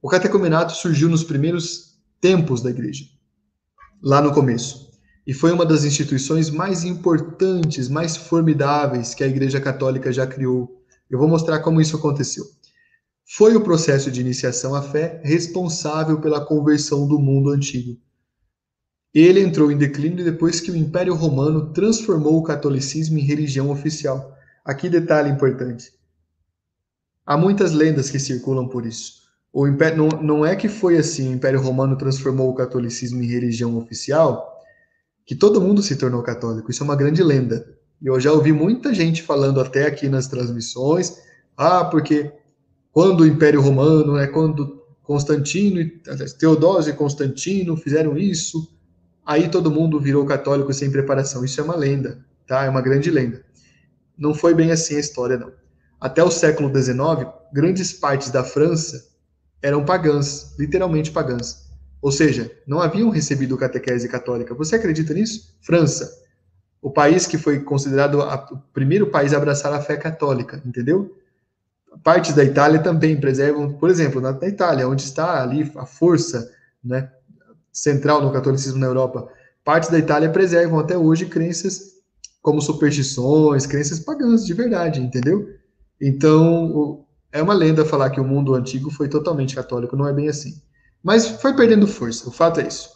O 0.00 0.08
catecumenato 0.08 0.72
surgiu 0.72 1.08
nos 1.10 1.22
primeiros 1.22 1.98
tempos 2.18 2.62
da 2.62 2.70
igreja, 2.70 3.04
lá 4.02 4.22
no 4.22 4.32
começo. 4.32 4.90
E 5.26 5.34
foi 5.34 5.52
uma 5.52 5.66
das 5.66 5.84
instituições 5.84 6.48
mais 6.48 6.82
importantes, 6.82 7.90
mais 7.90 8.16
formidáveis 8.16 9.12
que 9.12 9.22
a 9.22 9.26
Igreja 9.26 9.60
Católica 9.60 10.10
já 10.10 10.26
criou. 10.26 10.82
Eu 11.10 11.18
vou 11.18 11.28
mostrar 11.28 11.58
como 11.58 11.80
isso 11.80 11.96
aconteceu 11.96 12.44
foi 13.28 13.56
o 13.56 13.60
processo 13.60 14.08
de 14.10 14.20
iniciação 14.20 14.74
à 14.74 14.80
fé 14.80 15.20
responsável 15.24 16.20
pela 16.20 16.44
conversão 16.44 17.08
do 17.08 17.18
mundo 17.18 17.50
antigo. 17.50 17.98
Ele 19.18 19.40
entrou 19.40 19.72
em 19.72 19.78
declínio 19.78 20.22
depois 20.22 20.60
que 20.60 20.70
o 20.70 20.76
Império 20.76 21.14
Romano 21.14 21.72
transformou 21.72 22.36
o 22.36 22.42
catolicismo 22.42 23.18
em 23.18 23.22
religião 23.22 23.70
oficial. 23.70 24.36
Aqui 24.62 24.90
detalhe 24.90 25.30
importante. 25.30 25.90
Há 27.24 27.34
muitas 27.34 27.72
lendas 27.72 28.10
que 28.10 28.18
circulam 28.18 28.68
por 28.68 28.84
isso. 28.84 29.22
O 29.50 29.66
império, 29.66 29.96
não, 29.96 30.08
não 30.22 30.44
é 30.44 30.54
que 30.54 30.68
foi 30.68 30.98
assim, 30.98 31.30
o 31.30 31.32
Império 31.32 31.58
Romano 31.62 31.96
transformou 31.96 32.50
o 32.50 32.54
catolicismo 32.54 33.22
em 33.22 33.26
religião 33.26 33.78
oficial, 33.78 34.54
que 35.24 35.34
todo 35.34 35.62
mundo 35.62 35.80
se 35.80 35.96
tornou 35.96 36.22
católico. 36.22 36.70
Isso 36.70 36.82
é 36.82 36.84
uma 36.84 36.94
grande 36.94 37.22
lenda. 37.22 37.74
E 38.02 38.08
eu 38.08 38.20
já 38.20 38.30
ouvi 38.30 38.52
muita 38.52 38.92
gente 38.92 39.22
falando 39.22 39.62
até 39.62 39.86
aqui 39.86 40.10
nas 40.10 40.28
transmissões, 40.28 41.16
ah, 41.56 41.86
porque 41.86 42.30
quando 42.92 43.22
o 43.22 43.26
Império 43.26 43.62
Romano, 43.62 44.16
né, 44.16 44.26
quando 44.26 44.84
Constantino, 45.02 45.90
Teodósio 46.38 46.92
e 46.92 46.96
Constantino 46.96 47.78
fizeram 47.78 48.18
isso, 48.18 48.75
aí 49.26 49.48
todo 49.48 49.70
mundo 49.70 50.00
virou 50.00 50.24
católico 50.24 50.72
sem 50.72 50.90
preparação. 50.90 51.44
Isso 51.44 51.60
é 51.60 51.64
uma 51.64 51.76
lenda, 51.76 52.24
tá? 52.46 52.64
É 52.64 52.70
uma 52.70 52.80
grande 52.80 53.10
lenda. 53.10 53.44
Não 54.16 54.32
foi 54.32 54.54
bem 54.54 54.70
assim 54.70 54.96
a 54.96 55.00
história, 55.00 55.36
não. 55.36 55.52
Até 56.00 56.22
o 56.22 56.30
século 56.30 56.68
XIX, 56.68 57.28
grandes 57.52 57.92
partes 57.92 58.30
da 58.30 58.44
França 58.44 59.08
eram 59.60 59.84
pagãs, 59.84 60.54
literalmente 60.58 61.10
pagãs. 61.10 61.66
Ou 62.00 62.12
seja, 62.12 62.50
não 62.66 62.80
haviam 62.80 63.10
recebido 63.10 63.56
catequese 63.56 64.08
católica. 64.08 64.54
Você 64.54 64.76
acredita 64.76 65.12
nisso? 65.12 65.56
França, 65.60 66.10
o 66.80 66.90
país 66.90 67.26
que 67.26 67.36
foi 67.36 67.60
considerado 67.60 68.22
a, 68.22 68.36
o 68.52 68.58
primeiro 68.72 69.08
país 69.08 69.32
a 69.32 69.38
abraçar 69.38 69.72
a 69.72 69.82
fé 69.82 69.96
católica, 69.96 70.62
entendeu? 70.64 71.16
partes 72.02 72.34
da 72.34 72.44
Itália 72.44 72.78
também 72.78 73.18
preservam, 73.18 73.72
por 73.72 73.90
exemplo, 73.90 74.20
na, 74.20 74.32
na 74.32 74.48
Itália, 74.48 74.88
onde 74.88 75.02
está 75.02 75.42
ali 75.42 75.70
a 75.76 75.86
força 75.86 76.52
né, 76.84 77.10
central 77.76 78.22
no 78.22 78.32
catolicismo 78.32 78.78
na 78.78 78.86
Europa, 78.86 79.28
partes 79.62 79.90
da 79.90 79.98
Itália 79.98 80.30
preservam 80.30 80.78
até 80.78 80.96
hoje 80.96 81.26
crenças 81.26 81.96
como 82.40 82.62
superstições, 82.62 83.66
crenças 83.66 84.00
pagãs 84.00 84.46
de 84.46 84.54
verdade, 84.54 85.00
entendeu? 85.00 85.46
Então, 86.00 87.04
é 87.30 87.42
uma 87.42 87.52
lenda 87.52 87.84
falar 87.84 88.08
que 88.10 88.20
o 88.20 88.24
mundo 88.24 88.54
antigo 88.54 88.90
foi 88.90 89.08
totalmente 89.08 89.54
católico, 89.54 89.94
não 89.94 90.08
é 90.08 90.12
bem 90.12 90.28
assim. 90.28 90.62
Mas 91.02 91.26
foi 91.26 91.54
perdendo 91.54 91.86
força, 91.86 92.26
o 92.28 92.32
fato 92.32 92.60
é 92.60 92.66
isso. 92.66 92.88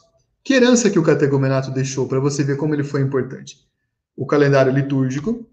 Que 0.43 0.55
herança 0.55 0.89
que 0.89 0.99
o 0.99 1.03
categomenato 1.03 1.71
deixou 1.71 2.09
para 2.09 2.19
você 2.19 2.43
ver 2.43 2.57
como 2.57 2.75
ele 2.75 2.85
foi 2.85 3.03
importante? 3.03 3.59
O 4.17 4.25
calendário 4.25 4.73
litúrgico, 4.73 5.47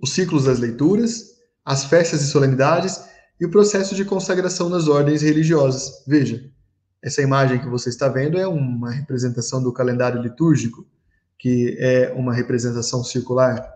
os 0.00 0.12
ciclos 0.12 0.44
das 0.44 0.58
leituras, 0.58 1.36
as 1.64 1.84
festas 1.84 2.22
e 2.22 2.28
solenidades 2.28 2.98
e 3.38 3.44
o 3.44 3.50
processo 3.50 3.94
de 3.94 4.06
consagração 4.06 4.70
nas 4.70 4.88
ordens 4.88 5.20
religiosas. 5.20 6.02
Veja, 6.06 6.50
essa 7.02 7.22
imagem 7.22 7.60
que 7.60 7.68
você 7.68 7.88
está 7.88 8.08
vendo 8.08 8.38
é 8.38 8.46
uma 8.46 8.90
representação 8.90 9.62
do 9.62 9.72
calendário 9.72 10.20
litúrgico, 10.20 10.86
que 11.38 11.76
é 11.78 12.12
uma 12.16 12.34
representação 12.34 13.04
circular. 13.04 13.72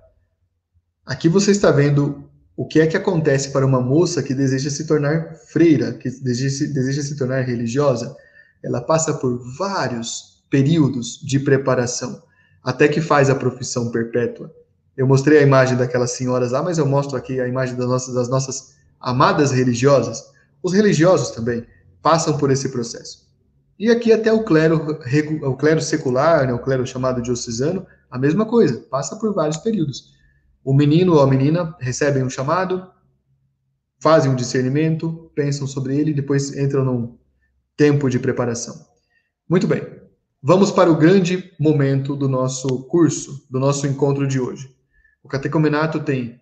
Aqui 1.06 1.28
você 1.28 1.52
está 1.52 1.70
vendo 1.70 2.24
o 2.56 2.66
que 2.66 2.80
é 2.80 2.86
que 2.86 2.96
acontece 2.96 3.50
para 3.50 3.64
uma 3.64 3.80
moça 3.80 4.22
que 4.22 4.34
deseja 4.34 4.70
se 4.70 4.86
tornar 4.86 5.34
freira, 5.48 5.92
que 5.94 6.10
deseja, 6.10 6.66
deseja 6.72 7.02
se 7.02 7.16
tornar 7.16 7.42
religiosa. 7.42 8.14
Ela 8.62 8.80
passa 8.80 9.14
por 9.14 9.38
vários 9.56 10.44
períodos 10.50 11.18
de 11.22 11.38
preparação, 11.38 12.22
até 12.62 12.88
que 12.88 13.00
faz 13.00 13.30
a 13.30 13.34
profissão 13.34 13.90
perpétua. 13.90 14.52
Eu 14.96 15.06
mostrei 15.06 15.38
a 15.38 15.42
imagem 15.42 15.76
daquelas 15.76 16.10
senhoras 16.10 16.50
lá, 16.50 16.62
mas 16.62 16.76
eu 16.76 16.86
mostro 16.86 17.16
aqui 17.16 17.40
a 17.40 17.48
imagem 17.48 17.76
das 17.76 17.86
nossas, 17.86 18.14
das 18.14 18.28
nossas 18.28 18.74
amadas 19.00 19.50
religiosas. 19.50 20.22
Os 20.62 20.74
religiosos 20.74 21.30
também 21.30 21.66
passam 22.02 22.36
por 22.36 22.50
esse 22.50 22.68
processo. 22.70 23.30
E 23.78 23.90
aqui 23.90 24.12
até 24.12 24.32
o 24.32 24.44
clero, 24.44 24.76
o 25.42 25.56
clero 25.56 25.80
secular, 25.80 26.46
né, 26.46 26.52
o 26.52 26.58
clero 26.58 26.86
chamado 26.86 27.22
diocesano, 27.22 27.86
a 28.10 28.18
mesma 28.18 28.44
coisa, 28.44 28.78
passa 28.90 29.16
por 29.16 29.32
vários 29.32 29.56
períodos. 29.56 30.12
O 30.62 30.74
menino 30.74 31.14
ou 31.14 31.20
a 31.20 31.26
menina 31.26 31.74
recebem 31.80 32.22
um 32.22 32.30
chamado, 32.30 32.90
fazem 33.98 34.30
um 34.30 34.36
discernimento, 34.36 35.30
pensam 35.34 35.66
sobre 35.66 35.96
ele 35.96 36.12
depois 36.12 36.56
entram 36.56 36.84
num 36.84 37.18
tempo 37.76 38.10
de 38.10 38.18
preparação. 38.18 38.86
Muito 39.48 39.66
bem, 39.66 39.82
vamos 40.42 40.70
para 40.70 40.90
o 40.90 40.96
grande 40.96 41.52
momento 41.58 42.14
do 42.14 42.28
nosso 42.28 42.84
curso, 42.84 43.46
do 43.50 43.58
nosso 43.58 43.86
encontro 43.86 44.26
de 44.26 44.38
hoje. 44.38 44.74
O 45.22 45.28
catecumenato 45.28 46.00
tem 46.00 46.40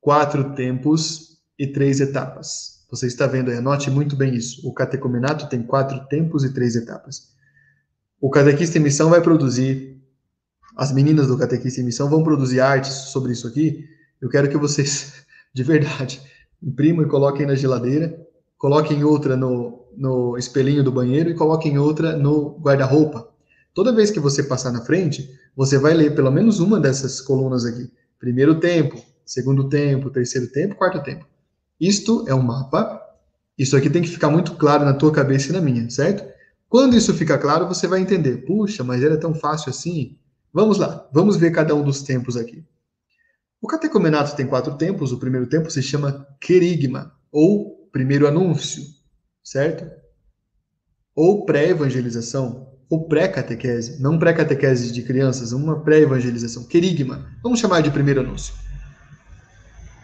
quatro 0.00 0.54
tempos 0.54 1.38
e 1.58 1.66
três 1.66 2.00
etapas. 2.00 2.77
Você 2.90 3.06
está 3.06 3.26
vendo 3.26 3.50
aí, 3.50 3.58
anote 3.58 3.90
muito 3.90 4.16
bem 4.16 4.34
isso. 4.34 4.66
O 4.66 4.72
catecumenato 4.72 5.48
tem 5.48 5.62
quatro 5.62 6.06
tempos 6.08 6.42
e 6.44 6.52
três 6.52 6.74
etapas. 6.74 7.28
O 8.20 8.30
catequista 8.30 8.78
em 8.78 8.82
missão 8.82 9.10
vai 9.10 9.20
produzir, 9.20 10.00
as 10.76 10.90
meninas 10.90 11.28
do 11.28 11.36
catequista 11.36 11.80
em 11.80 11.84
missão 11.84 12.08
vão 12.08 12.22
produzir 12.22 12.60
artes 12.60 12.92
sobre 12.92 13.32
isso 13.32 13.46
aqui. 13.46 13.84
Eu 14.20 14.28
quero 14.28 14.48
que 14.48 14.56
vocês, 14.56 15.24
de 15.52 15.62
verdade, 15.62 16.20
imprimam 16.62 17.04
e 17.04 17.08
coloquem 17.08 17.46
na 17.46 17.54
geladeira, 17.54 18.18
coloquem 18.56 19.04
outra 19.04 19.36
no, 19.36 19.86
no 19.96 20.38
espelhinho 20.38 20.82
do 20.82 20.90
banheiro 20.90 21.30
e 21.30 21.34
coloquem 21.34 21.78
outra 21.78 22.16
no 22.16 22.58
guarda-roupa. 22.58 23.28
Toda 23.74 23.94
vez 23.94 24.10
que 24.10 24.18
você 24.18 24.42
passar 24.42 24.72
na 24.72 24.80
frente, 24.80 25.30
você 25.54 25.78
vai 25.78 25.92
ler 25.92 26.14
pelo 26.14 26.30
menos 26.30 26.58
uma 26.58 26.80
dessas 26.80 27.20
colunas 27.20 27.64
aqui. 27.64 27.90
Primeiro 28.18 28.58
tempo, 28.58 29.00
segundo 29.24 29.68
tempo, 29.68 30.10
terceiro 30.10 30.48
tempo, 30.48 30.74
quarto 30.74 31.02
tempo. 31.02 31.26
Isto 31.80 32.24
é 32.28 32.34
um 32.34 32.42
mapa. 32.42 33.00
Isso 33.56 33.76
aqui 33.76 33.90
tem 33.90 34.02
que 34.02 34.08
ficar 34.08 34.30
muito 34.30 34.54
claro 34.54 34.84
na 34.84 34.94
tua 34.94 35.12
cabeça 35.12 35.50
e 35.50 35.52
na 35.52 35.60
minha, 35.60 35.88
certo? 35.90 36.24
Quando 36.68 36.96
isso 36.96 37.14
ficar 37.14 37.38
claro, 37.38 37.66
você 37.66 37.86
vai 37.86 38.00
entender. 38.00 38.44
Puxa, 38.44 38.84
mas 38.84 39.02
era 39.02 39.18
tão 39.18 39.34
fácil 39.34 39.70
assim? 39.70 40.16
Vamos 40.52 40.78
lá, 40.78 41.08
vamos 41.12 41.36
ver 41.36 41.50
cada 41.50 41.74
um 41.74 41.82
dos 41.82 42.02
tempos 42.02 42.36
aqui. 42.36 42.64
O 43.60 43.66
catecumenato 43.66 44.36
tem 44.36 44.46
quatro 44.46 44.76
tempos. 44.76 45.12
O 45.12 45.18
primeiro 45.18 45.48
tempo 45.48 45.70
se 45.70 45.82
chama 45.82 46.26
querigma, 46.40 47.12
ou 47.32 47.88
primeiro 47.90 48.26
anúncio, 48.26 48.82
certo? 49.42 49.90
Ou 51.14 51.44
pré-evangelização, 51.44 52.68
ou 52.88 53.08
pré-catequese, 53.08 54.00
não 54.00 54.18
pré-catequese 54.18 54.92
de 54.92 55.02
crianças, 55.02 55.52
uma 55.52 55.80
pré-evangelização, 55.80 56.64
querigma, 56.64 57.26
vamos 57.42 57.58
chamar 57.58 57.82
de 57.82 57.90
primeiro 57.90 58.20
anúncio. 58.20 58.54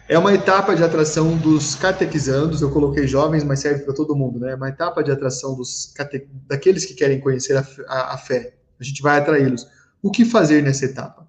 É 0.07 0.19
uma 0.19 0.33
etapa 0.33 0.75
de 0.75 0.83
atração 0.83 1.35
dos 1.35 1.73
catequizandos, 1.73 2.61
eu 2.61 2.69
coloquei 2.69 3.07
jovens, 3.07 3.43
mas 3.43 3.59
serve 3.59 3.83
para 3.83 3.93
todo 3.93 4.15
mundo, 4.15 4.39
né? 4.39 4.51
É 4.51 4.55
uma 4.55 4.69
etapa 4.69 5.03
de 5.03 5.11
atração 5.11 5.55
dos 5.55 5.91
cate... 5.95 6.29
daqueles 6.45 6.85
que 6.85 6.93
querem 6.93 7.19
conhecer 7.19 7.57
a, 7.57 7.65
a, 7.87 8.13
a 8.13 8.17
fé. 8.17 8.55
A 8.79 8.83
gente 8.83 9.01
vai 9.01 9.17
atraí-los. 9.17 9.65
O 10.03 10.11
que 10.11 10.23
fazer 10.23 10.61
nessa 10.61 10.85
etapa? 10.85 11.27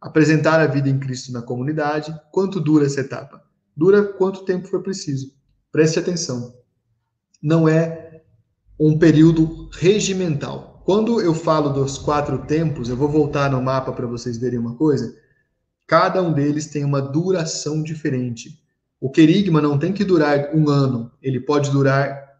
Apresentar 0.00 0.60
a 0.60 0.66
vida 0.66 0.88
em 0.88 0.98
Cristo 0.98 1.30
na 1.30 1.42
comunidade. 1.42 2.18
Quanto 2.32 2.58
dura 2.58 2.86
essa 2.86 3.00
etapa? 3.00 3.42
Dura 3.76 4.02
quanto 4.02 4.46
tempo 4.46 4.66
for 4.66 4.82
preciso. 4.82 5.34
Preste 5.70 5.98
atenção. 5.98 6.54
Não 7.42 7.68
é 7.68 8.22
um 8.78 8.98
período 8.98 9.68
regimental. 9.74 10.82
Quando 10.86 11.20
eu 11.20 11.34
falo 11.34 11.68
dos 11.68 11.98
quatro 11.98 12.38
tempos, 12.46 12.88
eu 12.88 12.96
vou 12.96 13.10
voltar 13.10 13.50
no 13.50 13.60
mapa 13.60 13.92
para 13.92 14.06
vocês 14.06 14.38
verem 14.38 14.58
uma 14.58 14.74
coisa. 14.74 15.14
Cada 15.90 16.22
um 16.22 16.32
deles 16.32 16.66
tem 16.66 16.84
uma 16.84 17.02
duração 17.02 17.82
diferente. 17.82 18.62
O 19.00 19.10
querigma 19.10 19.60
não 19.60 19.76
tem 19.76 19.92
que 19.92 20.04
durar 20.04 20.54
um 20.54 20.68
ano, 20.68 21.10
ele 21.20 21.40
pode 21.40 21.68
durar 21.72 22.38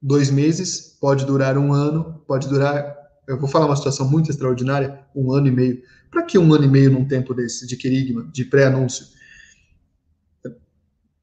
dois 0.00 0.30
meses, 0.30 0.96
pode 1.00 1.26
durar 1.26 1.58
um 1.58 1.72
ano, 1.72 2.22
pode 2.28 2.48
durar. 2.48 2.96
Eu 3.26 3.40
vou 3.40 3.48
falar 3.48 3.66
uma 3.66 3.74
situação 3.74 4.08
muito 4.08 4.30
extraordinária, 4.30 5.00
um 5.16 5.32
ano 5.32 5.48
e 5.48 5.50
meio. 5.50 5.82
Para 6.12 6.22
que 6.22 6.38
um 6.38 6.54
ano 6.54 6.62
e 6.62 6.68
meio 6.68 6.92
num 6.92 7.04
tempo 7.04 7.34
desse 7.34 7.66
de 7.66 7.76
querigma, 7.76 8.30
de 8.32 8.44
pré-anúncio? 8.44 9.04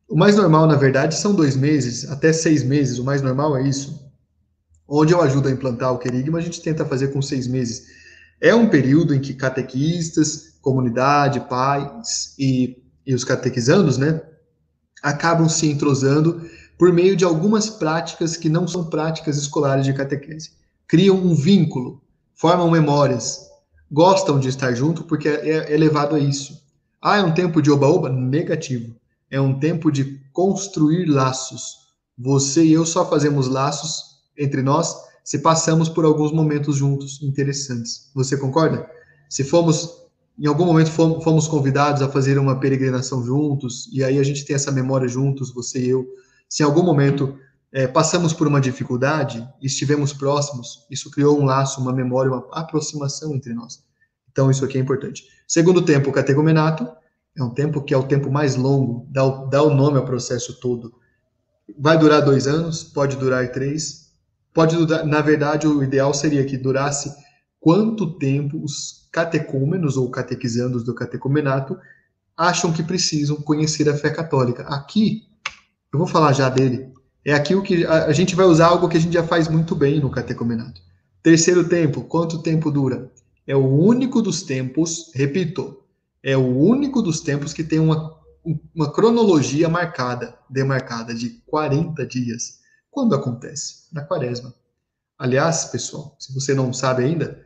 O 0.05 0.17
mais 0.17 0.35
normal, 0.35 0.67
na 0.67 0.75
verdade, 0.75 1.15
são 1.15 1.33
dois 1.33 1.55
meses, 1.55 2.11
até 2.11 2.33
seis 2.33 2.61
meses. 2.61 2.99
O 2.99 3.05
mais 3.05 3.21
normal 3.21 3.55
é 3.55 3.65
isso. 3.65 4.05
Onde 4.85 5.13
eu 5.13 5.21
ajudo 5.21 5.47
a 5.47 5.51
implantar 5.51 5.93
o 5.93 5.97
querigma, 5.97 6.39
a 6.39 6.41
gente 6.41 6.61
tenta 6.61 6.83
fazer 6.83 7.13
com 7.13 7.21
seis 7.21 7.47
meses. 7.47 7.87
É 8.41 8.53
um 8.53 8.67
período 8.69 9.15
em 9.15 9.21
que 9.21 9.33
catequistas, 9.33 10.48
comunidade, 10.61 11.41
pais 11.41 12.35
e, 12.37 12.81
e 13.05 13.13
os 13.13 13.23
catequizandos, 13.23 13.97
né, 13.97 14.21
acabam 15.01 15.47
se 15.47 15.69
entrosando 15.69 16.41
por 16.77 16.93
meio 16.93 17.15
de 17.15 17.25
algumas 17.25 17.69
práticas 17.69 18.37
que 18.37 18.49
não 18.49 18.67
são 18.67 18.85
práticas 18.85 19.37
escolares 19.37 19.85
de 19.85 19.93
catequese. 19.93 20.51
Criam 20.87 21.17
um 21.17 21.35
vínculo, 21.35 22.01
formam 22.35 22.71
memórias, 22.71 23.49
gostam 23.91 24.39
de 24.39 24.47
estar 24.47 24.73
junto 24.73 25.03
porque 25.03 25.27
é, 25.27 25.73
é 25.73 25.77
levado 25.77 26.15
a 26.15 26.19
isso. 26.19 26.61
Ah, 27.01 27.17
é 27.17 27.23
um 27.23 27.33
tempo 27.33 27.61
de 27.61 27.71
oba-oba? 27.71 28.09
Negativo. 28.09 28.95
É 29.29 29.39
um 29.39 29.59
tempo 29.59 29.91
de 29.91 30.19
construir 30.33 31.05
laços. 31.05 31.89
Você 32.17 32.65
e 32.65 32.73
eu 32.73 32.85
só 32.85 33.09
fazemos 33.09 33.47
laços 33.47 34.19
entre 34.37 34.61
nós 34.61 34.95
se 35.23 35.39
passamos 35.39 35.87
por 35.87 36.05
alguns 36.05 36.31
momentos 36.31 36.77
juntos 36.77 37.21
interessantes. 37.21 38.09
Você 38.15 38.35
concorda? 38.35 38.89
Se 39.29 39.43
fomos, 39.43 40.08
em 40.39 40.47
algum 40.47 40.65
momento, 40.65 40.89
fomos 40.89 41.47
convidados 41.47 42.01
a 42.01 42.07
fazer 42.07 42.37
uma 42.37 42.59
peregrinação 42.59 43.23
juntos, 43.23 43.89
e 43.91 44.03
aí 44.03 44.17
a 44.17 44.23
gente 44.23 44.45
tem 44.45 44.55
essa 44.55 44.71
memória 44.71 45.07
juntos, 45.07 45.53
você 45.53 45.79
e 45.79 45.89
eu. 45.89 46.07
Se 46.47 46.63
em 46.63 46.65
algum 46.65 46.81
momento 46.81 47.37
é, 47.71 47.85
passamos 47.87 48.31
por 48.31 48.47
uma 48.47 48.61
dificuldade 48.61 49.47
estivemos 49.61 50.13
próximos, 50.13 50.85
isso 50.89 51.11
criou 51.11 51.39
um 51.39 51.45
laço, 51.45 51.81
uma 51.81 51.91
memória, 51.91 52.31
uma 52.31 52.47
aproximação 52.53 53.35
entre 53.35 53.53
nós. 53.53 53.83
Então, 54.31 54.49
isso 54.49 54.63
aqui 54.63 54.77
é 54.77 54.81
importante. 54.81 55.23
Segundo 55.45 55.81
tempo, 55.81 56.09
o 56.09 56.13
categomenato, 56.13 56.87
é 57.37 57.43
um 57.43 57.49
tempo 57.49 57.81
que 57.81 57.93
é 57.93 57.97
o 57.97 58.03
tempo 58.03 58.31
mais 58.31 58.55
longo, 58.55 59.05
dá 59.09 59.25
o, 59.25 59.47
dá 59.47 59.61
o 59.61 59.73
nome 59.73 59.97
ao 59.97 60.05
processo 60.05 60.59
todo. 60.59 60.93
Vai 61.77 61.97
durar 61.97 62.21
dois 62.21 62.47
anos, 62.47 62.83
pode 62.83 63.17
durar 63.17 63.51
três, 63.51 64.13
pode 64.53 64.75
durar, 64.75 65.05
na 65.05 65.21
verdade, 65.21 65.67
o 65.67 65.83
ideal 65.83 66.13
seria 66.13 66.45
que 66.45 66.57
durasse 66.57 67.13
quanto 67.59 68.17
tempo 68.17 68.63
os 68.63 68.98
catecúmenos 69.11 69.97
ou 69.97 70.09
catequizandos 70.09 70.83
do 70.83 70.93
catecumenato 70.93 71.77
acham 72.37 72.71
que 72.71 72.83
precisam 72.83 73.35
conhecer 73.37 73.89
a 73.89 73.97
fé 73.97 74.09
católica. 74.09 74.63
Aqui, 74.63 75.27
eu 75.91 75.99
vou 75.99 76.07
falar 76.07 76.33
já 76.33 76.49
dele, 76.49 76.93
é 77.25 77.33
aqui 77.33 77.53
o 77.53 77.61
que 77.61 77.85
a, 77.85 78.05
a 78.05 78.13
gente 78.13 78.35
vai 78.35 78.45
usar 78.45 78.67
algo 78.67 78.87
que 78.87 78.97
a 78.97 78.99
gente 78.99 79.13
já 79.13 79.23
faz 79.23 79.47
muito 79.47 79.75
bem 79.75 79.99
no 79.99 80.09
catecumenato. 80.09 80.81
Terceiro 81.21 81.67
tempo, 81.67 82.03
quanto 82.03 82.41
tempo 82.41 82.71
dura? 82.71 83.11
É 83.45 83.55
o 83.55 83.65
único 83.65 84.21
dos 84.21 84.43
tempos, 84.43 85.11
repito, 85.13 85.83
é 86.23 86.37
o 86.37 86.57
único 86.57 87.01
dos 87.01 87.19
tempos 87.19 87.53
que 87.53 87.63
tem 87.63 87.79
uma, 87.79 88.17
uma 88.73 88.91
cronologia 88.91 89.67
marcada, 89.67 90.37
demarcada, 90.49 91.13
de 91.13 91.41
40 91.47 92.05
dias. 92.05 92.59
Quando 92.89 93.15
acontece? 93.15 93.87
Na 93.91 94.03
quaresma. 94.03 94.53
Aliás, 95.17 95.65
pessoal, 95.65 96.15
se 96.19 96.33
você 96.33 96.53
não 96.53 96.71
sabe 96.71 97.03
ainda, 97.03 97.45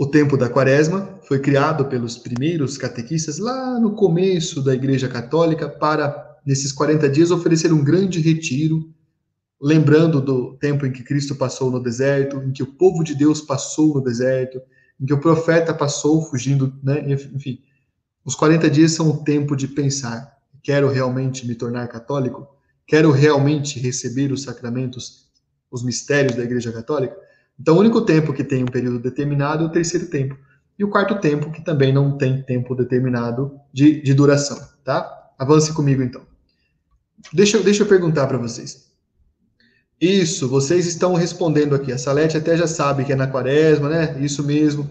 o 0.00 0.06
tempo 0.06 0.34
da 0.34 0.48
quaresma 0.48 1.20
foi 1.28 1.38
criado 1.40 1.84
pelos 1.84 2.16
primeiros 2.16 2.78
catequistas 2.78 3.38
lá 3.38 3.78
no 3.78 3.94
começo 3.94 4.64
da 4.64 4.72
Igreja 4.72 5.06
Católica 5.10 5.68
para, 5.68 6.40
nesses 6.42 6.72
40 6.72 7.06
dias, 7.06 7.30
oferecer 7.30 7.70
um 7.70 7.84
grande 7.84 8.18
retiro, 8.18 8.90
lembrando 9.60 10.18
do 10.18 10.56
tempo 10.56 10.86
em 10.86 10.90
que 10.90 11.02
Cristo 11.02 11.34
passou 11.34 11.70
no 11.70 11.82
deserto, 11.82 12.38
em 12.38 12.50
que 12.50 12.62
o 12.62 12.66
povo 12.66 13.04
de 13.04 13.14
Deus 13.14 13.42
passou 13.42 13.92
no 13.92 14.00
deserto, 14.00 14.58
em 14.98 15.04
que 15.04 15.12
o 15.12 15.20
profeta 15.20 15.74
passou 15.74 16.22
fugindo, 16.22 16.72
né? 16.82 17.04
Enfim, 17.12 17.60
os 18.24 18.34
40 18.34 18.70
dias 18.70 18.92
são 18.92 19.10
o 19.10 19.22
tempo 19.22 19.54
de 19.54 19.68
pensar: 19.68 20.34
quero 20.62 20.88
realmente 20.88 21.46
me 21.46 21.54
tornar 21.54 21.86
católico? 21.88 22.48
Quero 22.86 23.10
realmente 23.10 23.78
receber 23.78 24.32
os 24.32 24.44
sacramentos, 24.44 25.26
os 25.70 25.84
mistérios 25.84 26.36
da 26.36 26.42
Igreja 26.42 26.72
Católica? 26.72 27.14
Então, 27.60 27.76
o 27.76 27.80
único 27.80 28.00
tempo 28.00 28.32
que 28.32 28.42
tem 28.42 28.62
um 28.62 28.66
período 28.66 28.98
determinado 28.98 29.64
é 29.64 29.66
o 29.66 29.70
terceiro 29.70 30.06
tempo. 30.06 30.34
E 30.78 30.84
o 30.84 30.88
quarto 30.88 31.20
tempo, 31.20 31.52
que 31.52 31.62
também 31.62 31.92
não 31.92 32.16
tem 32.16 32.42
tempo 32.42 32.74
determinado 32.74 33.52
de, 33.70 34.00
de 34.00 34.14
duração, 34.14 34.58
tá? 34.82 35.30
Avance 35.38 35.70
comigo, 35.74 36.02
então. 36.02 36.22
Deixa, 37.30 37.60
deixa 37.60 37.82
eu 37.82 37.86
perguntar 37.86 38.26
para 38.26 38.38
vocês. 38.38 38.88
Isso, 40.00 40.48
vocês 40.48 40.86
estão 40.86 41.12
respondendo 41.12 41.74
aqui. 41.74 41.92
A 41.92 41.98
Salete 41.98 42.38
até 42.38 42.56
já 42.56 42.66
sabe 42.66 43.04
que 43.04 43.12
é 43.12 43.16
na 43.16 43.26
quaresma, 43.26 43.90
né? 43.90 44.18
Isso 44.22 44.42
mesmo. 44.42 44.90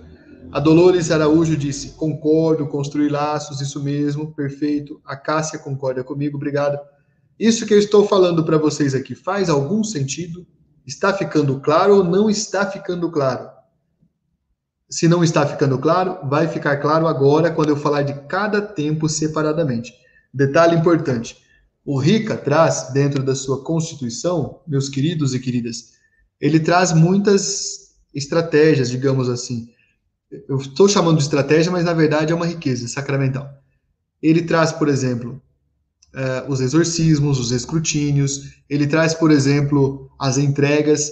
A 0.51 0.59
Dolores 0.59 1.09
Araújo 1.09 1.57
disse: 1.57 1.93
concordo, 1.93 2.67
construir 2.67 3.09
laços, 3.09 3.61
isso 3.61 3.84
mesmo, 3.84 4.32
perfeito. 4.34 5.01
A 5.03 5.15
Cássia 5.15 5.57
concorda 5.57 6.03
comigo, 6.03 6.38
obrigado. 6.38 6.78
Isso 7.39 7.65
que 7.65 7.74
eu 7.74 7.80
estou 7.80 8.07
falando 8.07 8.43
para 8.43 8.59
vocês 8.59 8.93
aqui 8.93 9.15
faz 9.15 9.49
algum 9.49 9.84
sentido? 9.84 10.45
Está 10.89 11.13
ficando 11.13 11.59
claro 11.59 11.97
ou 11.97 12.03
não 12.03 12.31
está 12.31 12.65
ficando 12.65 13.11
claro? 13.11 13.47
Se 14.89 15.07
não 15.07 15.23
está 15.23 15.45
ficando 15.45 15.77
claro, 15.77 16.17
vai 16.27 16.47
ficar 16.47 16.77
claro 16.77 17.05
agora 17.05 17.51
quando 17.51 17.69
eu 17.69 17.77
falar 17.77 18.01
de 18.01 18.15
cada 18.27 18.59
tempo 18.59 19.07
separadamente. 19.07 19.93
Detalhe 20.33 20.75
importante: 20.75 21.37
o 21.85 21.99
RICA 21.99 22.35
traz, 22.35 22.89
dentro 22.91 23.21
da 23.21 23.35
sua 23.35 23.63
Constituição, 23.63 24.61
meus 24.65 24.89
queridos 24.89 25.35
e 25.35 25.39
queridas, 25.39 25.91
ele 26.41 26.59
traz 26.59 26.91
muitas 26.91 27.91
estratégias, 28.11 28.89
digamos 28.89 29.29
assim. 29.29 29.69
Eu 30.47 30.57
estou 30.57 30.89
chamando 30.89 31.17
de 31.17 31.23
estratégia, 31.23 31.71
mas 31.71 31.85
na 31.85 31.93
verdade 31.93 32.33
é 32.33 32.35
uma 32.35 32.47
riqueza 32.47 32.87
sacramental. 32.87 33.47
Ele 34.23 34.41
traz, 34.41 34.71
por 34.71 34.87
exemplo, 34.87 35.39
uh, 36.14 36.51
os 36.51 36.62
exorcismos, 36.62 37.39
os 37.39 37.51
escrutínios, 37.51 38.62
ele 38.70 38.88
traz, 38.88 39.14
por 39.14 39.32
exemplo, 39.32 40.10
as 40.20 40.38
entregas. 40.38 41.12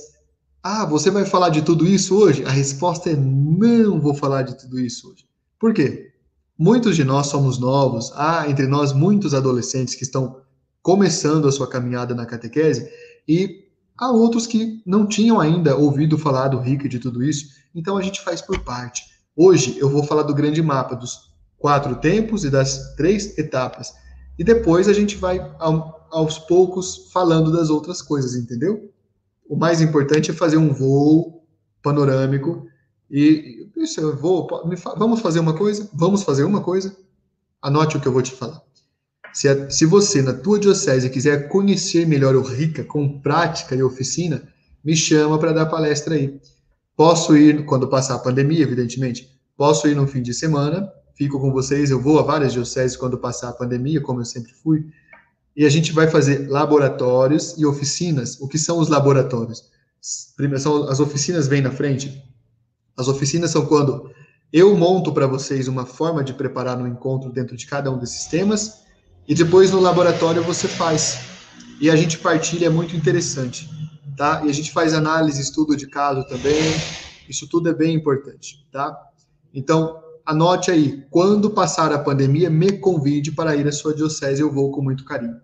Ah, 0.63 0.85
você 0.85 1.09
vai 1.09 1.25
falar 1.25 1.49
de 1.49 1.61
tudo 1.61 1.85
isso 1.85 2.15
hoje? 2.17 2.43
A 2.45 2.49
resposta 2.49 3.09
é 3.09 3.15
não 3.15 3.99
vou 3.99 4.13
falar 4.13 4.43
de 4.43 4.57
tudo 4.57 4.79
isso 4.79 5.09
hoje. 5.09 5.25
Por 5.59 5.73
quê? 5.73 6.11
Muitos 6.57 6.95
de 6.95 7.03
nós 7.03 7.27
somos 7.27 7.59
novos, 7.59 8.11
há 8.15 8.49
entre 8.49 8.65
nós 8.65 8.91
muitos 8.91 9.33
adolescentes 9.33 9.93
que 9.93 10.03
estão 10.03 10.41
começando 10.81 11.47
a 11.47 11.51
sua 11.51 11.67
caminhada 11.67 12.15
na 12.15 12.25
catequese, 12.25 12.89
e 13.27 13.67
há 13.97 14.09
outros 14.09 14.47
que 14.47 14.81
não 14.85 15.05
tinham 15.05 15.39
ainda 15.39 15.75
ouvido 15.75 16.17
falar 16.17 16.47
do 16.47 16.59
RIC 16.59 16.85
e 16.85 16.89
de 16.89 16.99
tudo 16.99 17.23
isso, 17.23 17.45
então 17.75 17.97
a 17.97 18.01
gente 18.01 18.21
faz 18.21 18.41
por 18.41 18.59
parte. 18.59 19.03
Hoje 19.35 19.77
eu 19.77 19.89
vou 19.89 20.03
falar 20.03 20.23
do 20.23 20.33
grande 20.33 20.61
mapa 20.63 20.95
dos 20.95 21.31
quatro 21.59 21.95
tempos 21.97 22.43
e 22.43 22.49
das 22.49 22.95
três 22.95 23.37
etapas. 23.37 23.93
E 24.37 24.43
depois 24.43 24.87
a 24.87 24.93
gente 24.93 25.15
vai 25.15 25.39
aos 26.11 26.39
poucos 26.39 27.09
falando 27.11 27.51
das 27.51 27.69
outras 27.69 28.01
coisas, 28.01 28.35
entendeu? 28.35 28.91
O 29.49 29.55
mais 29.55 29.81
importante 29.81 30.31
é 30.31 30.33
fazer 30.33 30.57
um 30.57 30.73
voo 30.73 31.43
panorâmico 31.81 32.67
e 33.09 33.69
isso 33.77 34.01
eu 34.01 34.15
vou, 34.15 34.47
vamos 34.97 35.21
fazer 35.21 35.39
uma 35.39 35.53
coisa, 35.53 35.89
vamos 35.93 36.23
fazer 36.23 36.43
uma 36.43 36.61
coisa. 36.61 36.95
Anote 37.61 37.97
o 37.97 37.99
que 38.01 38.07
eu 38.07 38.11
vou 38.11 38.21
te 38.21 38.31
falar. 38.31 38.61
Se, 39.33 39.47
a, 39.47 39.69
se 39.69 39.85
você, 39.85 40.21
na 40.21 40.33
tua 40.33 40.59
diocese, 40.59 41.09
quiser 41.09 41.47
conhecer 41.47 42.05
melhor 42.05 42.35
o 42.35 42.41
RICA 42.41 42.83
com 42.83 43.19
prática 43.19 43.75
e 43.75 43.83
oficina, 43.83 44.47
me 44.83 44.95
chama 44.95 45.37
para 45.37 45.53
dar 45.53 45.65
palestra 45.67 46.15
aí. 46.15 46.39
Posso 46.95 47.37
ir, 47.37 47.65
quando 47.65 47.87
passar 47.87 48.15
a 48.15 48.19
pandemia, 48.19 48.63
evidentemente, 48.63 49.39
posso 49.55 49.87
ir 49.87 49.95
no 49.95 50.07
fim 50.07 50.21
de 50.21 50.33
semana, 50.33 50.91
fico 51.17 51.39
com 51.39 51.51
vocês, 51.51 51.89
eu 51.89 51.99
vou 51.99 52.19
a 52.19 52.21
várias 52.21 52.53
dioceses 52.53 52.95
quando 52.95 53.17
passar 53.17 53.49
a 53.49 53.53
pandemia, 53.53 53.99
como 53.99 54.21
eu 54.21 54.25
sempre 54.25 54.53
fui, 54.53 54.85
e 55.55 55.65
a 55.65 55.69
gente 55.69 55.91
vai 55.91 56.07
fazer 56.07 56.47
laboratórios 56.47 57.55
e 57.57 57.65
oficinas. 57.65 58.39
O 58.39 58.47
que 58.47 58.59
são 58.59 58.77
os 58.77 58.87
laboratórios? 58.87 59.63
Primeiro, 60.35 60.61
são, 60.61 60.83
as 60.87 60.99
oficinas 60.99 61.47
vêm 61.47 61.61
na 61.61 61.71
frente. 61.71 62.23
As 62.95 63.07
oficinas 63.07 63.49
são 63.49 63.65
quando 63.65 64.11
eu 64.53 64.77
monto 64.77 65.11
para 65.11 65.25
vocês 65.25 65.67
uma 65.67 65.87
forma 65.87 66.23
de 66.23 66.33
preparar 66.35 66.77
no 66.77 66.87
encontro 66.87 67.31
dentro 67.31 67.57
de 67.57 67.65
cada 67.65 67.89
um 67.89 67.97
desses 67.97 68.25
temas, 68.25 68.83
e 69.27 69.33
depois 69.33 69.71
no 69.71 69.79
laboratório 69.79 70.43
você 70.43 70.67
faz. 70.67 71.17
E 71.81 71.89
a 71.89 71.95
gente 71.95 72.19
partilha, 72.19 72.67
é 72.67 72.69
muito 72.69 72.95
interessante, 72.95 73.67
tá? 74.15 74.43
E 74.45 74.49
a 74.49 74.53
gente 74.53 74.71
faz 74.71 74.93
análise, 74.93 75.41
estudo 75.41 75.75
de 75.75 75.87
caso 75.87 76.23
também. 76.27 76.61
Isso 77.27 77.47
tudo 77.49 77.69
é 77.69 77.73
bem 77.73 77.95
importante, 77.95 78.65
tá? 78.71 78.95
Então, 79.53 80.06
anote 80.27 80.69
aí, 80.69 81.05
quando 81.09 81.49
passar 81.49 81.93
a 81.93 81.99
pandemia, 81.99 82.49
me 82.49 82.73
convide 82.73 83.31
para 83.31 83.55
ir 83.55 83.65
à 83.65 83.71
sua 83.71 83.95
diocese, 83.95 84.41
eu 84.41 84.51
vou 84.51 84.71
com 84.71 84.81
muito 84.81 85.05
carinho. 85.05 85.37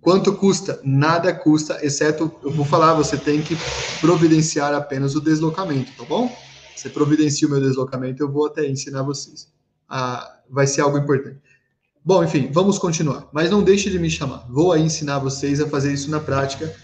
Quanto 0.00 0.34
custa? 0.34 0.80
Nada 0.84 1.32
custa, 1.32 1.78
exceto, 1.84 2.32
eu 2.42 2.50
vou 2.50 2.64
falar, 2.64 2.94
você 2.94 3.16
tem 3.16 3.40
que 3.40 3.56
providenciar 4.00 4.74
apenas 4.74 5.14
o 5.14 5.20
deslocamento, 5.20 5.92
tá 5.96 6.04
bom? 6.04 6.30
Você 6.74 6.88
providencia 6.90 7.46
o 7.46 7.50
meu 7.50 7.60
deslocamento, 7.60 8.22
eu 8.22 8.30
vou 8.30 8.46
até 8.46 8.68
ensinar 8.68 9.02
vocês. 9.02 9.48
Ah, 9.88 10.40
vai 10.50 10.66
ser 10.66 10.80
algo 10.80 10.98
importante. 10.98 11.40
Bom, 12.04 12.24
enfim, 12.24 12.50
vamos 12.52 12.78
continuar. 12.78 13.28
Mas 13.32 13.50
não 13.50 13.62
deixe 13.62 13.90
de 13.90 13.98
me 13.98 14.10
chamar. 14.10 14.46
Vou 14.50 14.72
aí 14.72 14.82
ensinar 14.82 15.18
vocês 15.18 15.60
a 15.60 15.68
fazer 15.68 15.92
isso 15.92 16.10
na 16.10 16.20
prática. 16.20 16.74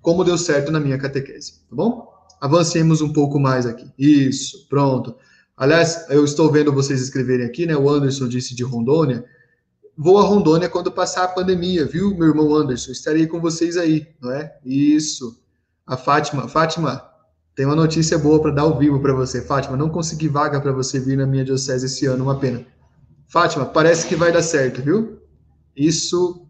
como 0.00 0.24
deu 0.24 0.38
certo 0.38 0.72
na 0.72 0.80
minha 0.80 0.98
catequese, 0.98 1.60
tá 1.68 1.76
bom? 1.76 2.08
Avancemos 2.40 3.02
um 3.02 3.12
pouco 3.12 3.38
mais 3.38 3.66
aqui. 3.66 3.90
Isso, 3.98 4.66
pronto. 4.68 5.14
Aliás, 5.60 6.06
eu 6.08 6.24
estou 6.24 6.50
vendo 6.50 6.72
vocês 6.72 7.02
escreverem 7.02 7.44
aqui, 7.44 7.66
né? 7.66 7.76
O 7.76 7.90
Anderson 7.90 8.26
disse 8.26 8.54
de 8.54 8.64
Rondônia. 8.64 9.22
Vou 9.94 10.16
a 10.18 10.22
Rondônia 10.22 10.70
quando 10.70 10.90
passar 10.90 11.24
a 11.24 11.28
pandemia, 11.28 11.84
viu, 11.84 12.16
meu 12.16 12.28
irmão 12.28 12.54
Anderson? 12.54 12.90
Estarei 12.92 13.26
com 13.26 13.38
vocês 13.38 13.76
aí, 13.76 14.08
não 14.18 14.32
é? 14.32 14.56
Isso. 14.64 15.38
A 15.86 15.98
Fátima, 15.98 16.48
Fátima, 16.48 17.04
tem 17.54 17.66
uma 17.66 17.76
notícia 17.76 18.16
boa 18.16 18.40
para 18.40 18.52
dar 18.52 18.62
ao 18.62 18.78
vivo 18.78 19.00
para 19.00 19.12
você. 19.12 19.42
Fátima, 19.42 19.76
não 19.76 19.90
consegui 19.90 20.28
vaga 20.28 20.58
para 20.62 20.72
você 20.72 20.98
vir 20.98 21.18
na 21.18 21.26
minha 21.26 21.44
diocese 21.44 21.84
esse 21.84 22.06
ano, 22.06 22.24
uma 22.24 22.38
pena. 22.38 22.64
Fátima, 23.28 23.66
parece 23.66 24.06
que 24.06 24.16
vai 24.16 24.32
dar 24.32 24.42
certo, 24.42 24.80
viu? 24.80 25.18
Isso. 25.76 26.46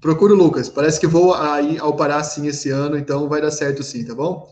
Procura 0.00 0.32
o 0.32 0.36
Lucas. 0.36 0.70
Parece 0.70 0.98
que 0.98 1.06
vou 1.06 1.34
aí 1.34 1.76
ao 1.78 1.94
Pará 1.94 2.24
sim 2.24 2.46
esse 2.46 2.70
ano, 2.70 2.96
então 2.96 3.28
vai 3.28 3.42
dar 3.42 3.50
certo 3.50 3.82
sim, 3.82 4.06
tá 4.06 4.14
bom? 4.14 4.48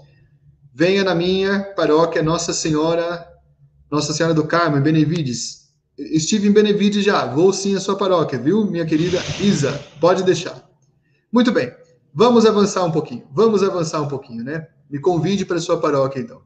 Venha 0.74 1.02
na 1.02 1.14
minha 1.14 1.72
paróquia 1.74 2.22
Nossa 2.22 2.52
Senhora, 2.52 3.31
Nossa 3.92 4.14
Senhora 4.14 4.32
do 4.32 4.46
Carmo, 4.46 4.78
em 4.78 4.80
Benevides. 4.80 5.68
Estive 5.98 6.48
em 6.48 6.50
Benevides 6.50 7.04
já, 7.04 7.26
vou 7.26 7.52
sim 7.52 7.76
à 7.76 7.80
sua 7.80 7.94
paróquia, 7.94 8.38
viu, 8.38 8.64
minha 8.64 8.86
querida 8.86 9.18
Isa? 9.38 9.78
Pode 10.00 10.22
deixar. 10.22 10.66
Muito 11.30 11.52
bem, 11.52 11.70
vamos 12.14 12.46
avançar 12.46 12.82
um 12.84 12.90
pouquinho, 12.90 13.28
vamos 13.30 13.62
avançar 13.62 14.00
um 14.00 14.08
pouquinho, 14.08 14.42
né? 14.42 14.66
Me 14.88 14.98
convide 14.98 15.44
para 15.44 15.60
sua 15.60 15.78
paróquia, 15.78 16.20
então. 16.20 16.40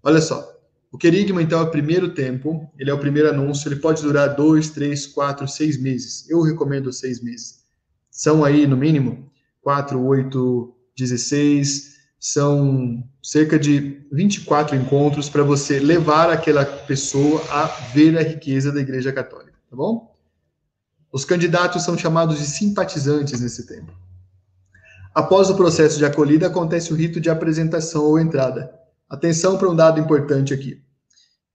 Olha 0.00 0.20
só, 0.20 0.48
o 0.92 0.96
querigma, 0.96 1.42
então, 1.42 1.58
é 1.58 1.62
o 1.64 1.70
primeiro 1.72 2.14
tempo, 2.14 2.70
ele 2.78 2.88
é 2.88 2.94
o 2.94 3.00
primeiro 3.00 3.28
anúncio, 3.28 3.66
ele 3.66 3.80
pode 3.80 4.00
durar 4.00 4.36
dois, 4.36 4.70
três, 4.70 5.08
quatro, 5.08 5.48
seis 5.48 5.76
meses. 5.76 6.30
Eu 6.30 6.40
recomendo 6.40 6.92
seis 6.92 7.20
meses. 7.20 7.64
São 8.12 8.44
aí, 8.44 8.64
no 8.64 8.76
mínimo, 8.76 9.28
quatro, 9.60 10.00
oito, 10.04 10.72
dezesseis, 10.96 11.89
são 12.20 13.02
cerca 13.22 13.58
de 13.58 14.06
24 14.12 14.76
encontros 14.76 15.30
para 15.30 15.42
você 15.42 15.78
levar 15.78 16.28
aquela 16.28 16.66
pessoa 16.66 17.42
a 17.50 17.64
ver 17.94 18.18
a 18.18 18.22
riqueza 18.22 18.70
da 18.70 18.80
Igreja 18.80 19.10
Católica, 19.10 19.56
tá 19.70 19.74
bom? 19.74 20.14
Os 21.10 21.24
candidatos 21.24 21.82
são 21.82 21.96
chamados 21.96 22.38
de 22.38 22.44
simpatizantes 22.44 23.40
nesse 23.40 23.66
tempo. 23.66 23.90
Após 25.14 25.48
o 25.48 25.56
processo 25.56 25.96
de 25.96 26.04
acolhida, 26.04 26.46
acontece 26.46 26.92
o 26.92 26.96
rito 26.96 27.20
de 27.20 27.30
apresentação 27.30 28.04
ou 28.04 28.18
entrada. 28.18 28.70
Atenção 29.08 29.56
para 29.56 29.70
um 29.70 29.74
dado 29.74 29.98
importante 29.98 30.52
aqui. 30.52 30.80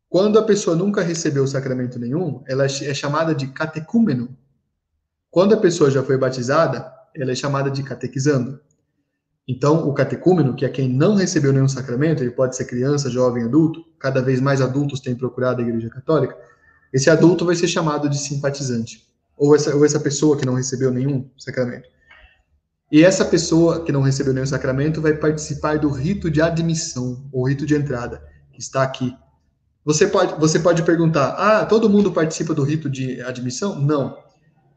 Quando 0.09 0.39
a 0.39 0.43
pessoa 0.43 0.75
nunca 0.75 1.01
recebeu 1.01 1.45
sacramento 1.45 1.99
nenhum, 1.99 2.43
ela 2.47 2.65
é 2.65 2.93
chamada 2.93 3.35
de 3.35 3.47
catecúmeno. 3.47 4.35
Quando 5.29 5.53
a 5.53 5.57
pessoa 5.57 5.91
já 5.91 6.01
foi 6.01 6.17
batizada, 6.17 6.91
ela 7.15 7.31
é 7.31 7.35
chamada 7.35 7.69
de 7.69 7.83
catequizando. 7.83 8.59
Então, 9.47 9.87
o 9.87 9.93
catecúmeno, 9.93 10.55
que 10.55 10.65
é 10.65 10.69
quem 10.69 10.89
não 10.89 11.15
recebeu 11.15 11.53
nenhum 11.53 11.67
sacramento, 11.67 12.23
ele 12.23 12.31
pode 12.31 12.55
ser 12.55 12.65
criança, 12.65 13.09
jovem, 13.09 13.43
adulto, 13.43 13.85
cada 13.99 14.21
vez 14.21 14.41
mais 14.41 14.59
adultos 14.59 14.99
têm 14.99 15.15
procurado 15.15 15.61
a 15.61 15.65
Igreja 15.65 15.89
Católica, 15.89 16.35
esse 16.91 17.09
adulto 17.09 17.45
vai 17.45 17.55
ser 17.55 17.67
chamado 17.67 18.09
de 18.09 18.17
simpatizante, 18.17 19.05
ou 19.37 19.55
essa, 19.55 19.75
ou 19.75 19.85
essa 19.85 19.99
pessoa 19.99 20.37
que 20.37 20.45
não 20.45 20.55
recebeu 20.55 20.91
nenhum 20.91 21.29
sacramento. 21.37 21.89
E 22.91 23.03
essa 23.03 23.25
pessoa 23.25 23.83
que 23.83 23.91
não 23.91 24.01
recebeu 24.01 24.33
nenhum 24.33 24.45
sacramento 24.45 25.01
vai 25.01 25.13
participar 25.13 25.77
do 25.77 25.89
rito 25.89 26.29
de 26.29 26.41
admissão, 26.41 27.27
ou 27.31 27.47
rito 27.47 27.65
de 27.65 27.75
entrada, 27.75 28.23
que 28.51 28.59
está 28.59 28.81
aqui. 28.81 29.15
Você 29.83 30.07
pode, 30.07 30.39
você 30.39 30.59
pode 30.59 30.81
perguntar: 30.83 31.29
ah, 31.37 31.65
todo 31.65 31.89
mundo 31.89 32.11
participa 32.11 32.53
do 32.53 32.63
rito 32.63 32.89
de 32.89 33.21
admissão? 33.21 33.79
Não. 33.79 34.17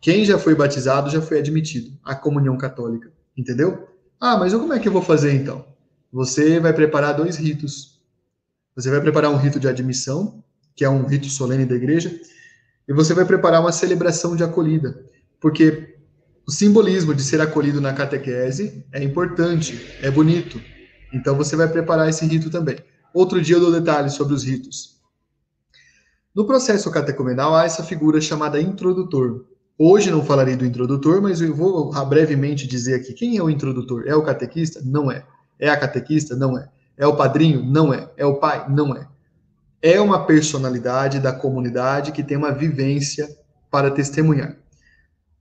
Quem 0.00 0.24
já 0.24 0.38
foi 0.38 0.54
batizado 0.54 1.10
já 1.10 1.22
foi 1.22 1.38
admitido 1.38 1.96
à 2.04 2.14
comunhão 2.14 2.56
católica, 2.58 3.10
entendeu? 3.36 3.88
Ah, 4.20 4.36
mas 4.36 4.52
como 4.52 4.72
é 4.72 4.78
que 4.78 4.88
eu 4.88 4.92
vou 4.92 5.02
fazer 5.02 5.32
então? 5.32 5.64
Você 6.12 6.58
vai 6.58 6.72
preparar 6.72 7.14
dois 7.14 7.36
ritos. 7.36 8.00
Você 8.74 8.90
vai 8.90 9.00
preparar 9.00 9.30
um 9.30 9.36
rito 9.36 9.60
de 9.60 9.68
admissão, 9.68 10.42
que 10.74 10.84
é 10.84 10.90
um 10.90 11.04
rito 11.04 11.28
solene 11.28 11.64
da 11.64 11.74
igreja, 11.74 12.20
e 12.88 12.92
você 12.92 13.12
vai 13.12 13.24
preparar 13.24 13.60
uma 13.60 13.72
celebração 13.72 14.34
de 14.34 14.42
acolhida, 14.42 15.04
porque 15.40 15.96
o 16.46 16.50
simbolismo 16.50 17.14
de 17.14 17.22
ser 17.22 17.40
acolhido 17.40 17.80
na 17.80 17.92
catequese 17.92 18.86
é 18.92 19.02
importante, 19.02 19.78
é 20.00 20.10
bonito. 20.10 20.60
Então 21.12 21.36
você 21.36 21.54
vai 21.54 21.68
preparar 21.68 22.08
esse 22.08 22.24
rito 22.24 22.48
também. 22.50 22.78
Outro 23.12 23.40
dia 23.42 23.56
eu 23.56 23.60
dou 23.60 23.72
detalhes 23.72 24.14
sobre 24.14 24.34
os 24.34 24.44
ritos. 24.44 24.98
No 26.34 26.46
processo 26.46 26.90
catecumenal 26.90 27.54
há 27.54 27.64
essa 27.64 27.82
figura 27.82 28.20
chamada 28.20 28.60
introdutor. 28.60 29.44
Hoje 29.80 30.10
não 30.10 30.24
falarei 30.24 30.56
do 30.56 30.66
introdutor, 30.66 31.22
mas 31.22 31.40
eu 31.40 31.54
vou 31.54 31.92
brevemente 32.04 32.66
dizer 32.66 32.96
aqui 32.96 33.14
quem 33.14 33.36
é 33.36 33.42
o 33.42 33.48
introdutor. 33.48 34.02
É 34.08 34.14
o 34.16 34.24
catequista? 34.24 34.82
Não 34.84 35.08
é. 35.08 35.24
É 35.56 35.68
a 35.68 35.76
catequista? 35.76 36.34
Não 36.34 36.58
é. 36.58 36.68
É 36.96 37.06
o 37.06 37.16
padrinho? 37.16 37.62
Não 37.62 37.94
é. 37.94 38.10
É 38.16 38.26
o 38.26 38.40
pai? 38.40 38.66
Não 38.68 38.96
é. 38.96 39.06
É 39.80 40.00
uma 40.00 40.26
personalidade 40.26 41.20
da 41.20 41.32
comunidade 41.32 42.10
que 42.10 42.24
tem 42.24 42.36
uma 42.36 42.50
vivência 42.50 43.28
para 43.70 43.88
testemunhar. 43.88 44.56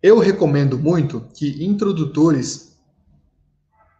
Eu 0.03 0.19
recomendo 0.19 0.77
muito 0.77 1.27
que 1.33 1.65
introdutores, 1.65 2.77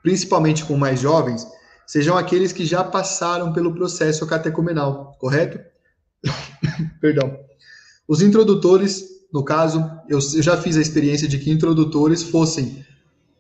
principalmente 0.04 0.64
com 0.64 0.78
mais 0.78 1.00
jovens, 1.00 1.48
sejam 1.88 2.16
aqueles 2.16 2.54
que 2.54 2.64
já 2.64 2.84
passaram 2.84 3.52
pelo 3.52 3.74
processo 3.74 4.28
catecumenal, 4.28 5.18
correto? 5.20 5.60
Perdão. 7.02 7.40
Os 8.08 8.22
introdutores 8.22 9.17
no 9.34 9.44
caso, 9.44 9.80
eu, 10.08 10.20
eu 10.20 10.42
já 10.42 10.58
fiz 10.58 10.78
a 10.78 10.82
experiência 10.82 11.28
de 11.28 11.38
que 11.38 11.52
introdutores 11.52 12.24
fossem 12.24 12.86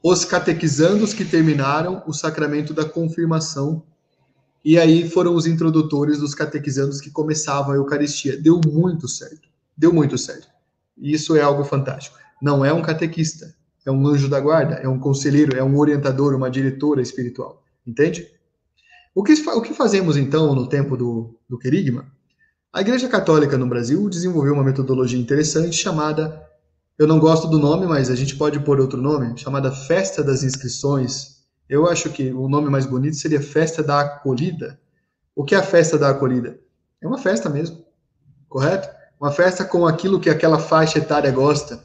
os 0.03 0.25
catequizandos 0.25 1.13
que 1.13 1.25
terminaram 1.25 2.03
o 2.05 2.13
sacramento 2.13 2.73
da 2.73 2.85
confirmação, 2.85 3.83
e 4.63 4.77
aí 4.77 5.09
foram 5.09 5.33
os 5.33 5.45
introdutores 5.47 6.19
dos 6.19 6.35
catequizandos 6.35 6.99
que 6.99 7.09
começavam 7.09 7.73
a 7.73 7.77
Eucaristia. 7.77 8.37
Deu 8.37 8.59
muito 8.65 9.07
certo. 9.07 9.47
Deu 9.77 9.93
muito 9.93 10.17
certo. 10.17 10.47
Isso 10.97 11.35
é 11.35 11.41
algo 11.41 11.63
fantástico. 11.63 12.17
Não 12.41 12.65
é 12.65 12.73
um 12.73 12.81
catequista, 12.81 13.55
é 13.85 13.91
um 13.91 14.05
anjo 14.05 14.27
da 14.27 14.39
guarda, 14.39 14.75
é 14.75 14.87
um 14.87 14.99
conselheiro, 14.99 15.57
é 15.57 15.63
um 15.63 15.77
orientador, 15.77 16.35
uma 16.35 16.51
diretora 16.51 17.01
espiritual. 17.01 17.63
Entende? 17.85 18.27
O 19.15 19.23
que, 19.23 19.33
o 19.33 19.61
que 19.61 19.73
fazemos 19.73 20.17
então 20.17 20.53
no 20.53 20.67
tempo 20.67 20.97
do, 20.97 21.33
do 21.49 21.57
querigma? 21.57 22.11
A 22.73 22.81
Igreja 22.81 23.07
Católica 23.07 23.57
no 23.57 23.67
Brasil 23.67 24.09
desenvolveu 24.09 24.53
uma 24.53 24.63
metodologia 24.63 25.19
interessante 25.19 25.75
chamada, 25.75 26.45
eu 26.99 27.07
não 27.07 27.19
gosto 27.19 27.47
do 27.47 27.57
nome, 27.57 27.85
mas 27.87 28.09
a 28.09 28.15
gente 28.15 28.35
pode 28.35 28.59
pôr 28.59 28.79
outro 28.79 29.01
nome, 29.01 29.37
chamada 29.37 29.71
Festa 29.71 30.23
das 30.23 30.43
Inscrições. 30.43 31.37
Eu 31.69 31.87
acho 31.87 32.09
que 32.09 32.31
o 32.31 32.47
nome 32.47 32.69
mais 32.69 32.85
bonito 32.85 33.15
seria 33.15 33.41
Festa 33.41 33.81
da 33.81 34.01
Acolhida. 34.01 34.79
O 35.35 35.43
que 35.43 35.55
é 35.55 35.57
a 35.57 35.63
Festa 35.63 35.97
da 35.97 36.09
Acolhida? 36.09 36.59
É 37.01 37.07
uma 37.07 37.17
festa 37.17 37.49
mesmo, 37.49 37.85
correto? 38.49 38.89
Uma 39.19 39.31
festa 39.31 39.63
com 39.63 39.85
aquilo 39.85 40.19
que 40.19 40.29
aquela 40.29 40.59
faixa 40.59 40.99
etária 40.99 41.31
gosta. 41.31 41.83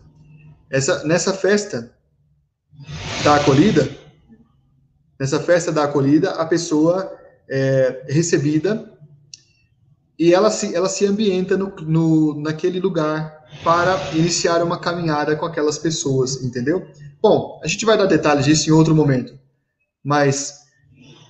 Essa, 0.71 1.05
nessa 1.05 1.33
festa 1.33 1.93
da 3.23 3.37
acolhida, 3.37 3.89
nessa 5.21 5.39
festa 5.39 5.71
da 5.71 5.85
acolhida, 5.85 6.31
a 6.33 6.47
pessoa 6.47 7.15
é 7.49 8.05
recebida 8.09 8.92
e 10.23 10.33
ela 10.33 10.53
se, 10.53 10.73
ela 10.73 10.89
se 10.89 11.05
ambienta 11.05 11.57
no, 11.57 11.75
no, 11.81 12.41
naquele 12.41 12.79
lugar 12.79 13.45
para 13.65 14.13
iniciar 14.15 14.63
uma 14.63 14.79
caminhada 14.79 15.35
com 15.35 15.45
aquelas 15.45 15.79
pessoas, 15.79 16.45
entendeu? 16.45 16.87
Bom, 17.21 17.61
a 17.61 17.67
gente 17.67 17.85
vai 17.85 17.99
dar 17.99 18.07
detalhes 18.07 18.45
disso 18.45 18.71
em 18.71 18.73
outro 18.73 18.95
momento, 18.95 19.37
mas 20.01 20.61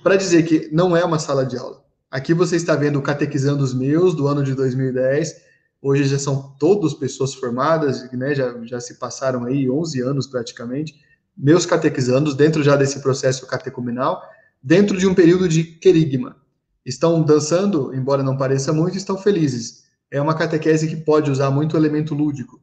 para 0.03 0.15
dizer 0.15 0.43
que 0.43 0.69
não 0.71 0.95
é 0.95 1.03
uma 1.03 1.17
sala 1.17 1.43
de 1.43 1.57
aula. 1.57 1.83
Aqui 2.11 2.35
você 2.35 2.55
está 2.55 2.75
vendo 2.75 2.99
o 2.99 3.01
Catequizando 3.01 3.63
os 3.63 3.73
Meus, 3.73 4.13
do 4.13 4.27
ano 4.27 4.43
de 4.43 4.53
2010. 4.53 5.41
Hoje 5.81 6.03
já 6.03 6.19
são 6.19 6.55
todos 6.59 6.93
pessoas 6.93 7.33
formadas, 7.33 8.11
né, 8.11 8.35
já, 8.35 8.55
já 8.63 8.79
se 8.79 8.99
passaram 8.99 9.45
aí 9.45 9.67
11 9.67 10.01
anos 10.01 10.27
praticamente. 10.27 10.93
Meus 11.35 11.65
catequizandos, 11.65 12.35
dentro 12.35 12.61
já 12.61 12.75
desse 12.75 13.01
processo 13.01 13.47
catecumenal, 13.47 14.21
dentro 14.61 14.95
de 14.99 15.07
um 15.07 15.15
período 15.15 15.49
de 15.49 15.63
querigma, 15.63 16.42
estão 16.85 17.21
dançando, 17.23 17.93
embora 17.93 18.23
não 18.23 18.37
pareça 18.37 18.73
muito, 18.73 18.97
estão 18.97 19.17
felizes. 19.17 19.83
É 20.11 20.21
uma 20.21 20.35
catequese 20.35 20.87
que 20.87 20.95
pode 20.95 21.31
usar 21.31 21.49
muito 21.49 21.77
elemento 21.77 22.13
lúdico. 22.13 22.61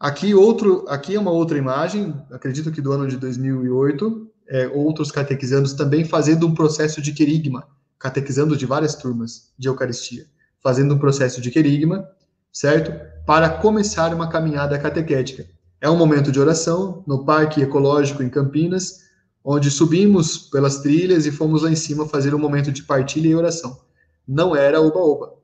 Aqui 0.00 0.34
outro, 0.34 0.84
aqui 0.88 1.16
é 1.16 1.20
uma 1.20 1.30
outra 1.30 1.58
imagem, 1.58 2.14
acredito 2.30 2.70
que 2.70 2.80
do 2.80 2.92
ano 2.92 3.08
de 3.08 3.16
2008, 3.16 4.30
é, 4.48 4.68
outros 4.68 5.10
catequizandos 5.10 5.72
também 5.72 6.04
fazendo 6.04 6.46
um 6.46 6.54
processo 6.54 7.02
de 7.02 7.12
querigma, 7.12 7.66
catequizando 7.98 8.56
de 8.56 8.64
várias 8.64 8.94
turmas 8.94 9.52
de 9.58 9.68
Eucaristia, 9.68 10.26
fazendo 10.62 10.94
um 10.94 10.98
processo 10.98 11.40
de 11.40 11.50
querigma, 11.50 12.08
certo? 12.52 12.92
Para 13.26 13.50
começar 13.50 14.14
uma 14.14 14.28
caminhada 14.28 14.78
catequética. 14.78 15.46
É 15.80 15.90
um 15.90 15.96
momento 15.96 16.32
de 16.32 16.40
oração 16.40 17.04
no 17.06 17.24
Parque 17.24 17.60
Ecológico 17.60 18.22
em 18.22 18.30
Campinas, 18.30 19.07
onde 19.50 19.70
subimos 19.70 20.36
pelas 20.36 20.80
trilhas 20.80 21.24
e 21.24 21.32
fomos 21.32 21.62
lá 21.62 21.70
em 21.70 21.74
cima 21.74 22.06
fazer 22.06 22.34
um 22.34 22.38
momento 22.38 22.70
de 22.70 22.82
partilha 22.82 23.28
e 23.28 23.34
oração. 23.34 23.80
Não 24.28 24.54
era 24.54 24.78
oba-oba. 24.78 25.36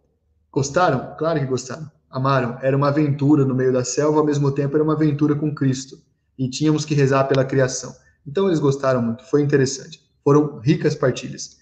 Gostaram? 0.53 1.17
Claro 1.17 1.41
que 1.41 1.47
gostaram. 1.47 1.91
Amaram. 2.11 2.59
Era 2.61 2.77
uma 2.77 2.89
aventura 2.89 3.47
no 3.47 3.55
meio 3.55 3.73
da 3.73 3.83
selva, 3.83 4.19
ao 4.19 4.27
mesmo 4.27 4.53
tempo 4.53 4.77
era 4.77 4.85
uma 4.85 4.93
aventura 4.93 5.35
com 5.35 5.55
Cristo. 5.55 5.97
E 6.39 6.51
tínhamos 6.51 6.85
que 6.85 6.95
rezar 6.95 7.25
pela 7.25 7.47
criação. 7.47 7.97
Então 8.27 8.47
eles 8.47 8.59
gostaram 8.59 9.01
muito, 9.01 9.25
foi 9.25 9.41
interessante. 9.41 10.03
Foram 10.23 10.59
ricas 10.59 10.95
partilhas. 10.95 11.57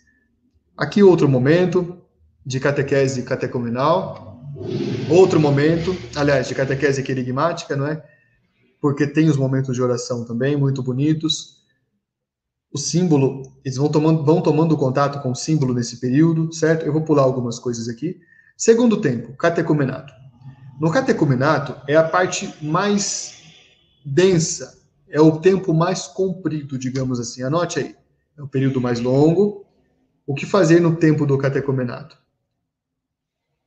Aqui 0.76 1.01
outro 1.01 1.28
momento 1.28 1.97
de 2.45 2.59
catequese 2.59 3.22
catecumenal, 3.22 4.43
outro 5.09 5.38
momento, 5.38 5.97
aliás, 6.16 6.49
de 6.49 6.57
catequese 6.57 7.05
querigmática, 7.05 7.76
não 7.76 7.86
é? 7.86 8.05
Porque 8.80 9.07
tem 9.07 9.28
os 9.28 9.36
momentos 9.36 9.76
de 9.76 9.80
oração 9.80 10.24
também, 10.24 10.57
muito 10.57 10.82
bonitos. 10.82 11.61
O 12.72 12.78
símbolo, 12.78 13.42
eles 13.64 13.76
vão 13.76 13.90
tomando, 13.90 14.24
vão 14.24 14.40
tomando 14.40 14.76
contato 14.76 15.20
com 15.22 15.32
o 15.32 15.34
símbolo 15.34 15.74
nesse 15.74 16.00
período, 16.00 16.52
certo? 16.52 16.86
Eu 16.86 16.92
vou 16.92 17.02
pular 17.02 17.22
algumas 17.22 17.58
coisas 17.58 17.88
aqui. 17.88 18.18
Segundo 18.56 19.00
tempo, 19.00 19.36
catecumenato. 19.36 20.12
No 20.80 20.90
catecumenato 20.90 21.76
é 21.86 21.96
a 21.96 22.02
parte 22.02 22.52
mais 22.64 23.42
densa, 24.04 24.82
é 25.08 25.20
o 25.20 25.38
tempo 25.38 25.74
mais 25.74 26.06
comprido, 26.06 26.78
digamos 26.78 27.20
assim. 27.20 27.42
Anote 27.42 27.78
aí. 27.78 27.94
É 28.36 28.42
o 28.42 28.48
período 28.48 28.80
mais 28.80 28.98
longo. 28.98 29.66
O 30.26 30.34
que 30.34 30.46
fazer 30.46 30.80
no 30.80 30.96
tempo 30.96 31.26
do 31.26 31.36
catecumenato? 31.36 32.16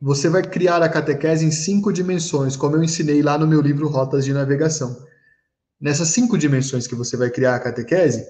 Você 0.02 0.28
vai 0.30 0.42
criar 0.42 0.82
a 0.82 0.90
catequese 0.90 1.46
em 1.46 1.52
cinco 1.52 1.94
dimensões, 1.94 2.56
como 2.56 2.76
eu 2.76 2.84
ensinei 2.84 3.22
lá 3.22 3.38
no 3.38 3.48
meu 3.48 3.62
livro 3.62 3.88
Rotas 3.88 4.26
de 4.26 4.34
Navegação. 4.34 5.06
Nessas 5.80 6.10
cinco 6.10 6.38
dimensões 6.38 6.88
que 6.88 6.96
você 6.96 7.16
vai 7.16 7.30
criar 7.30 7.56
a 7.56 7.60
catequese, 7.60 8.26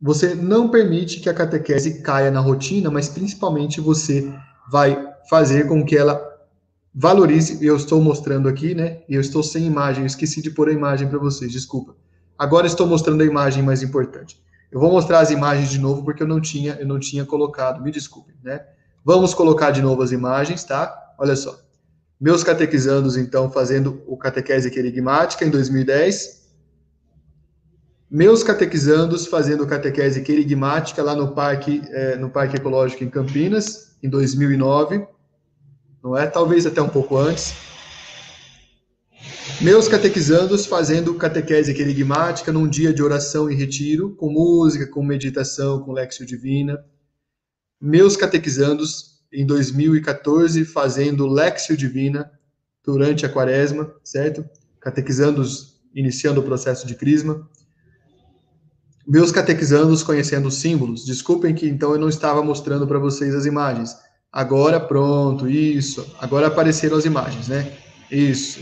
você 0.00 0.34
não 0.34 0.68
permite 0.68 1.20
que 1.20 1.28
a 1.28 1.34
catequese 1.34 2.02
caia 2.02 2.30
na 2.30 2.40
rotina, 2.40 2.90
mas 2.90 3.08
principalmente 3.08 3.80
você 3.80 4.32
vai 4.70 5.12
fazer 5.28 5.66
com 5.66 5.84
que 5.84 5.96
ela 5.96 6.20
valorize. 6.94 7.64
Eu 7.64 7.76
estou 7.76 8.00
mostrando 8.00 8.48
aqui, 8.48 8.74
né? 8.74 9.02
Eu 9.08 9.20
estou 9.20 9.42
sem 9.42 9.64
imagem, 9.66 10.02
eu 10.02 10.06
esqueci 10.06 10.42
de 10.42 10.50
pôr 10.50 10.68
a 10.68 10.72
imagem 10.72 11.08
para 11.08 11.18
vocês, 11.18 11.52
desculpa. 11.52 11.94
Agora 12.38 12.66
estou 12.66 12.86
mostrando 12.86 13.22
a 13.22 13.26
imagem 13.26 13.62
mais 13.62 13.82
importante. 13.82 14.40
Eu 14.70 14.80
vou 14.80 14.90
mostrar 14.90 15.20
as 15.20 15.30
imagens 15.30 15.70
de 15.70 15.78
novo 15.78 16.04
porque 16.04 16.22
eu 16.22 16.26
não 16.26 16.40
tinha, 16.40 16.76
eu 16.80 16.86
não 16.86 16.98
tinha 16.98 17.24
colocado. 17.24 17.82
Me 17.82 17.90
desculpem, 17.90 18.34
né? 18.42 18.62
Vamos 19.04 19.32
colocar 19.32 19.70
de 19.70 19.80
novo 19.80 20.02
as 20.02 20.12
imagens, 20.12 20.64
tá? 20.64 21.14
Olha 21.18 21.36
só. 21.36 21.58
Meus 22.20 22.42
catequizandos, 22.42 23.16
então, 23.16 23.50
fazendo 23.50 24.02
o 24.06 24.16
catequese 24.16 24.70
querigmática 24.70 25.44
em 25.44 25.50
2010. 25.50 26.35
Meus 28.08 28.44
catequizandos 28.44 29.26
fazendo 29.26 29.66
catequese 29.66 30.22
querigmática 30.22 31.02
lá 31.02 31.14
no 31.14 31.32
Parque, 31.32 31.82
é, 31.88 32.16
no 32.16 32.30
Parque 32.30 32.56
Ecológico 32.56 33.02
em 33.02 33.10
Campinas, 33.10 33.96
em 34.00 34.08
2009. 34.08 35.04
Não 36.02 36.16
é? 36.16 36.24
Talvez 36.26 36.64
até 36.66 36.80
um 36.80 36.88
pouco 36.88 37.16
antes. 37.16 37.52
Meus 39.60 39.88
catequizandos 39.88 40.66
fazendo 40.66 41.14
catequese 41.14 41.74
querigmática 41.74 42.52
num 42.52 42.68
dia 42.68 42.94
de 42.94 43.02
oração 43.02 43.50
e 43.50 43.56
retiro, 43.56 44.14
com 44.14 44.30
música, 44.30 44.86
com 44.86 45.02
meditação, 45.02 45.82
com 45.82 45.92
lexio 45.92 46.24
divina. 46.24 46.84
Meus 47.80 48.16
catequizandos 48.16 49.16
em 49.32 49.44
2014 49.44 50.64
fazendo 50.64 51.26
lexio 51.26 51.76
divina 51.76 52.30
durante 52.84 53.26
a 53.26 53.28
quaresma, 53.28 53.92
certo? 54.04 54.48
Catequizandos 54.78 55.80
iniciando 55.92 56.40
o 56.40 56.44
processo 56.44 56.86
de 56.86 56.94
crisma. 56.94 57.48
Meus 59.06 59.30
catequizandos 59.30 60.02
conhecendo 60.02 60.48
os 60.48 60.56
símbolos. 60.56 61.04
Desculpem 61.04 61.54
que 61.54 61.68
então 61.68 61.92
eu 61.92 61.98
não 61.98 62.08
estava 62.08 62.42
mostrando 62.42 62.86
para 62.86 62.98
vocês 62.98 63.34
as 63.34 63.46
imagens. 63.46 63.96
Agora 64.32 64.80
pronto, 64.80 65.48
isso. 65.48 66.06
Agora 66.18 66.48
apareceram 66.48 66.96
as 66.96 67.04
imagens, 67.04 67.48
né? 67.48 67.76
Isso. 68.10 68.60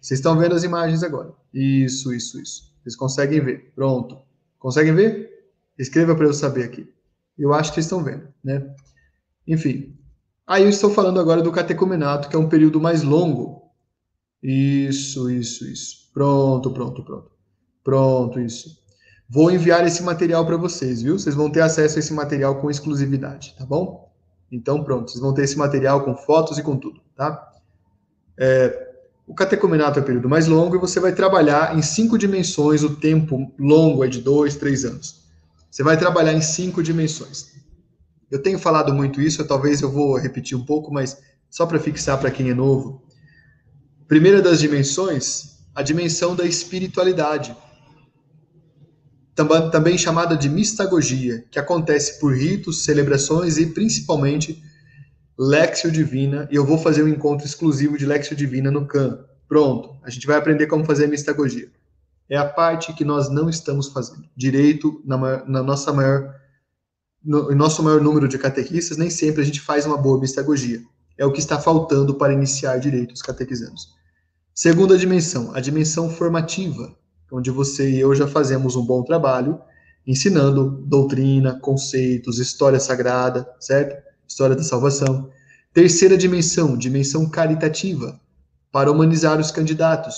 Vocês 0.00 0.18
estão 0.18 0.38
vendo 0.38 0.54
as 0.54 0.64
imagens 0.64 1.02
agora. 1.02 1.32
Isso, 1.52 2.12
isso, 2.12 2.40
isso. 2.40 2.72
Vocês 2.82 2.96
conseguem 2.96 3.40
ver. 3.40 3.72
Pronto. 3.74 4.18
Conseguem 4.58 4.94
ver? 4.94 5.30
Escreva 5.78 6.14
para 6.14 6.26
eu 6.26 6.32
saber 6.32 6.64
aqui. 6.64 6.92
Eu 7.38 7.54
acho 7.54 7.72
que 7.72 7.80
estão 7.80 8.02
vendo, 8.02 8.28
né? 8.42 8.74
Enfim. 9.46 9.96
Aí 10.46 10.64
eu 10.64 10.68
estou 10.68 10.90
falando 10.90 11.20
agora 11.20 11.42
do 11.42 11.52
catecumenato, 11.52 12.28
que 12.28 12.34
é 12.34 12.38
um 12.38 12.48
período 12.48 12.80
mais 12.80 13.02
longo. 13.02 13.70
Isso, 14.42 15.30
isso, 15.30 15.64
isso. 15.66 16.10
Pronto, 16.12 16.70
pronto, 16.72 17.04
pronto. 17.04 17.30
Pronto, 17.84 18.40
isso. 18.40 18.77
Vou 19.28 19.50
enviar 19.50 19.86
esse 19.86 20.02
material 20.02 20.46
para 20.46 20.56
vocês, 20.56 21.02
viu? 21.02 21.18
Vocês 21.18 21.34
vão 21.34 21.50
ter 21.50 21.60
acesso 21.60 21.96
a 21.96 21.98
esse 21.98 22.14
material 22.14 22.56
com 22.56 22.70
exclusividade, 22.70 23.54
tá 23.58 23.66
bom? 23.66 24.10
Então, 24.50 24.82
pronto, 24.82 25.10
vocês 25.10 25.20
vão 25.20 25.34
ter 25.34 25.42
esse 25.42 25.58
material 25.58 26.02
com 26.02 26.16
fotos 26.16 26.56
e 26.56 26.62
com 26.62 26.76
tudo, 26.78 27.00
tá? 27.14 27.52
É, 28.38 28.88
o 29.26 29.34
catecumenato 29.34 29.98
é 29.98 30.02
o 30.02 30.04
período 30.04 30.30
mais 30.30 30.46
longo 30.46 30.74
e 30.74 30.78
você 30.78 30.98
vai 30.98 31.12
trabalhar 31.12 31.76
em 31.76 31.82
cinco 31.82 32.16
dimensões. 32.16 32.82
O 32.82 32.96
tempo 32.96 33.52
longo 33.58 34.02
é 34.02 34.08
de 34.08 34.22
dois, 34.22 34.56
três 34.56 34.86
anos. 34.86 35.26
Você 35.70 35.82
vai 35.82 35.98
trabalhar 35.98 36.32
em 36.32 36.40
cinco 36.40 36.82
dimensões. 36.82 37.52
Eu 38.30 38.42
tenho 38.42 38.58
falado 38.58 38.94
muito 38.94 39.20
isso, 39.20 39.44
talvez 39.44 39.82
eu 39.82 39.92
vou 39.92 40.16
repetir 40.16 40.56
um 40.56 40.64
pouco, 40.64 40.90
mas 40.90 41.18
só 41.50 41.66
para 41.66 41.78
fixar 41.78 42.18
para 42.18 42.30
quem 42.30 42.48
é 42.48 42.54
novo. 42.54 43.02
Primeira 44.06 44.40
das 44.40 44.58
dimensões, 44.58 45.58
a 45.74 45.82
dimensão 45.82 46.34
da 46.34 46.46
espiritualidade, 46.46 47.54
também 49.70 49.96
chamada 49.96 50.36
de 50.36 50.48
mistagogia, 50.48 51.44
que 51.50 51.58
acontece 51.58 52.18
por 52.18 52.34
ritos, 52.34 52.84
celebrações 52.84 53.58
e 53.58 53.66
principalmente 53.66 54.62
Lexio 55.38 55.92
Divina, 55.92 56.48
e 56.50 56.56
eu 56.56 56.66
vou 56.66 56.78
fazer 56.78 57.04
um 57.04 57.08
encontro 57.08 57.46
exclusivo 57.46 57.96
de 57.96 58.04
Lexio 58.04 58.34
Divina 58.34 58.70
no 58.70 58.86
CAN. 58.86 59.24
Pronto, 59.48 59.96
a 60.02 60.10
gente 60.10 60.26
vai 60.26 60.36
aprender 60.36 60.66
como 60.66 60.84
fazer 60.84 61.04
a 61.04 61.08
mistagogia. 61.08 61.70
É 62.28 62.36
a 62.36 62.44
parte 62.44 62.92
que 62.92 63.04
nós 63.04 63.30
não 63.30 63.48
estamos 63.48 63.88
fazendo. 63.88 64.24
Direito, 64.36 65.00
na, 65.04 65.44
na 65.46 65.62
nossa 65.62 65.92
maior, 65.92 66.34
no, 67.24 67.54
nosso 67.54 67.82
maior 67.82 68.00
número 68.00 68.28
de 68.28 68.36
catequistas, 68.36 68.98
nem 68.98 69.08
sempre 69.08 69.40
a 69.40 69.44
gente 69.44 69.60
faz 69.60 69.86
uma 69.86 69.96
boa 69.96 70.20
mistagogia. 70.20 70.80
É 71.16 71.24
o 71.24 71.32
que 71.32 71.38
está 71.38 71.58
faltando 71.58 72.14
para 72.14 72.32
iniciar 72.32 72.78
direito 72.78 73.12
os 73.12 73.22
catequizandos. 73.22 73.88
Segunda 74.52 74.98
dimensão, 74.98 75.54
a 75.54 75.60
dimensão 75.60 76.10
formativa, 76.10 76.94
onde 77.30 77.50
você 77.50 77.90
e 77.90 78.00
eu 78.00 78.14
já 78.14 78.26
fazemos 78.26 78.76
um 78.76 78.84
bom 78.84 79.02
trabalho 79.02 79.60
ensinando 80.06 80.82
doutrina, 80.86 81.58
conceitos, 81.60 82.38
história 82.38 82.80
sagrada, 82.80 83.46
certo? 83.60 84.08
história 84.28 84.54
da 84.54 84.62
salvação. 84.62 85.30
Terceira 85.72 86.16
dimensão, 86.16 86.76
dimensão 86.76 87.28
caritativa, 87.28 88.20
para 88.70 88.90
humanizar 88.90 89.40
os 89.40 89.50
candidatos. 89.50 90.16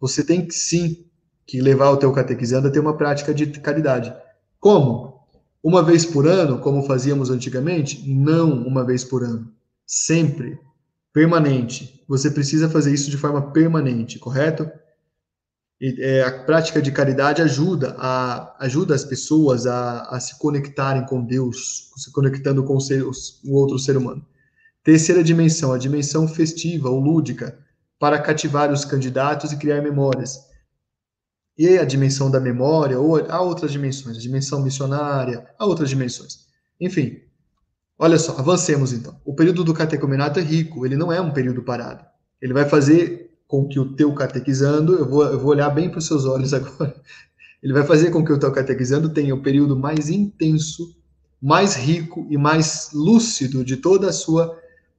Você 0.00 0.24
tem 0.24 0.46
que 0.46 0.54
sim 0.54 1.04
que 1.46 1.60
levar 1.60 1.90
o 1.90 1.96
teu 1.96 2.12
catequizando 2.12 2.68
a 2.68 2.70
ter 2.70 2.80
uma 2.80 2.96
prática 2.96 3.32
de 3.32 3.46
caridade. 3.46 4.14
Como? 4.58 5.18
Uma 5.62 5.82
vez 5.82 6.04
por 6.04 6.26
ano, 6.26 6.58
como 6.58 6.82
fazíamos 6.82 7.30
antigamente? 7.30 8.08
Não 8.08 8.52
uma 8.66 8.84
vez 8.84 9.04
por 9.04 9.22
ano. 9.22 9.50
Sempre. 9.86 10.58
Permanente. 11.12 12.04
Você 12.06 12.30
precisa 12.30 12.68
fazer 12.68 12.92
isso 12.92 13.10
de 13.10 13.16
forma 13.16 13.50
permanente, 13.50 14.18
correto? 14.18 14.70
É, 15.80 16.24
a 16.24 16.42
prática 16.42 16.82
de 16.82 16.90
caridade 16.90 17.40
ajuda, 17.40 17.94
a, 17.98 18.56
ajuda 18.64 18.96
as 18.96 19.04
pessoas 19.04 19.64
a, 19.64 20.02
a 20.10 20.18
se 20.18 20.36
conectarem 20.38 21.06
com 21.06 21.24
Deus, 21.24 21.90
se 21.96 22.10
conectando 22.10 22.64
com 22.64 22.76
o, 22.76 22.80
ser, 22.80 23.04
o 23.04 23.54
outro 23.54 23.78
ser 23.78 23.96
humano. 23.96 24.26
Terceira 24.82 25.22
dimensão, 25.22 25.72
a 25.72 25.78
dimensão 25.78 26.26
festiva 26.26 26.90
ou 26.90 26.98
lúdica, 26.98 27.56
para 27.98 28.20
cativar 28.20 28.72
os 28.72 28.84
candidatos 28.84 29.52
e 29.52 29.56
criar 29.56 29.80
memórias. 29.80 30.38
E 31.56 31.78
a 31.78 31.84
dimensão 31.84 32.30
da 32.30 32.40
memória, 32.40 32.98
ou 32.98 33.16
há 33.30 33.40
outras 33.40 33.70
dimensões, 33.70 34.16
a 34.16 34.20
dimensão 34.20 34.62
missionária, 34.62 35.48
há 35.58 35.66
outras 35.66 35.90
dimensões. 35.90 36.46
Enfim, 36.80 37.20
olha 37.98 38.18
só, 38.18 38.36
avancemos 38.38 38.92
então. 38.92 39.20
O 39.24 39.34
período 39.34 39.62
do 39.62 39.74
catecumenato 39.74 40.40
é 40.40 40.42
rico, 40.42 40.86
ele 40.86 40.96
não 40.96 41.12
é 41.12 41.20
um 41.20 41.32
período 41.32 41.62
parado. 41.62 42.04
Ele 42.40 42.52
vai 42.52 42.64
fazer 42.68 43.27
com 43.48 43.66
que 43.66 43.80
o 43.80 43.94
teu 43.94 44.12
catequizando, 44.12 44.94
eu 44.94 45.08
vou, 45.08 45.24
eu 45.24 45.40
vou 45.40 45.50
olhar 45.50 45.70
bem 45.70 45.88
para 45.88 45.98
os 45.98 46.06
seus 46.06 46.26
olhos 46.26 46.52
agora, 46.54 46.94
ele 47.62 47.72
vai 47.72 47.82
fazer 47.82 48.10
com 48.10 48.22
que 48.22 48.32
o 48.32 48.38
teu 48.38 48.52
catequizando 48.52 49.08
tenha 49.08 49.34
o 49.34 49.42
período 49.42 49.74
mais 49.74 50.10
intenso, 50.10 50.94
mais 51.40 51.74
rico 51.74 52.26
e 52.30 52.36
mais 52.36 52.90
lúcido 52.92 53.64
de 53.64 53.78
toda 53.78 54.10
a 54.10 54.12
sua 54.12 54.56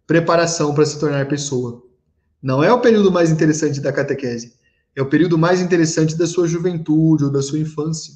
preparação 0.08 0.74
para 0.74 0.86
se 0.86 1.00
tornar 1.00 1.28
pessoa. 1.28 1.84
Não 2.42 2.64
é 2.64 2.74
o 2.74 2.82
período 2.82 3.12
mais 3.12 3.30
interessante 3.30 3.80
da 3.80 3.94
catequese, 3.94 4.54
é 4.96 5.02
o 5.02 5.10
período 5.10 5.38
mais 5.38 5.62
interessante 5.62 6.18
da 6.18 6.26
sua 6.26 6.48
juventude 6.48 7.26
ou 7.26 7.32
da 7.32 7.42
sua 7.42 7.60
infância. 7.60 8.16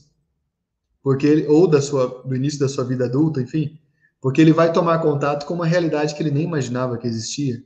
Porque 1.03 1.27
ele, 1.27 1.47
ou 1.47 1.67
da 1.67 1.81
sua 1.81 2.23
do 2.25 2.35
início 2.35 2.59
da 2.59 2.69
sua 2.69 2.85
vida 2.85 3.05
adulta, 3.05 3.41
enfim, 3.41 3.77
porque 4.21 4.41
ele 4.41 4.53
vai 4.53 4.71
tomar 4.71 4.99
contato 4.99 5.45
com 5.45 5.53
uma 5.53 5.65
realidade 5.65 6.15
que 6.15 6.23
ele 6.23 6.31
nem 6.31 6.43
imaginava 6.43 6.97
que 6.97 7.05
existia. 7.05 7.61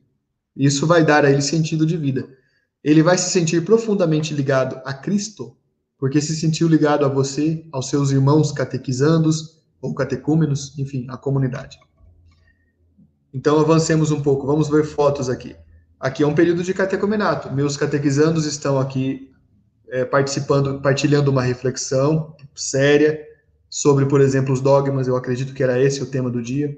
Isso 0.55 0.87
vai 0.87 1.05
dar 1.05 1.23
a 1.23 1.31
ele 1.31 1.41
sentido 1.41 1.85
de 1.85 1.95
vida 1.95 2.36
ele 2.87 3.03
vai 3.03 3.17
se 3.17 3.29
sentir 3.29 3.65
profundamente 3.65 4.33
ligado 4.33 4.81
a 4.85 4.93
Cristo, 4.93 5.57
porque 5.97 6.21
se 6.21 6.33
sentiu 6.37 6.69
ligado 6.69 7.03
a 7.03 7.09
você, 7.09 7.67
aos 7.69 7.89
seus 7.89 8.11
irmãos 8.11 8.53
catequizandos 8.53 9.61
ou 9.81 9.93
catecúmenos, 9.93 10.73
enfim, 10.79 11.05
à 11.09 11.17
comunidade. 11.17 11.77
Então 13.33 13.59
avancemos 13.59 14.09
um 14.09 14.21
pouco, 14.21 14.47
vamos 14.47 14.69
ver 14.69 14.85
fotos 14.85 15.29
aqui. 15.29 15.53
Aqui 15.99 16.23
é 16.23 16.27
um 16.27 16.33
período 16.33 16.63
de 16.63 16.73
catecumenato. 16.73 17.51
Meus 17.51 17.75
catequizandos 17.75 18.45
estão 18.45 18.79
aqui 18.79 19.33
é, 19.89 20.05
participando, 20.05 20.79
partilhando 20.81 21.29
uma 21.29 21.41
reflexão 21.41 22.37
séria 22.55 23.19
sobre, 23.69 24.05
por 24.05 24.21
exemplo, 24.21 24.53
os 24.53 24.61
dogmas. 24.61 25.09
Eu 25.09 25.17
acredito 25.17 25.53
que 25.53 25.61
era 25.61 25.77
esse 25.77 26.01
o 26.01 26.05
tema 26.05 26.31
do 26.31 26.41
dia. 26.41 26.73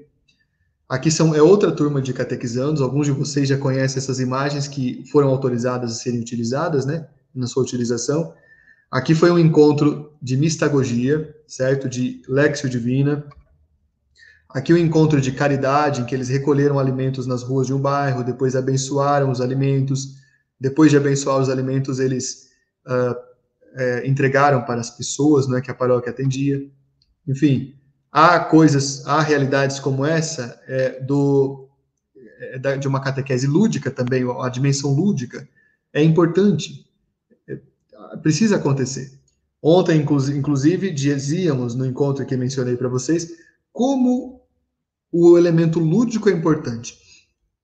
Aqui 0.90 1.08
são, 1.08 1.32
é 1.32 1.40
outra 1.40 1.70
turma 1.70 2.02
de 2.02 2.12
catequizandos. 2.12 2.82
Alguns 2.82 3.06
de 3.06 3.12
vocês 3.12 3.48
já 3.48 3.56
conhecem 3.56 3.98
essas 3.98 4.18
imagens 4.18 4.66
que 4.66 5.04
foram 5.12 5.28
autorizadas 5.28 5.92
a 5.92 5.94
serem 5.94 6.18
utilizadas, 6.18 6.84
né, 6.84 7.06
na 7.32 7.46
sua 7.46 7.62
utilização. 7.62 8.34
Aqui 8.90 9.14
foi 9.14 9.30
um 9.30 9.38
encontro 9.38 10.12
de 10.20 10.36
mistagogia, 10.36 11.32
certo? 11.46 11.88
De 11.88 12.20
Lexio 12.28 12.68
Divina. 12.68 13.24
Aqui 14.48 14.72
o 14.72 14.76
um 14.76 14.78
encontro 14.80 15.20
de 15.20 15.30
caridade, 15.30 16.00
em 16.00 16.04
que 16.04 16.12
eles 16.12 16.28
recolheram 16.28 16.76
alimentos 16.76 17.24
nas 17.24 17.44
ruas 17.44 17.68
de 17.68 17.72
um 17.72 17.78
bairro, 17.78 18.24
depois 18.24 18.56
abençoaram 18.56 19.30
os 19.30 19.40
alimentos. 19.40 20.16
Depois 20.58 20.90
de 20.90 20.96
abençoar 20.96 21.38
os 21.38 21.48
alimentos, 21.48 22.00
eles 22.00 22.48
uh, 22.88 23.14
é, 23.76 24.08
entregaram 24.08 24.64
para 24.64 24.80
as 24.80 24.90
pessoas 24.90 25.46
né, 25.46 25.60
que 25.60 25.70
a 25.70 25.74
paróquia 25.74 26.10
atendia. 26.10 26.60
Enfim, 27.28 27.76
há 28.12 28.40
coisas, 28.40 29.06
há 29.06 29.20
realidades 29.20 29.78
como 29.78 30.04
essa 30.04 30.60
é, 30.66 31.00
do, 31.00 31.68
é, 32.40 32.76
de 32.76 32.88
uma 32.88 33.00
catequese 33.00 33.46
lúdica 33.46 33.90
também, 33.90 34.24
a 34.40 34.48
dimensão 34.48 34.92
lúdica 34.92 35.48
é 35.92 36.02
importante 36.02 36.90
precisa 38.22 38.56
acontecer. 38.56 39.12
Ontem, 39.62 40.00
inclusive, 40.00 40.90
dizíamos 40.90 41.74
no 41.74 41.84
encontro 41.84 42.24
que 42.24 42.36
mencionei 42.36 42.76
para 42.76 42.88
vocês 42.88 43.30
como 43.72 44.40
o 45.12 45.36
elemento 45.36 45.78
lúdico 45.78 46.28
é 46.28 46.32
importante. 46.32 46.98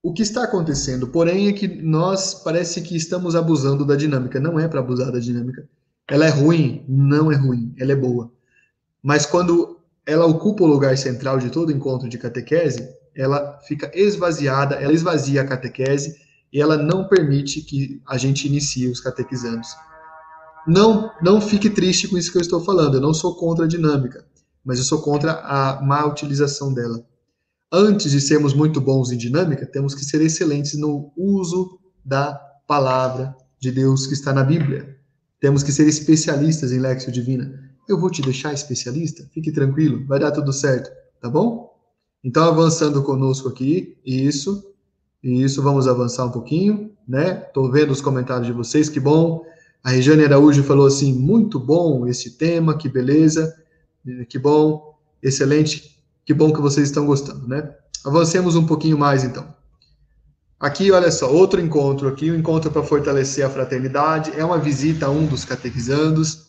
O 0.03 0.13
que 0.13 0.21
está 0.21 0.43
acontecendo, 0.43 1.07
porém, 1.07 1.47
é 1.47 1.53
que 1.53 1.67
nós 1.67 2.35
parece 2.35 2.81
que 2.81 2.95
estamos 2.95 3.35
abusando 3.35 3.83
da 3.83 3.95
dinâmica. 3.95 4.39
Não 4.39 4.59
é 4.59 4.67
para 4.67 4.79
abusar 4.79 5.11
da 5.11 5.19
dinâmica. 5.19 5.67
Ela 6.07 6.27
é 6.27 6.29
ruim? 6.29 6.85
Não 6.87 7.31
é 7.31 7.35
ruim, 7.35 7.73
ela 7.77 7.91
é 7.91 7.95
boa. 7.95 8.31
Mas 9.01 9.25
quando 9.25 9.76
ela 10.07 10.25
ocupa 10.25 10.63
o 10.63 10.67
lugar 10.67 10.97
central 10.97 11.37
de 11.37 11.49
todo 11.49 11.69
encontro 11.69 12.07
de 12.07 12.17
catequese, 12.17 12.87
ela 13.13 13.59
fica 13.67 13.91
esvaziada, 13.93 14.75
ela 14.75 14.93
esvazia 14.93 15.41
a 15.41 15.45
catequese 15.45 16.15
e 16.51 16.61
ela 16.61 16.77
não 16.77 17.09
permite 17.09 17.61
que 17.61 18.01
a 18.07 18.17
gente 18.17 18.47
inicie 18.47 18.87
os 18.87 19.01
catequizandos. 19.01 19.67
Não, 20.65 21.11
não 21.21 21.41
fique 21.41 21.69
triste 21.69 22.07
com 22.07 22.17
isso 22.17 22.31
que 22.31 22.37
eu 22.37 22.41
estou 22.41 22.63
falando. 22.63 22.95
Eu 22.95 23.01
não 23.01 23.13
sou 23.13 23.35
contra 23.35 23.65
a 23.65 23.67
dinâmica, 23.67 24.25
mas 24.63 24.77
eu 24.77 24.85
sou 24.85 25.01
contra 25.01 25.33
a 25.33 25.81
má 25.81 26.05
utilização 26.05 26.73
dela. 26.73 27.05
Antes 27.69 28.11
de 28.11 28.21
sermos 28.21 28.53
muito 28.53 28.79
bons 28.79 29.11
em 29.11 29.17
dinâmica, 29.17 29.65
temos 29.65 29.93
que 29.93 30.05
ser 30.05 30.21
excelentes 30.21 30.77
no 30.79 31.11
uso 31.17 31.79
da 32.03 32.33
palavra 32.65 33.35
de 33.59 33.71
Deus 33.71 34.07
que 34.07 34.13
está 34.13 34.31
na 34.31 34.43
Bíblia. 34.43 34.97
Temos 35.41 35.63
que 35.63 35.71
ser 35.73 35.85
especialistas 35.85 36.71
em 36.71 36.79
Lexio 36.79 37.11
Divina. 37.11 37.66
Eu 37.87 37.99
vou 37.99 38.09
te 38.09 38.21
deixar 38.21 38.53
especialista, 38.53 39.27
fique 39.33 39.51
tranquilo, 39.51 40.05
vai 40.05 40.19
dar 40.19 40.31
tudo 40.31 40.51
certo, 40.51 40.91
tá 41.21 41.29
bom? 41.29 41.73
Então, 42.23 42.43
avançando 42.43 43.01
conosco 43.03 43.47
aqui, 43.47 43.97
isso, 44.05 44.73
isso, 45.23 45.61
vamos 45.61 45.87
avançar 45.87 46.25
um 46.25 46.31
pouquinho, 46.31 46.91
né? 47.07 47.43
Estou 47.47 47.71
vendo 47.71 47.91
os 47.91 48.01
comentários 48.01 48.47
de 48.47 48.53
vocês, 48.53 48.89
que 48.89 48.99
bom. 48.99 49.45
A 49.83 49.91
Regiane 49.91 50.25
Araújo 50.25 50.63
falou 50.63 50.85
assim: 50.85 51.13
muito 51.13 51.59
bom 51.59 52.05
esse 52.07 52.31
tema, 52.31 52.77
que 52.77 52.89
beleza, 52.89 53.55
que 54.27 54.37
bom, 54.37 54.97
excelente, 55.23 56.01
que 56.25 56.33
bom 56.33 56.51
que 56.51 56.59
vocês 56.59 56.89
estão 56.89 57.05
gostando, 57.05 57.47
né? 57.47 57.73
Avancemos 58.03 58.55
um 58.55 58.65
pouquinho 58.65 58.97
mais 58.97 59.23
então. 59.23 59.55
Aqui, 60.59 60.91
olha 60.91 61.11
só, 61.11 61.31
outro 61.31 61.61
encontro 61.61 62.07
aqui, 62.07 62.31
um 62.31 62.35
encontro 62.35 62.71
para 62.71 62.81
fortalecer 62.81 63.45
a 63.45 63.49
fraternidade, 63.49 64.31
é 64.35 64.43
uma 64.43 64.57
visita 64.57 65.05
a 65.05 65.09
um 65.09 65.25
dos 65.25 65.45
catequizandos. 65.45 66.46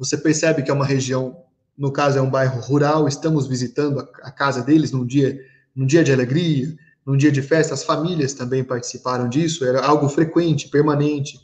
Você 0.00 0.16
percebe 0.16 0.62
que 0.62 0.70
é 0.70 0.74
uma 0.74 0.86
região, 0.86 1.44
no 1.76 1.92
caso 1.92 2.18
é 2.18 2.22
um 2.22 2.30
bairro 2.30 2.58
rural, 2.62 3.06
estamos 3.06 3.46
visitando 3.46 4.00
a, 4.22 4.30
casa 4.30 4.62
deles 4.62 4.92
num 4.92 5.04
dia, 5.04 5.38
num 5.76 5.84
dia 5.84 6.02
de 6.02 6.10
alegria, 6.10 6.74
num 7.04 7.18
dia 7.18 7.30
de 7.30 7.42
festa, 7.42 7.74
as 7.74 7.84
famílias 7.84 8.32
também 8.32 8.64
participaram 8.64 9.28
disso, 9.28 9.62
era 9.62 9.84
algo 9.84 10.08
frequente, 10.08 10.70
permanente. 10.70 11.38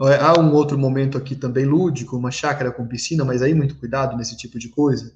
É, 0.00 0.14
há 0.16 0.40
um 0.40 0.50
outro 0.54 0.78
momento 0.78 1.18
aqui 1.18 1.36
também 1.36 1.66
lúdico, 1.66 2.16
uma 2.16 2.30
chácara 2.30 2.72
com 2.72 2.88
piscina, 2.88 3.22
mas 3.22 3.42
aí 3.42 3.52
muito 3.52 3.76
cuidado 3.76 4.16
nesse 4.16 4.34
tipo 4.34 4.58
de 4.58 4.70
coisa. 4.70 5.12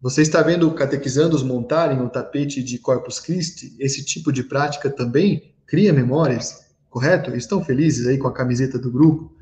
Você 0.00 0.22
está 0.22 0.40
vendo 0.40 0.70
catequizandos 0.70 1.42
montarem 1.42 2.00
o 2.00 2.08
tapete 2.08 2.62
de 2.62 2.78
Corpus 2.78 3.18
Christi? 3.18 3.74
Esse 3.80 4.04
tipo 4.04 4.32
de 4.32 4.44
prática 4.44 4.88
também 4.88 5.52
cria 5.66 5.92
memórias, 5.92 6.64
correto? 6.88 7.34
Estão 7.34 7.64
felizes 7.64 8.06
aí 8.06 8.18
com 8.18 8.28
a 8.28 8.32
camiseta 8.32 8.78
do 8.78 8.90
grupo? 8.90 9.41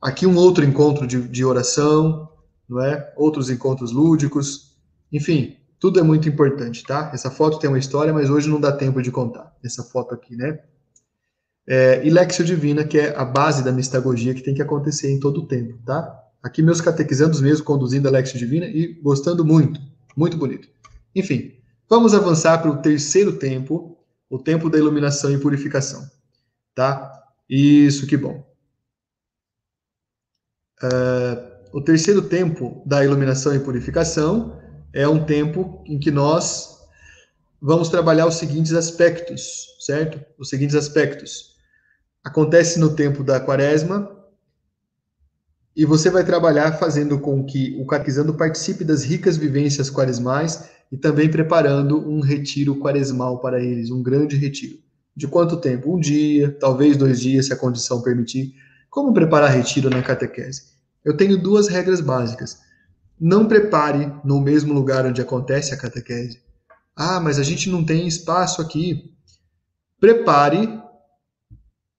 Aqui 0.00 0.26
um 0.26 0.36
outro 0.36 0.64
encontro 0.64 1.06
de, 1.06 1.20
de 1.28 1.44
oração, 1.44 2.28
não 2.68 2.80
é? 2.80 3.12
Outros 3.16 3.50
encontros 3.50 3.92
lúdicos, 3.92 4.76
enfim, 5.12 5.56
tudo 5.80 5.98
é 5.98 6.02
muito 6.02 6.28
importante, 6.28 6.82
tá? 6.84 7.10
Essa 7.14 7.30
foto 7.30 7.58
tem 7.58 7.68
uma 7.68 7.78
história, 7.78 8.12
mas 8.12 8.30
hoje 8.30 8.48
não 8.48 8.60
dá 8.60 8.72
tempo 8.72 9.00
de 9.00 9.10
contar. 9.10 9.56
Essa 9.64 9.82
foto 9.82 10.14
aqui, 10.14 10.36
né? 10.36 10.60
É, 11.66 12.06
e 12.06 12.10
Lexio 12.10 12.44
Divina, 12.44 12.84
que 12.84 12.98
é 12.98 13.14
a 13.16 13.24
base 13.24 13.62
da 13.62 13.70
mistagogia 13.70 14.34
que 14.34 14.42
tem 14.42 14.54
que 14.54 14.62
acontecer 14.62 15.12
em 15.12 15.20
todo 15.20 15.40
o 15.40 15.46
tempo, 15.46 15.78
tá? 15.84 16.18
Aqui 16.42 16.62
meus 16.62 16.80
catequizandos 16.80 17.40
mesmo 17.40 17.64
conduzindo 17.64 18.08
a 18.08 18.10
Lexio 18.10 18.38
Divina 18.38 18.66
e 18.66 18.94
gostando 19.02 19.44
muito, 19.44 19.80
muito 20.16 20.36
bonito. 20.36 20.68
Enfim, 21.14 21.52
vamos 21.88 22.14
avançar 22.14 22.58
para 22.58 22.70
o 22.70 22.78
terceiro 22.78 23.34
tempo, 23.34 23.98
o 24.30 24.38
tempo 24.38 24.70
da 24.70 24.78
iluminação 24.78 25.30
e 25.30 25.38
purificação, 25.38 26.08
tá? 26.74 27.12
Isso, 27.48 28.06
que 28.06 28.16
bom. 28.16 28.47
Uh, 30.82 31.58
o 31.72 31.80
terceiro 31.80 32.22
tempo 32.22 32.82
da 32.86 33.04
iluminação 33.04 33.54
e 33.54 33.58
purificação 33.58 34.58
é 34.92 35.06
um 35.06 35.24
tempo 35.24 35.82
em 35.86 35.98
que 35.98 36.10
nós 36.10 36.78
vamos 37.60 37.88
trabalhar 37.88 38.26
os 38.26 38.36
seguintes 38.36 38.72
aspectos, 38.72 39.76
certo? 39.80 40.20
Os 40.38 40.48
seguintes 40.48 40.76
aspectos 40.76 41.56
acontece 42.24 42.78
no 42.78 42.94
tempo 42.94 43.24
da 43.24 43.40
quaresma 43.40 44.16
e 45.76 45.84
você 45.84 46.10
vai 46.10 46.24
trabalhar 46.24 46.72
fazendo 46.72 47.18
com 47.20 47.44
que 47.44 47.76
o 47.80 47.86
catequizando 47.86 48.34
participe 48.34 48.84
das 48.84 49.04
ricas 49.04 49.36
vivências 49.36 49.90
quaresmais 49.90 50.68
e 50.90 50.96
também 50.96 51.30
preparando 51.30 51.98
um 52.08 52.20
retiro 52.20 52.76
quaresmal 52.76 53.40
para 53.40 53.62
eles, 53.62 53.90
um 53.90 54.02
grande 54.02 54.36
retiro. 54.36 54.78
De 55.14 55.26
quanto 55.26 55.60
tempo? 55.60 55.94
Um 55.94 56.00
dia, 56.00 56.56
talvez 56.58 56.96
dois 56.96 57.20
dias, 57.20 57.46
se 57.46 57.52
a 57.52 57.56
condição 57.56 58.02
permitir. 58.02 58.54
Como 58.90 59.12
preparar 59.12 59.50
retiro 59.50 59.90
na 59.90 60.02
catequese? 60.02 60.68
Eu 61.04 61.16
tenho 61.16 61.40
duas 61.40 61.68
regras 61.68 62.00
básicas. 62.00 62.60
Não 63.20 63.46
prepare 63.46 64.12
no 64.24 64.40
mesmo 64.40 64.72
lugar 64.72 65.04
onde 65.06 65.20
acontece 65.20 65.74
a 65.74 65.76
catequese. 65.76 66.40
Ah, 66.94 67.20
mas 67.20 67.38
a 67.38 67.42
gente 67.42 67.70
não 67.70 67.84
tem 67.84 68.06
espaço 68.06 68.60
aqui. 68.60 69.14
Prepare 70.00 70.80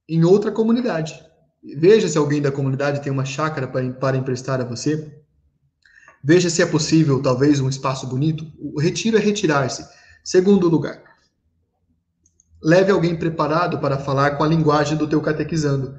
em 0.07 0.23
outra 0.23 0.51
comunidade. 0.51 1.23
Veja 1.77 2.07
se 2.07 2.17
alguém 2.17 2.41
da 2.41 2.51
comunidade 2.51 3.01
tem 3.01 3.11
uma 3.11 3.25
chácara 3.25 3.67
para, 3.67 3.89
para 3.91 4.17
emprestar 4.17 4.61
a 4.61 4.65
você. 4.65 5.13
Veja 6.23 6.49
se 6.49 6.61
é 6.61 6.65
possível, 6.65 7.21
talvez, 7.21 7.59
um 7.59 7.69
espaço 7.69 8.07
bonito. 8.07 8.45
O 8.59 8.79
retiro 8.79 9.17
é 9.17 9.19
retirar-se. 9.19 9.87
Segundo 10.23 10.67
lugar, 10.67 11.01
leve 12.61 12.91
alguém 12.91 13.15
preparado 13.15 13.79
para 13.79 13.97
falar 13.97 14.31
com 14.31 14.43
a 14.43 14.47
linguagem 14.47 14.97
do 14.97 15.07
teu 15.07 15.21
catequizando. 15.21 15.97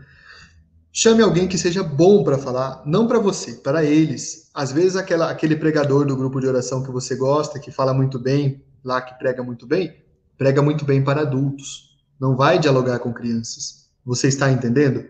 Chame 0.92 1.22
alguém 1.22 1.46
que 1.46 1.56
seja 1.56 1.84
bom 1.84 2.24
para 2.24 2.36
falar, 2.36 2.82
não 2.84 3.06
para 3.06 3.20
você, 3.20 3.54
para 3.54 3.84
eles. 3.84 4.50
Às 4.52 4.72
vezes 4.72 4.96
aquela, 4.96 5.30
aquele 5.30 5.54
pregador 5.54 6.04
do 6.04 6.16
grupo 6.16 6.40
de 6.40 6.48
oração 6.48 6.82
que 6.82 6.90
você 6.90 7.14
gosta, 7.14 7.60
que 7.60 7.70
fala 7.70 7.94
muito 7.94 8.18
bem, 8.18 8.64
lá 8.82 9.00
que 9.00 9.16
prega 9.16 9.42
muito 9.42 9.66
bem, 9.68 10.02
prega 10.36 10.60
muito 10.60 10.84
bem 10.84 11.02
para 11.04 11.20
adultos. 11.20 11.96
Não 12.20 12.36
vai 12.36 12.58
dialogar 12.58 12.98
com 12.98 13.12
crianças. 13.12 13.88
Você 14.04 14.26
está 14.26 14.50
entendendo? 14.50 15.04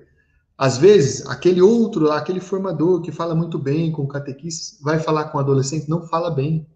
Às 0.57 0.77
vezes, 0.77 1.27
aquele 1.27 1.63
outro 1.63 2.05
lá, 2.05 2.19
aquele 2.19 2.41
formador 2.41 3.01
que 3.01 3.11
fala 3.11 3.35
muito 3.35 3.59
bem 3.59 3.91
com 3.91 4.07
catequistas, 4.07 4.79
vai 4.83 4.99
falar 4.99 5.25
com 5.25 5.39
adolescente, 5.39 5.89
não 5.89 6.07
fala 6.07 6.31
bem. 6.31 6.67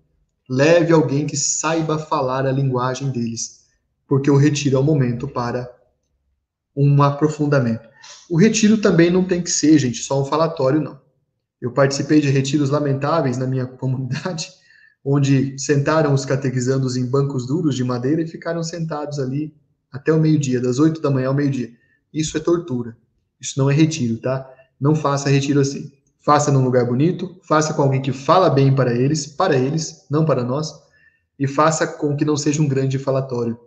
Leve 0.49 0.95
alguém 0.95 1.27
que 1.27 1.37
saiba 1.37 1.99
falar 1.99 2.47
a 2.47 2.53
linguagem 2.53 3.11
deles, 3.11 3.67
porque 4.09 4.31
o 4.31 4.39
retiro 4.39 4.79
é 4.79 4.81
o 4.81 4.83
momento 4.83 5.29
para 5.29 5.71
um 6.75 7.03
aprofundamento. 7.03 7.87
O 8.29 8.37
retiro 8.37 8.79
também 8.79 9.11
não 9.11 9.25
tem 9.25 9.43
que 9.43 9.51
ser, 9.51 9.79
gente, 9.79 10.03
só 10.03 10.21
um 10.21 10.25
falatório, 10.25 10.81
não. 10.81 11.01
Eu 11.61 11.73
participei 11.73 12.21
de 12.21 12.29
retiros 12.29 12.71
lamentáveis 12.71 13.39
na 13.39 13.47
minha 13.47 13.67
comunidade, 13.79 14.51
onde 15.05 15.59
sentaram 15.59 16.15
os 16.15 16.25
catequizandos 16.25 16.97
em 16.97 17.07
bancos 17.07 17.47
duros 17.47 17.75
de 17.75 17.85
madeira 17.85 18.23
e 18.23 18.27
ficaram 18.27 18.63
sentados 18.63 19.19
ali 19.19 19.55
até 19.93 20.13
o 20.13 20.21
meio-dia, 20.21 20.61
das 20.61 20.79
oito 20.79 21.01
da 21.01 21.11
manhã 21.11 21.29
ao 21.29 21.35
meio-dia. 21.35 21.73
Isso 22.13 22.37
é 22.37 22.41
tortura. 22.41 22.97
Isso 23.41 23.59
não 23.59 23.71
é 23.71 23.75
retiro, 23.75 24.19
tá? 24.19 24.49
Não 24.81 24.95
faça 24.95 25.29
retiro 25.29 25.61
assim. 25.61 25.93
Faça 26.21 26.51
num 26.51 26.65
lugar 26.65 26.87
bonito, 26.87 27.39
faça 27.43 27.75
com 27.75 27.83
alguém 27.83 28.01
que 28.01 28.13
fala 28.13 28.49
bem 28.49 28.75
para 28.75 28.95
eles, 28.95 29.27
para 29.27 29.57
eles, 29.57 30.07
não 30.11 30.25
para 30.25 30.43
nós, 30.43 30.73
e 31.39 31.47
faça 31.47 31.87
com 31.87 32.17
que 32.17 32.25
não 32.25 32.37
seja 32.37 32.63
um 32.63 32.69
grande 32.69 32.99
falatório. 32.99 33.59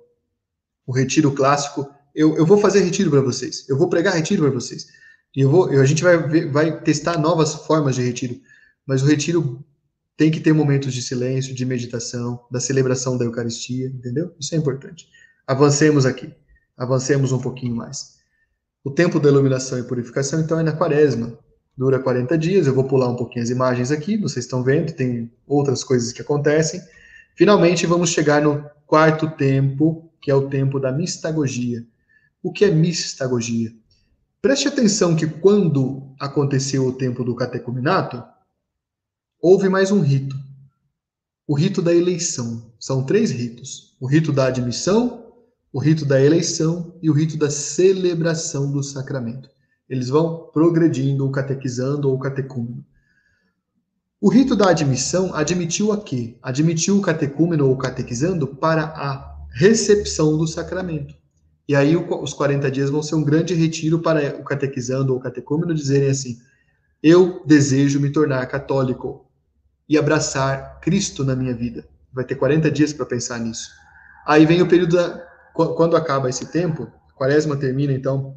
O 0.85 0.91
retiro 0.91 1.31
clássico, 1.33 1.87
eu, 2.17 2.35
eu 2.35 2.45
vou 2.47 2.57
fazer 2.57 2.79
retiro 2.79 3.11
para 3.11 3.21
vocês, 3.21 3.69
eu 3.69 3.77
vou 3.77 3.87
pregar 3.87 4.15
retiro 4.15 4.41
para 4.41 4.51
vocês. 4.51 4.87
E 5.35 5.41
eu 5.41 5.51
vou, 5.51 5.69
a 5.69 5.85
gente 5.85 6.03
vai, 6.03 6.17
ver, 6.27 6.51
vai 6.51 6.81
testar 6.81 7.19
novas 7.19 7.53
formas 7.53 7.95
de 7.95 8.01
retiro, 8.01 8.41
mas 8.87 9.03
o 9.03 9.05
retiro 9.05 9.63
tem 10.17 10.31
que 10.31 10.39
ter 10.39 10.51
momentos 10.51 10.95
de 10.95 11.03
silêncio, 11.03 11.53
de 11.53 11.63
meditação, 11.63 12.43
da 12.49 12.59
celebração 12.59 13.19
da 13.19 13.25
Eucaristia, 13.25 13.85
entendeu? 13.85 14.33
Isso 14.39 14.55
é 14.55 14.57
importante. 14.57 15.07
Avancemos 15.45 16.07
aqui, 16.07 16.33
avancemos 16.75 17.31
um 17.31 17.39
pouquinho 17.39 17.75
mais. 17.75 18.17
O 18.83 18.89
tempo 18.89 19.19
da 19.19 19.29
iluminação 19.29 19.77
e 19.77 19.83
purificação, 19.83 20.39
então, 20.39 20.59
é 20.59 20.63
na 20.63 20.71
quaresma. 20.71 21.37
Dura 21.77 21.99
40 21.99 22.35
dias, 22.35 22.65
eu 22.65 22.73
vou 22.73 22.85
pular 22.85 23.09
um 23.09 23.15
pouquinho 23.15 23.43
as 23.43 23.51
imagens 23.51 23.91
aqui, 23.91 24.17
vocês 24.17 24.45
estão 24.45 24.63
vendo, 24.63 24.91
tem 24.93 25.31
outras 25.45 25.83
coisas 25.83 26.11
que 26.11 26.23
acontecem. 26.23 26.81
Finalmente, 27.35 27.85
vamos 27.85 28.09
chegar 28.09 28.41
no 28.41 28.67
quarto 28.87 29.29
tempo, 29.29 30.11
que 30.19 30.31
é 30.31 30.33
o 30.33 30.49
tempo 30.49 30.79
da 30.79 30.91
mistagogia. 30.91 31.85
O 32.41 32.51
que 32.51 32.65
é 32.65 32.71
mistagogia? 32.71 33.73
Preste 34.39 34.67
atenção 34.67 35.15
que 35.15 35.25
quando 35.25 36.13
aconteceu 36.19 36.85
o 36.85 36.93
tempo 36.93 37.23
do 37.23 37.35
catecumenato, 37.35 38.23
houve 39.41 39.67
mais 39.67 39.91
um 39.91 40.01
rito. 40.01 40.35
O 41.47 41.55
rito 41.55 41.81
da 41.81 41.93
eleição. 41.93 42.71
São 42.79 43.03
três 43.03 43.31
ritos: 43.31 43.95
o 43.99 44.05
rito 44.05 44.31
da 44.31 44.45
admissão, 44.45 45.33
o 45.73 45.79
rito 45.79 46.05
da 46.05 46.21
eleição 46.21 46.95
e 47.01 47.09
o 47.09 47.13
rito 47.13 47.37
da 47.37 47.49
celebração 47.49 48.71
do 48.71 48.83
sacramento. 48.83 49.49
Eles 49.89 50.09
vão 50.09 50.49
progredindo, 50.53 51.25
ou 51.25 51.31
catequizando, 51.31 52.09
ou 52.09 52.19
catecúmeno. 52.19 52.85
O 54.21 54.29
rito 54.29 54.55
da 54.55 54.69
admissão 54.69 55.33
admitiu 55.33 55.91
a 55.91 56.01
quê? 56.01 56.37
Admitiu 56.41 56.97
o 56.97 57.01
catecúmeno 57.01 57.67
ou 57.67 57.77
catequizando 57.77 58.47
para 58.47 58.83
a 58.83 59.45
recepção 59.51 60.37
do 60.37 60.47
sacramento. 60.47 61.15
E 61.67 61.75
aí 61.75 61.97
os 61.97 62.33
40 62.33 62.71
dias 62.71 62.89
vão 62.89 63.03
ser 63.03 63.15
um 63.15 63.23
grande 63.23 63.53
retiro 63.53 63.99
para 63.99 64.39
o 64.39 64.43
catequizando 64.43 65.13
ou 65.13 65.19
catecúmeno 65.19 65.73
dizerem 65.73 66.09
assim: 66.09 66.37
eu 67.03 67.43
desejo 67.45 67.99
me 67.99 68.09
tornar 68.09 68.45
católico 68.47 69.25
e 69.87 69.97
abraçar 69.97 70.79
Cristo 70.79 71.23
na 71.23 71.35
minha 71.35 71.53
vida. 71.53 71.85
Vai 72.13 72.23
ter 72.23 72.35
40 72.35 72.71
dias 72.71 72.93
para 72.93 73.05
pensar 73.05 73.39
nisso. 73.39 73.69
Aí 74.25 74.45
vem 74.45 74.61
o 74.61 74.67
período 74.67 74.95
da, 74.95 75.27
quando 75.53 75.95
acaba 75.95 76.29
esse 76.29 76.45
tempo, 76.45 76.87
quaresma 77.15 77.57
termina 77.57 77.93
então 77.93 78.35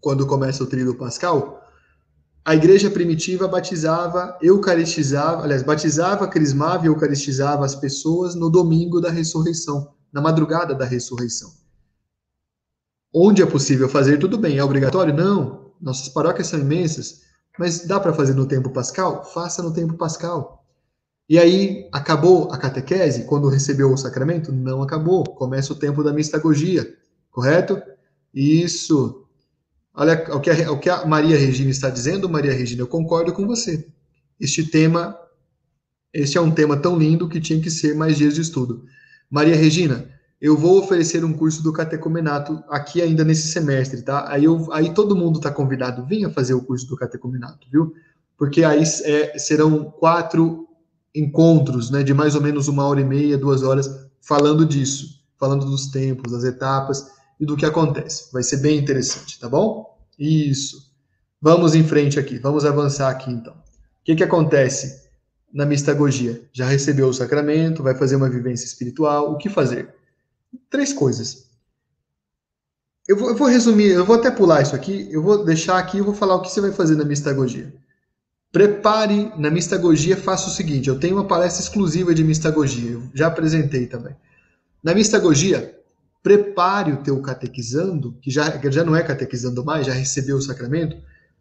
quando 0.00 0.26
começa 0.26 0.64
o 0.64 0.66
tríduo 0.66 0.96
pascal, 0.96 1.62
a 2.44 2.56
igreja 2.56 2.90
primitiva 2.90 3.46
batizava, 3.46 4.36
eucaristizava, 4.42 5.44
aliás, 5.44 5.62
batizava, 5.62 6.26
crismava 6.26 6.84
e 6.84 6.88
eucaristizava 6.88 7.64
as 7.64 7.76
pessoas 7.76 8.34
no 8.34 8.50
domingo 8.50 9.00
da 9.00 9.10
ressurreição, 9.10 9.92
na 10.12 10.20
madrugada 10.20 10.74
da 10.74 10.84
ressurreição. 10.84 11.61
Onde 13.12 13.42
é 13.42 13.46
possível 13.46 13.88
fazer, 13.88 14.18
tudo 14.18 14.38
bem. 14.38 14.58
É 14.58 14.64
obrigatório? 14.64 15.14
Não. 15.14 15.72
Nossas 15.80 16.08
paróquias 16.08 16.46
são 16.46 16.60
imensas, 16.60 17.22
mas 17.58 17.86
dá 17.86 17.98
para 17.98 18.14
fazer 18.14 18.34
no 18.34 18.46
tempo 18.46 18.70
pascal? 18.70 19.24
Faça 19.24 19.62
no 19.62 19.72
tempo 19.72 19.94
pascal. 19.94 20.64
E 21.28 21.38
aí, 21.38 21.88
acabou 21.92 22.52
a 22.52 22.58
catequese 22.58 23.24
quando 23.24 23.48
recebeu 23.48 23.92
o 23.92 23.96
sacramento? 23.96 24.52
Não 24.52 24.82
acabou. 24.82 25.24
Começa 25.24 25.72
o 25.72 25.76
tempo 25.76 26.02
da 26.02 26.12
mistagogia, 26.12 26.86
correto? 27.30 27.80
Isso. 28.32 29.26
Olha 29.94 30.24
o 30.34 30.40
que, 30.40 30.50
a, 30.50 30.72
o 30.72 30.78
que 30.78 30.88
a 30.88 31.04
Maria 31.04 31.36
Regina 31.36 31.70
está 31.70 31.90
dizendo, 31.90 32.28
Maria 32.28 32.52
Regina, 32.52 32.82
eu 32.82 32.86
concordo 32.86 33.32
com 33.32 33.46
você. 33.46 33.86
Este 34.40 34.64
tema, 34.64 35.16
este 36.12 36.38
é 36.38 36.40
um 36.40 36.50
tema 36.50 36.76
tão 36.76 36.98
lindo 36.98 37.28
que 37.28 37.40
tinha 37.40 37.60
que 37.60 37.70
ser 37.70 37.94
mais 37.94 38.16
dias 38.16 38.34
de 38.34 38.40
estudo. 38.40 38.84
Maria 39.30 39.54
Regina, 39.54 40.08
eu 40.42 40.56
vou 40.56 40.80
oferecer 40.80 41.24
um 41.24 41.32
curso 41.32 41.62
do 41.62 41.72
catecumenato 41.72 42.64
aqui 42.68 43.00
ainda 43.00 43.22
nesse 43.22 43.46
semestre, 43.46 44.02
tá? 44.02 44.28
Aí, 44.28 44.42
eu, 44.42 44.72
aí 44.72 44.92
todo 44.92 45.14
mundo 45.14 45.36
está 45.36 45.52
convidado, 45.52 46.04
venha 46.04 46.28
fazer 46.28 46.52
o 46.52 46.60
curso 46.60 46.84
do 46.88 46.96
catecumenato, 46.96 47.68
viu? 47.70 47.94
Porque 48.36 48.64
aí 48.64 48.82
é, 49.04 49.38
serão 49.38 49.84
quatro 49.84 50.66
encontros, 51.14 51.92
né, 51.92 52.02
de 52.02 52.12
mais 52.12 52.34
ou 52.34 52.40
menos 52.40 52.66
uma 52.66 52.84
hora 52.84 53.00
e 53.00 53.04
meia, 53.04 53.38
duas 53.38 53.62
horas, 53.62 53.88
falando 54.20 54.66
disso, 54.66 55.22
falando 55.38 55.64
dos 55.64 55.92
tempos, 55.92 56.32
das 56.32 56.42
etapas, 56.42 57.06
e 57.38 57.46
do 57.46 57.56
que 57.56 57.64
acontece. 57.64 58.32
Vai 58.32 58.42
ser 58.42 58.56
bem 58.56 58.78
interessante, 58.78 59.38
tá 59.38 59.48
bom? 59.48 59.96
Isso. 60.18 60.90
Vamos 61.40 61.76
em 61.76 61.84
frente 61.84 62.18
aqui, 62.18 62.38
vamos 62.38 62.64
avançar 62.64 63.10
aqui 63.10 63.30
então. 63.30 63.52
O 63.52 64.04
que, 64.04 64.16
que 64.16 64.24
acontece 64.24 65.08
na 65.54 65.64
mistagogia? 65.64 66.42
Já 66.52 66.66
recebeu 66.66 67.06
o 67.06 67.14
sacramento, 67.14 67.80
vai 67.80 67.94
fazer 67.94 68.16
uma 68.16 68.28
vivência 68.28 68.64
espiritual, 68.64 69.30
o 69.30 69.38
que 69.38 69.48
fazer? 69.48 70.01
Três 70.70 70.92
coisas. 70.92 71.50
Eu 73.06 73.16
vou, 73.16 73.30
eu 73.30 73.36
vou 73.36 73.48
resumir, 73.48 73.88
eu 73.88 74.04
vou 74.04 74.16
até 74.16 74.30
pular 74.30 74.62
isso 74.62 74.76
aqui, 74.76 75.08
eu 75.10 75.22
vou 75.22 75.44
deixar 75.44 75.78
aqui 75.78 75.98
e 75.98 76.02
vou 76.02 76.14
falar 76.14 76.36
o 76.36 76.42
que 76.42 76.50
você 76.50 76.60
vai 76.60 76.72
fazer 76.72 76.94
na 76.94 77.04
mistagogia. 77.04 77.74
Prepare 78.52 79.32
na 79.36 79.50
mistagogia, 79.50 80.16
faça 80.16 80.48
o 80.48 80.52
seguinte: 80.52 80.88
eu 80.88 81.00
tenho 81.00 81.16
uma 81.16 81.26
palestra 81.26 81.62
exclusiva 81.62 82.14
de 82.14 82.22
mistagogia, 82.22 82.92
eu 82.92 83.02
já 83.14 83.26
apresentei 83.26 83.86
também. 83.86 84.14
Na 84.82 84.94
mistagogia, 84.94 85.78
prepare 86.22 86.92
o 86.92 87.02
teu 87.02 87.20
catequizando, 87.20 88.16
que 88.20 88.30
já, 88.30 88.58
que 88.58 88.70
já 88.70 88.84
não 88.84 88.94
é 88.94 89.02
catequizando 89.02 89.64
mais, 89.64 89.86
já 89.86 89.92
recebeu 89.92 90.36
o 90.36 90.42
sacramento, 90.42 90.96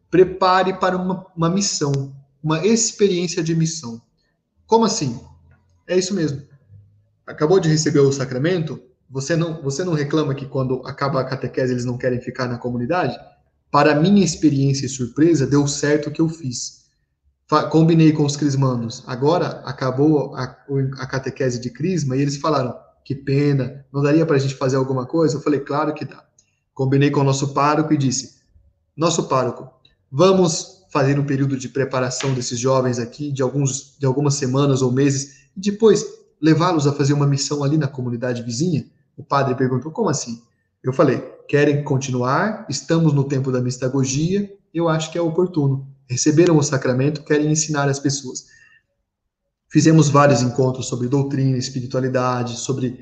prepare 0.09 0.73
para 0.73 0.97
uma, 0.97 1.25
uma 1.35 1.49
missão, 1.49 2.15
uma 2.43 2.65
experiência 2.65 3.43
de 3.43 3.55
missão. 3.55 4.01
Como 4.65 4.85
assim? 4.85 5.19
É 5.87 5.97
isso 5.97 6.13
mesmo. 6.13 6.41
Acabou 7.27 7.59
de 7.59 7.69
receber 7.69 7.99
o 7.99 8.11
sacramento, 8.11 8.81
você 9.11 9.35
não, 9.35 9.61
você 9.61 9.83
não 9.83 9.93
reclama 9.93 10.33
que 10.33 10.45
quando 10.45 10.81
acaba 10.85 11.19
a 11.19 11.25
catequese 11.25 11.73
eles 11.73 11.83
não 11.83 11.97
querem 11.97 12.21
ficar 12.21 12.47
na 12.47 12.57
comunidade? 12.57 13.19
Para 13.69 13.93
minha 13.93 14.23
experiência 14.23 14.85
e 14.85 14.89
surpresa, 14.89 15.45
deu 15.45 15.67
certo 15.67 16.07
o 16.07 16.11
que 16.11 16.21
eu 16.21 16.29
fiz. 16.29 16.85
Combinei 17.69 18.13
com 18.13 18.23
os 18.23 18.37
crismandos. 18.37 19.03
Agora 19.05 19.61
acabou 19.65 20.33
a, 20.35 20.43
a 20.97 21.05
catequese 21.05 21.59
de 21.59 21.69
crisma 21.69 22.15
e 22.15 22.21
eles 22.21 22.37
falaram: 22.37 22.73
que 23.03 23.13
pena, 23.13 23.85
não 23.91 24.01
daria 24.01 24.25
para 24.25 24.37
a 24.37 24.39
gente 24.39 24.55
fazer 24.55 24.77
alguma 24.77 25.05
coisa? 25.05 25.35
Eu 25.35 25.41
falei, 25.41 25.59
claro 25.59 25.93
que 25.93 26.05
dá. 26.05 26.23
Combinei 26.73 27.11
com 27.11 27.19
o 27.19 27.25
nosso 27.25 27.53
pároco 27.53 27.93
e 27.93 27.97
disse, 27.97 28.39
nosso 28.95 29.27
pároco, 29.27 29.69
vamos 30.09 30.85
fazer 30.89 31.19
um 31.19 31.25
período 31.25 31.57
de 31.57 31.67
preparação 31.67 32.33
desses 32.33 32.57
jovens 32.57 32.99
aqui, 32.99 33.29
de, 33.29 33.41
alguns, 33.41 33.97
de 33.99 34.05
algumas 34.05 34.35
semanas 34.35 34.81
ou 34.81 34.91
meses, 34.91 35.49
e 35.55 35.59
depois 35.59 36.05
levá-los 36.41 36.87
a 36.87 36.93
fazer 36.93 37.11
uma 37.11 37.27
missão 37.27 37.63
ali 37.63 37.77
na 37.77 37.87
comunidade 37.87 38.41
vizinha? 38.41 38.85
O 39.21 39.23
padre 39.23 39.53
perguntou, 39.53 39.91
como 39.91 40.09
assim? 40.09 40.41
Eu 40.83 40.91
falei, 40.91 41.19
querem 41.47 41.83
continuar, 41.83 42.65
estamos 42.67 43.13
no 43.13 43.23
tempo 43.23 43.51
da 43.51 43.61
mistagogia, 43.61 44.51
eu 44.73 44.89
acho 44.89 45.11
que 45.11 45.17
é 45.17 45.21
oportuno. 45.21 45.87
Receberam 46.09 46.57
o 46.57 46.63
sacramento, 46.63 47.23
querem 47.23 47.51
ensinar 47.51 47.87
as 47.87 47.99
pessoas. 47.99 48.45
Fizemos 49.69 50.09
vários 50.09 50.41
encontros 50.41 50.87
sobre 50.87 51.07
doutrina, 51.07 51.55
espiritualidade, 51.55 52.57
sobre 52.57 52.99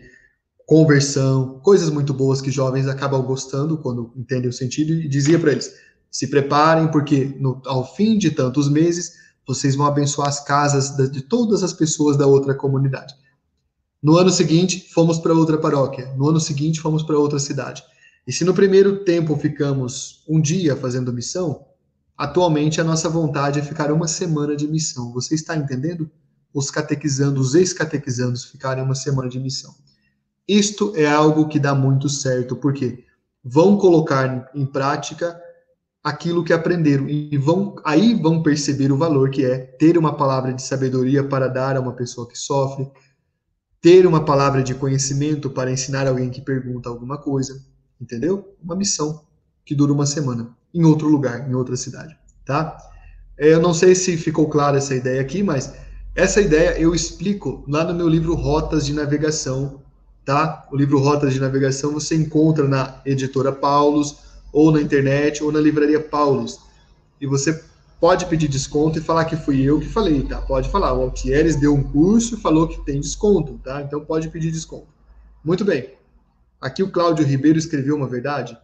conversão, 0.66 1.62
coisas 1.64 1.90
muito 1.90 2.14
boas 2.14 2.42
que 2.42 2.52
jovens 2.52 2.86
acabam 2.86 3.22
gostando 3.22 3.78
quando 3.78 4.12
entendem 4.14 4.50
o 4.50 4.54
sentido, 4.54 4.92
e 4.92 5.08
dizia 5.08 5.40
para 5.40 5.54
eles: 5.54 5.74
se 6.12 6.28
preparem, 6.28 6.92
porque 6.92 7.34
no, 7.40 7.62
ao 7.66 7.96
fim 7.96 8.18
de 8.18 8.30
tantos 8.30 8.70
meses 8.70 9.14
vocês 9.48 9.74
vão 9.74 9.86
abençoar 9.86 10.28
as 10.28 10.44
casas 10.44 10.98
de, 10.98 11.10
de 11.10 11.22
todas 11.22 11.64
as 11.64 11.72
pessoas 11.72 12.18
da 12.18 12.28
outra 12.28 12.54
comunidade. 12.54 13.16
No 14.02 14.18
ano 14.18 14.30
seguinte, 14.30 14.90
fomos 14.94 15.20
para 15.20 15.34
outra 15.34 15.58
paróquia. 15.58 16.14
No 16.16 16.30
ano 16.30 16.40
seguinte, 16.40 16.80
fomos 16.80 17.04
para 17.04 17.18
outra 17.18 17.40
cidade. 17.40 17.84
E 18.26 18.32
se 18.32 18.46
no 18.46 18.54
primeiro 18.54 19.04
tempo 19.04 19.36
ficamos 19.36 20.24
um 20.28 20.40
dia 20.40 20.76
fazendo 20.76 21.14
missão, 21.14 21.66
atualmente 22.18 22.80
a 22.80 22.84
nossa 22.84 23.10
vontade 23.10 23.60
é 23.60 23.64
ficar 23.64 23.92
uma 23.92 24.08
semana 24.08 24.56
de 24.56 24.68
missão. 24.68 25.12
Você 25.14 25.36
está 25.36 25.56
entendendo? 25.56 26.10
os 26.54 26.72
catequizando, 26.72 27.40
os 27.40 27.56
ex-catequizandos 27.56 28.46
ficarem 28.46 28.84
uma 28.84 28.96
semana 28.96 29.30
de 29.30 29.40
missão. 29.40 29.74
Isto 30.48 30.94
é 30.96 31.06
algo 31.06 31.48
que 31.48 31.60
dá 31.60 31.76
muito 31.76 32.10
certo, 32.10 32.56
porque 32.56 33.06
vão 33.44 33.78
colocar 33.78 34.50
em 34.56 34.66
prática 34.66 35.40
aquilo 36.04 36.44
que 36.44 36.54
aprenderam 36.54 37.08
e 37.08 37.38
vão 37.38 37.76
aí 37.86 38.16
vão 38.16 38.42
perceber 38.42 38.92
o 38.92 38.98
valor 38.98 39.30
que 39.30 39.46
é 39.46 39.58
ter 39.58 39.98
uma 39.98 40.16
palavra 40.16 40.54
de 40.54 40.62
sabedoria 40.62 41.24
para 41.24 41.48
dar 41.48 41.76
a 41.76 41.82
uma 41.82 41.94
pessoa 41.94 42.28
que 42.28 42.38
sofre, 42.38 42.90
ter 43.82 44.06
uma 44.06 44.26
palavra 44.26 44.62
de 44.62 44.76
conhecimento 44.76 45.50
para 45.50 45.72
ensinar 45.72 46.08
alguém 46.08 46.30
que 46.30 46.42
pergunta 46.42 46.90
alguma 46.90 47.18
coisa, 47.18 47.64
entendeu? 48.00 48.56
Uma 48.62 48.76
missão 48.76 49.24
que 49.66 49.74
dura 49.76 49.94
uma 49.94 50.06
semana 50.06 50.50
em 50.74 50.84
outro 50.84 51.08
lugar, 51.08 51.50
em 51.50 51.54
outra 51.54 51.76
cidade, 51.76 52.18
tá? 52.46 52.78
Eu 53.38 53.62
não 53.62 53.74
sei 53.74 53.96
se 53.96 54.18
ficou 54.18 54.50
clara 54.50 54.78
essa 54.78 54.94
ideia 54.94 55.22
aqui, 55.22 55.42
mas 55.42 55.74
essa 56.14 56.42
ideia 56.42 56.78
eu 56.80 56.94
explico 56.94 57.64
lá 57.68 57.84
no 57.86 57.94
meu 57.96 58.10
livro 58.10 58.36
Rotas 58.36 58.86
de 58.86 58.94
Navegação, 58.94 59.82
tá? 60.26 60.68
O 60.72 60.76
livro 60.76 61.00
Rotas 61.00 61.34
de 61.34 61.40
Navegação 61.40 61.94
você 61.94 62.16
encontra 62.16 62.68
na 62.68 63.02
editora 63.06 63.52
Paulus, 63.52 64.18
ou 64.52 64.72
na 64.72 64.82
internet, 64.82 65.44
ou 65.44 65.52
na 65.52 65.60
livraria 65.60 66.00
Paulus. 66.00 66.60
E 67.22 67.28
você 67.28 67.64
pode 68.00 68.26
pedir 68.28 68.48
desconto 68.48 68.98
e 68.98 69.02
falar 69.02 69.26
que 69.26 69.36
fui 69.36 69.62
eu 69.62 69.80
que 69.80 69.88
falei, 69.88 70.24
tá? 70.24 70.42
Pode 70.42 70.70
falar. 70.70 70.94
O 70.94 71.02
Altieres 71.02 71.56
deu 71.56 71.74
um 71.74 71.84
curso 71.84 72.36
e 72.36 72.42
falou 72.42 72.68
que 72.68 72.84
tem 72.86 73.00
desconto, 73.00 73.60
tá? 73.60 73.82
Então 73.82 74.04
pode 74.04 74.30
pedir 74.30 74.52
desconto. 74.52 74.88
Muito 75.44 75.66
bem. 75.66 75.94
Aqui 76.62 76.84
o 76.84 76.92
Cláudio 76.92 77.26
Ribeiro 77.26 77.58
escreveu 77.58 77.96
uma 77.96 78.08
verdade. 78.08 78.58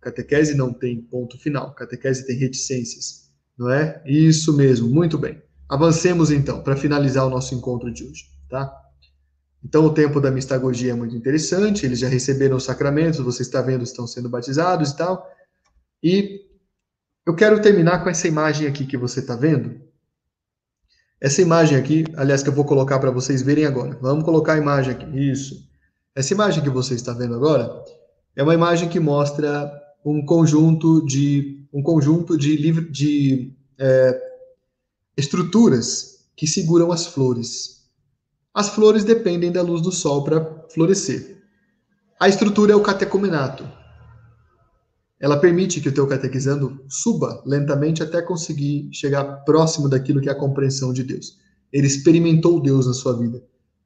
Catequese 0.00 0.54
não 0.54 0.72
tem 0.72 1.00
ponto 1.00 1.38
final. 1.38 1.74
Catequese 1.74 2.26
tem 2.26 2.36
reticências, 2.36 3.30
não 3.58 3.70
é? 3.70 4.02
Isso 4.06 4.56
mesmo, 4.56 4.88
muito 4.88 5.18
bem. 5.18 5.42
Avancemos 5.68 6.30
então 6.30 6.62
para 6.62 6.76
finalizar 6.76 7.26
o 7.26 7.30
nosso 7.30 7.54
encontro 7.54 7.92
de 7.92 8.04
hoje, 8.04 8.24
tá? 8.48 8.72
Então 9.62 9.84
o 9.84 9.92
tempo 9.92 10.20
da 10.20 10.30
mistagogia 10.30 10.92
é 10.92 10.94
muito 10.94 11.16
interessante, 11.16 11.84
eles 11.84 11.98
já 11.98 12.08
receberam 12.08 12.56
os 12.56 12.64
sacramentos, 12.64 13.18
você 13.18 13.42
está 13.42 13.60
vendo, 13.60 13.82
estão 13.82 14.06
sendo 14.06 14.28
batizados 14.28 14.90
e 14.90 14.96
tal. 14.96 15.28
E 16.02 16.47
eu 17.28 17.34
quero 17.34 17.60
terminar 17.60 18.02
com 18.02 18.08
essa 18.08 18.26
imagem 18.26 18.66
aqui 18.66 18.86
que 18.86 18.96
você 18.96 19.20
está 19.20 19.36
vendo. 19.36 19.78
Essa 21.20 21.42
imagem 21.42 21.76
aqui, 21.76 22.06
aliás, 22.16 22.42
que 22.42 22.48
eu 22.48 22.54
vou 22.54 22.64
colocar 22.64 22.98
para 22.98 23.10
vocês 23.10 23.42
verem 23.42 23.66
agora. 23.66 23.98
Vamos 24.00 24.24
colocar 24.24 24.54
a 24.54 24.56
imagem 24.56 24.94
aqui. 24.94 25.30
Isso. 25.30 25.68
Essa 26.14 26.32
imagem 26.32 26.62
que 26.62 26.70
você 26.70 26.94
está 26.94 27.12
vendo 27.12 27.34
agora 27.34 27.84
é 28.34 28.42
uma 28.42 28.54
imagem 28.54 28.88
que 28.88 28.98
mostra 28.98 29.70
um 30.02 30.24
conjunto 30.24 31.04
de 31.04 31.68
um 31.70 31.82
conjunto 31.82 32.38
de, 32.38 32.56
de 32.90 33.52
é, 33.78 34.22
estruturas 35.14 36.24
que 36.34 36.46
seguram 36.46 36.90
as 36.90 37.04
flores. 37.04 37.90
As 38.54 38.70
flores 38.70 39.04
dependem 39.04 39.52
da 39.52 39.60
luz 39.60 39.82
do 39.82 39.92
sol 39.92 40.24
para 40.24 40.64
florescer. 40.70 41.42
A 42.18 42.26
estrutura 42.26 42.72
é 42.72 42.76
o 42.76 42.82
catecumenato. 42.82 43.68
Ela 45.20 45.38
permite 45.38 45.80
que 45.80 45.88
o 45.88 45.92
teu 45.92 46.06
catequizando 46.06 46.80
suba 46.88 47.42
lentamente 47.44 48.02
até 48.02 48.22
conseguir 48.22 48.88
chegar 48.92 49.24
próximo 49.44 49.88
daquilo 49.88 50.20
que 50.20 50.28
é 50.28 50.32
a 50.32 50.38
compreensão 50.38 50.92
de 50.92 51.02
Deus. 51.02 51.38
Ele 51.72 51.86
experimentou 51.86 52.60
Deus 52.60 52.86
na 52.86 52.92
sua 52.94 53.16
vida. 53.18 53.42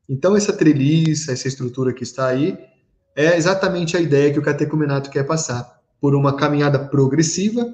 Então, 0.08 0.36
essa 0.36 0.52
treliça, 0.52 1.32
essa 1.32 1.48
estrutura 1.48 1.92
que 1.92 2.02
está 2.02 2.26
aí, 2.26 2.58
é 3.16 3.36
exatamente 3.36 3.96
a 3.96 4.00
ideia 4.00 4.32
que 4.32 4.38
o 4.38 4.42
catecumenato 4.42 5.10
quer 5.10 5.24
passar. 5.24 5.80
Por 6.00 6.14
uma 6.14 6.36
caminhada 6.36 6.78
progressiva, 6.78 7.72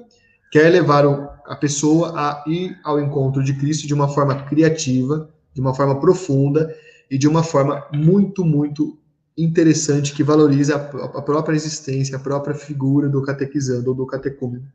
quer 0.51 0.69
levar 0.69 1.05
a 1.45 1.55
pessoa 1.55 2.13
a 2.15 2.43
ir 2.47 2.77
ao 2.83 2.99
encontro 2.99 3.43
de 3.43 3.53
Cristo 3.53 3.87
de 3.87 3.93
uma 3.93 4.07
forma 4.07 4.43
criativa, 4.43 5.29
de 5.53 5.59
uma 5.59 5.73
forma 5.73 5.99
profunda 5.99 6.73
e 7.09 7.17
de 7.17 7.27
uma 7.27 7.43
forma 7.43 7.85
muito, 7.93 8.45
muito 8.45 8.97
interessante 9.43 10.13
que 10.13 10.23
valoriza 10.23 10.75
a, 10.75 11.21
própria 11.21 11.55
existência, 11.55 12.17
a 12.17 12.19
própria 12.19 12.55
figura 12.55 13.07
do 13.07 13.21
catequizando 13.21 13.89
ou 13.89 13.95
do 13.95 14.05
catecúmeno. 14.05 14.67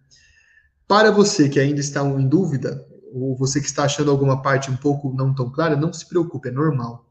Para 0.88 1.10
você 1.10 1.48
que 1.48 1.60
ainda 1.60 1.80
está 1.80 2.02
em 2.02 2.26
dúvida, 2.26 2.86
ou 3.12 3.36
você 3.36 3.60
que 3.60 3.66
está 3.66 3.84
achando 3.84 4.10
alguma 4.10 4.42
parte 4.42 4.70
um 4.70 4.76
pouco 4.76 5.12
não 5.14 5.34
tão 5.34 5.50
clara, 5.50 5.76
não 5.76 5.92
se 5.92 6.06
preocupe, 6.06 6.48
é 6.48 6.52
normal. 6.52 7.06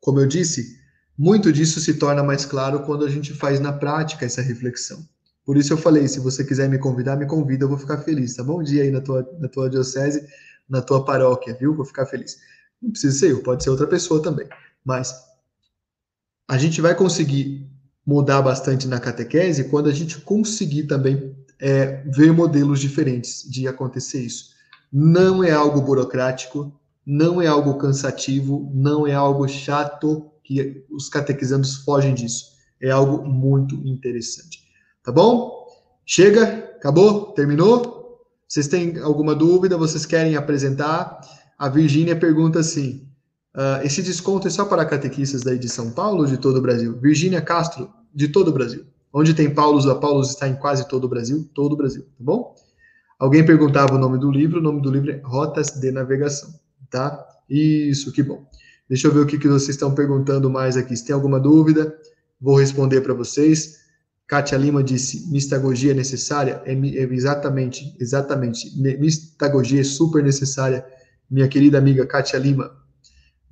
Como 0.00 0.20
eu 0.20 0.26
disse, 0.26 0.78
muito 1.16 1.52
disso 1.52 1.80
se 1.80 1.94
torna 1.94 2.22
mais 2.22 2.44
claro 2.44 2.80
quando 2.80 3.04
a 3.04 3.10
gente 3.10 3.32
faz 3.32 3.58
na 3.58 3.72
prática 3.72 4.26
essa 4.26 4.42
reflexão. 4.42 5.06
Por 5.44 5.56
isso 5.56 5.72
eu 5.72 5.76
falei, 5.76 6.08
se 6.08 6.20
você 6.20 6.44
quiser 6.44 6.68
me 6.68 6.78
convidar, 6.78 7.16
me 7.16 7.26
convida, 7.26 7.64
eu 7.64 7.68
vou 7.68 7.78
ficar 7.78 7.98
feliz, 7.98 8.34
tá 8.34 8.42
bom? 8.42 8.60
Um 8.60 8.62
dia 8.62 8.82
aí 8.82 8.90
na 8.90 9.00
tua, 9.00 9.28
na 9.38 9.48
tua 9.48 9.68
diocese, 9.68 10.26
na 10.68 10.80
tua 10.80 11.04
paróquia, 11.04 11.54
viu? 11.54 11.74
Vou 11.74 11.84
ficar 11.84 12.06
feliz. 12.06 12.38
Não 12.80 12.90
precisa 12.90 13.18
ser 13.18 13.32
eu, 13.32 13.42
pode 13.42 13.62
ser 13.62 13.70
outra 13.70 13.86
pessoa 13.86 14.22
também. 14.22 14.48
Mas 14.84 15.14
a 16.48 16.58
gente 16.58 16.80
vai 16.80 16.94
conseguir 16.94 17.68
mudar 18.06 18.42
bastante 18.42 18.86
na 18.86 19.00
catequese 19.00 19.64
quando 19.64 19.88
a 19.88 19.92
gente 19.92 20.20
conseguir 20.20 20.84
também 20.84 21.34
é, 21.60 22.02
ver 22.06 22.32
modelos 22.32 22.80
diferentes 22.80 23.48
de 23.50 23.66
acontecer 23.66 24.20
isso. 24.20 24.50
Não 24.92 25.42
é 25.42 25.50
algo 25.50 25.80
burocrático, 25.80 26.72
não 27.06 27.40
é 27.40 27.46
algo 27.46 27.74
cansativo, 27.78 28.70
não 28.74 29.06
é 29.06 29.14
algo 29.14 29.48
chato 29.48 30.30
que 30.42 30.84
os 30.90 31.08
catequizandos 31.08 31.76
fogem 31.76 32.14
disso. 32.14 32.52
É 32.80 32.90
algo 32.90 33.26
muito 33.26 33.74
interessante. 33.86 34.62
Tá 35.02 35.10
bom? 35.10 35.66
Chega? 36.04 36.44
Acabou? 36.76 37.32
Terminou? 37.32 38.20
Vocês 38.46 38.68
têm 38.68 38.98
alguma 38.98 39.34
dúvida? 39.34 39.78
Vocês 39.78 40.04
querem 40.04 40.36
apresentar? 40.36 41.20
A 41.58 41.68
Virgínia 41.68 42.14
pergunta 42.14 42.60
assim: 42.60 43.08
uh, 43.54 43.84
esse 43.84 44.02
desconto 44.02 44.46
é 44.48 44.50
só 44.50 44.64
para 44.64 44.84
catequistas 44.84 45.42
daí 45.42 45.58
de 45.58 45.68
São 45.68 45.90
Paulo 45.90 46.26
de 46.26 46.36
todo 46.36 46.58
o 46.58 46.62
Brasil? 46.62 46.98
Virgínia 47.00 47.40
Castro, 47.40 47.90
de 48.14 48.28
todo 48.28 48.48
o 48.48 48.52
Brasil. 48.52 48.84
Onde 49.12 49.32
tem 49.32 49.52
Paulos, 49.52 49.86
a 49.86 49.94
Paulos 49.94 50.30
está 50.30 50.48
em 50.48 50.56
quase 50.56 50.88
todo 50.88 51.04
o 51.04 51.08
Brasil, 51.08 51.48
todo 51.54 51.72
o 51.74 51.76
Brasil, 51.76 52.02
tá 52.02 52.24
bom? 52.24 52.54
Alguém 53.18 53.44
perguntava 53.44 53.94
o 53.94 53.98
nome 53.98 54.18
do 54.18 54.30
livro, 54.30 54.58
o 54.58 54.62
nome 54.62 54.80
do 54.80 54.90
livro 54.90 55.10
é 55.10 55.20
Rotas 55.24 55.68
de 55.70 55.90
Navegação 55.92 56.52
tá? 56.94 57.26
Isso, 57.50 58.12
que 58.12 58.22
bom. 58.22 58.46
Deixa 58.88 59.08
eu 59.08 59.12
ver 59.12 59.20
o 59.20 59.26
que, 59.26 59.36
que 59.36 59.48
vocês 59.48 59.70
estão 59.70 59.92
perguntando 59.92 60.48
mais 60.48 60.76
aqui. 60.76 60.96
Se 60.96 61.04
tem 61.04 61.12
alguma 61.12 61.40
dúvida, 61.40 61.92
vou 62.40 62.56
responder 62.56 63.00
para 63.00 63.12
vocês. 63.12 63.80
Kátia 64.28 64.56
Lima 64.56 64.82
disse: 64.82 65.28
mistagogia 65.30 65.90
é 65.90 65.94
necessária? 65.94 66.62
É, 66.64 66.72
é, 66.72 67.02
exatamente, 67.12 67.96
exatamente. 67.98 68.70
Mistagogia 68.80 69.80
é 69.80 69.84
super 69.84 70.22
necessária, 70.22 70.86
minha 71.28 71.48
querida 71.48 71.78
amiga 71.78 72.06
Kátia 72.06 72.38
Lima. 72.38 72.70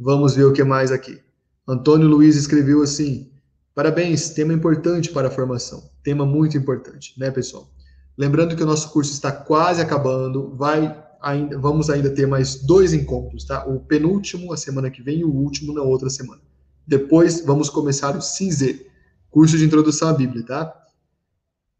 Vamos 0.02 0.34
ver 0.34 0.44
o 0.44 0.52
que 0.52 0.64
mais 0.64 0.90
aqui. 0.90 1.20
Antônio 1.66 2.08
Luiz 2.08 2.34
escreveu 2.34 2.82
assim: 2.82 3.30
Parabéns, 3.72 4.30
tema 4.30 4.52
importante 4.52 5.10
para 5.10 5.28
a 5.28 5.30
formação. 5.30 5.88
Tema 6.02 6.26
muito 6.26 6.58
importante, 6.58 7.14
né, 7.16 7.30
pessoal? 7.30 7.70
Lembrando 8.18 8.56
que 8.56 8.62
o 8.64 8.66
nosso 8.66 8.90
curso 8.90 9.12
está 9.12 9.30
quase 9.30 9.80
acabando, 9.80 10.56
vai 10.56 11.00
ainda, 11.20 11.56
vamos 11.56 11.88
ainda 11.88 12.10
ter 12.10 12.26
mais 12.26 12.56
dois 12.56 12.92
encontros, 12.92 13.44
tá? 13.44 13.64
O 13.64 13.78
penúltimo 13.78 14.52
a 14.52 14.56
semana 14.56 14.90
que 14.90 15.02
vem 15.02 15.20
e 15.20 15.24
o 15.24 15.32
último 15.32 15.72
na 15.72 15.82
outra 15.82 16.10
semana. 16.10 16.42
Depois 16.84 17.40
vamos 17.46 17.70
começar 17.70 18.16
o 18.16 18.20
CISE, 18.20 18.84
curso 19.30 19.56
de 19.56 19.64
introdução 19.64 20.08
à 20.08 20.12
Bíblia, 20.12 20.44
tá? 20.44 20.74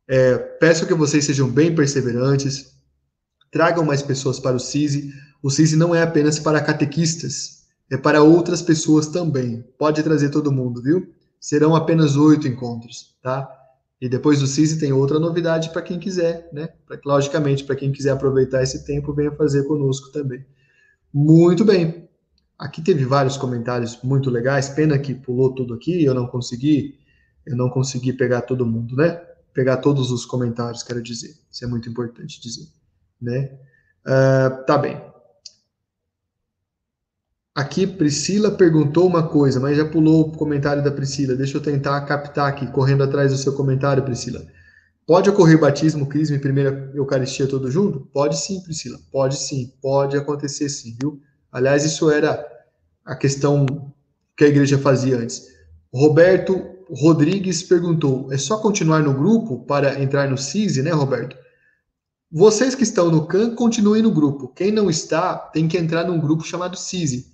É, 0.06 0.38
peço 0.38 0.86
que 0.86 0.94
vocês 0.94 1.24
sejam 1.24 1.50
bem 1.50 1.74
perseverantes, 1.74 2.72
tragam 3.50 3.84
mais 3.84 4.00
pessoas 4.00 4.38
para 4.38 4.54
o 4.54 4.60
CISE. 4.60 5.12
O 5.42 5.50
CISE 5.50 5.74
não 5.74 5.92
é 5.92 6.02
apenas 6.02 6.38
para 6.38 6.60
catequistas, 6.60 7.61
é 7.92 7.96
para 7.98 8.22
outras 8.22 8.62
pessoas 8.62 9.06
também. 9.08 9.62
Pode 9.76 10.02
trazer 10.02 10.30
todo 10.30 10.50
mundo, 10.50 10.80
viu? 10.80 11.12
Serão 11.38 11.76
apenas 11.76 12.16
oito 12.16 12.48
encontros, 12.48 13.14
tá? 13.22 13.46
E 14.00 14.08
depois 14.08 14.40
do 14.40 14.46
CISI 14.46 14.80
tem 14.80 14.94
outra 14.94 15.18
novidade 15.18 15.68
para 15.68 15.82
quem 15.82 15.98
quiser, 15.98 16.48
né? 16.54 16.70
Pra, 16.86 16.98
logicamente, 17.04 17.64
para 17.64 17.76
quem 17.76 17.92
quiser 17.92 18.12
aproveitar 18.12 18.62
esse 18.62 18.86
tempo, 18.86 19.12
venha 19.12 19.30
fazer 19.32 19.64
conosco 19.64 20.10
também. 20.10 20.42
Muito 21.12 21.66
bem. 21.66 22.08
Aqui 22.58 22.80
teve 22.80 23.04
vários 23.04 23.36
comentários 23.36 23.98
muito 24.02 24.30
legais. 24.30 24.70
Pena 24.70 24.98
que 24.98 25.14
pulou 25.14 25.54
tudo 25.54 25.74
aqui, 25.74 26.02
eu 26.02 26.14
não 26.14 26.26
consegui, 26.26 26.98
eu 27.44 27.54
não 27.54 27.68
consegui 27.68 28.14
pegar 28.14 28.40
todo 28.40 28.64
mundo, 28.64 28.96
né? 28.96 29.20
Pegar 29.52 29.76
todos 29.76 30.10
os 30.10 30.24
comentários, 30.24 30.82
quero 30.82 31.02
dizer. 31.02 31.34
Isso 31.50 31.62
é 31.62 31.68
muito 31.68 31.90
importante 31.90 32.40
dizer, 32.40 32.68
né? 33.20 33.52
Uh, 34.06 34.64
tá 34.64 34.78
bem. 34.78 35.11
Aqui, 37.54 37.86
Priscila 37.86 38.50
perguntou 38.50 39.06
uma 39.06 39.28
coisa, 39.28 39.60
mas 39.60 39.76
já 39.76 39.84
pulou 39.84 40.22
o 40.22 40.32
comentário 40.32 40.82
da 40.82 40.90
Priscila. 40.90 41.34
Deixa 41.34 41.58
eu 41.58 41.60
tentar 41.60 42.00
captar 42.02 42.48
aqui, 42.48 42.66
correndo 42.68 43.02
atrás 43.02 43.30
do 43.30 43.36
seu 43.36 43.52
comentário, 43.52 44.02
Priscila. 44.02 44.42
Pode 45.06 45.28
ocorrer 45.28 45.60
batismo, 45.60 46.06
crisma 46.06 46.36
e 46.36 46.38
primeira 46.38 46.90
Eucaristia 46.94 47.46
todo 47.46 47.70
junto? 47.70 48.00
Pode 48.12 48.38
sim, 48.38 48.62
Priscila. 48.62 48.98
Pode 49.10 49.36
sim. 49.36 49.70
Pode 49.82 50.16
acontecer 50.16 50.70
sim, 50.70 50.96
viu? 50.98 51.20
Aliás, 51.50 51.84
isso 51.84 52.10
era 52.10 52.42
a 53.04 53.14
questão 53.14 53.66
que 54.34 54.44
a 54.44 54.48
igreja 54.48 54.78
fazia 54.78 55.18
antes. 55.18 55.46
Roberto 55.92 56.58
Rodrigues 56.88 57.62
perguntou: 57.62 58.32
é 58.32 58.38
só 58.38 58.58
continuar 58.58 59.02
no 59.02 59.12
grupo 59.12 59.66
para 59.66 60.00
entrar 60.00 60.30
no 60.30 60.38
CISI, 60.38 60.82
né, 60.82 60.90
Roberto? 60.90 61.36
Vocês 62.30 62.74
que 62.74 62.82
estão 62.82 63.10
no 63.10 63.26
CAN, 63.26 63.54
continuem 63.54 64.00
no 64.00 64.10
grupo. 64.10 64.48
Quem 64.48 64.70
não 64.72 64.88
está, 64.88 65.36
tem 65.36 65.68
que 65.68 65.76
entrar 65.76 66.04
num 66.04 66.18
grupo 66.18 66.44
chamado 66.44 66.78
CISI. 66.78 67.31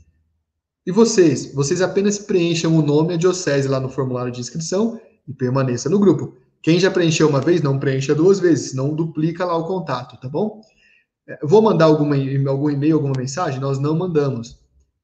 E 0.89 0.91
vocês? 0.91 1.53
Vocês 1.53 1.83
apenas 1.83 2.19
preencham 2.19 2.75
o 2.75 2.81
nome 2.81 3.13
e 3.13 3.15
a 3.17 3.19
diocese 3.19 3.69
lá 3.69 3.79
no 3.79 3.91
formulário 3.91 4.33
de 4.33 4.41
inscrição 4.41 4.99
e 5.29 5.35
permaneça 5.35 5.91
no 5.91 5.99
grupo. 5.99 6.35
Quem 6.63 6.81
já 6.81 6.91
preencheu 6.91 7.29
uma 7.29 7.43
vez, 7.43 7.61
não 7.61 7.79
preencha 7.79 8.15
duas 8.15 8.41
vezes, 8.41 8.73
não 8.73 8.95
duplica 8.95 9.45
lá 9.45 9.55
o 9.55 9.67
contato, 9.67 10.19
tá 10.19 10.31
bom? 10.31 10.63
É, 11.29 11.41
vou 11.43 11.61
mandar 11.61 11.85
alguma, 11.85 12.17
algum 12.49 12.71
e-mail, 12.71 12.95
alguma 12.95 13.13
mensagem? 13.15 13.61
Nós 13.61 13.79
não 13.79 13.95
mandamos. 13.95 14.61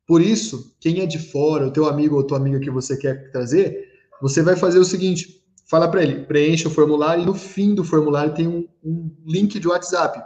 Por 0.06 0.22
isso, 0.22 0.74
quem 0.80 1.00
é 1.00 1.06
de 1.06 1.18
fora, 1.18 1.66
o 1.66 1.70
teu 1.70 1.86
amigo 1.86 2.16
ou 2.16 2.24
tua 2.24 2.38
amiga 2.38 2.58
que 2.60 2.70
você 2.70 2.96
quer 2.96 3.30
trazer, 3.30 3.86
você 4.22 4.42
vai 4.42 4.56
fazer 4.56 4.78
o 4.78 4.86
seguinte: 4.86 5.44
fala 5.68 5.86
para 5.86 6.02
ele, 6.02 6.24
preencha 6.24 6.66
o 6.66 6.72
formulário 6.72 7.24
e 7.24 7.26
no 7.26 7.34
fim 7.34 7.74
do 7.74 7.84
formulário 7.84 8.32
tem 8.32 8.48
um, 8.48 8.66
um 8.82 9.14
link 9.26 9.60
de 9.60 9.68
WhatsApp. 9.68 10.18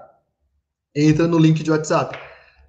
Entra 0.95 1.27
no 1.27 1.37
link 1.37 1.65
de 1.65 1.71
WhatsApp. 1.73 2.17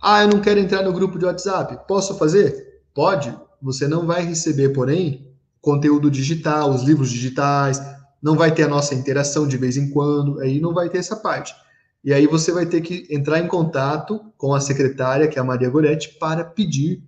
Ah, 0.01 0.23
eu 0.23 0.29
não 0.29 0.41
quero 0.41 0.59
entrar 0.59 0.81
no 0.81 0.91
grupo 0.91 1.19
de 1.19 1.25
WhatsApp. 1.25 1.87
Posso 1.87 2.17
fazer? 2.17 2.68
Pode, 2.99 3.33
você 3.61 3.87
não 3.87 4.05
vai 4.05 4.25
receber, 4.25 4.73
porém, 4.73 5.25
conteúdo 5.61 6.11
digital, 6.11 6.69
os 6.69 6.83
livros 6.83 7.09
digitais, 7.09 7.81
não 8.21 8.35
vai 8.35 8.53
ter 8.53 8.63
a 8.63 8.67
nossa 8.67 8.93
interação 8.93 9.47
de 9.47 9.55
vez 9.55 9.77
em 9.77 9.89
quando, 9.89 10.37
aí 10.41 10.59
não 10.59 10.73
vai 10.73 10.89
ter 10.89 10.97
essa 10.97 11.15
parte. 11.15 11.55
E 12.03 12.11
aí 12.11 12.27
você 12.27 12.51
vai 12.51 12.65
ter 12.65 12.81
que 12.81 13.07
entrar 13.09 13.39
em 13.39 13.47
contato 13.47 14.19
com 14.37 14.53
a 14.53 14.59
secretária, 14.59 15.29
que 15.29 15.39
é 15.39 15.41
a 15.41 15.45
Maria 15.45 15.69
Goretti, 15.69 16.17
para 16.19 16.43
pedir 16.43 17.01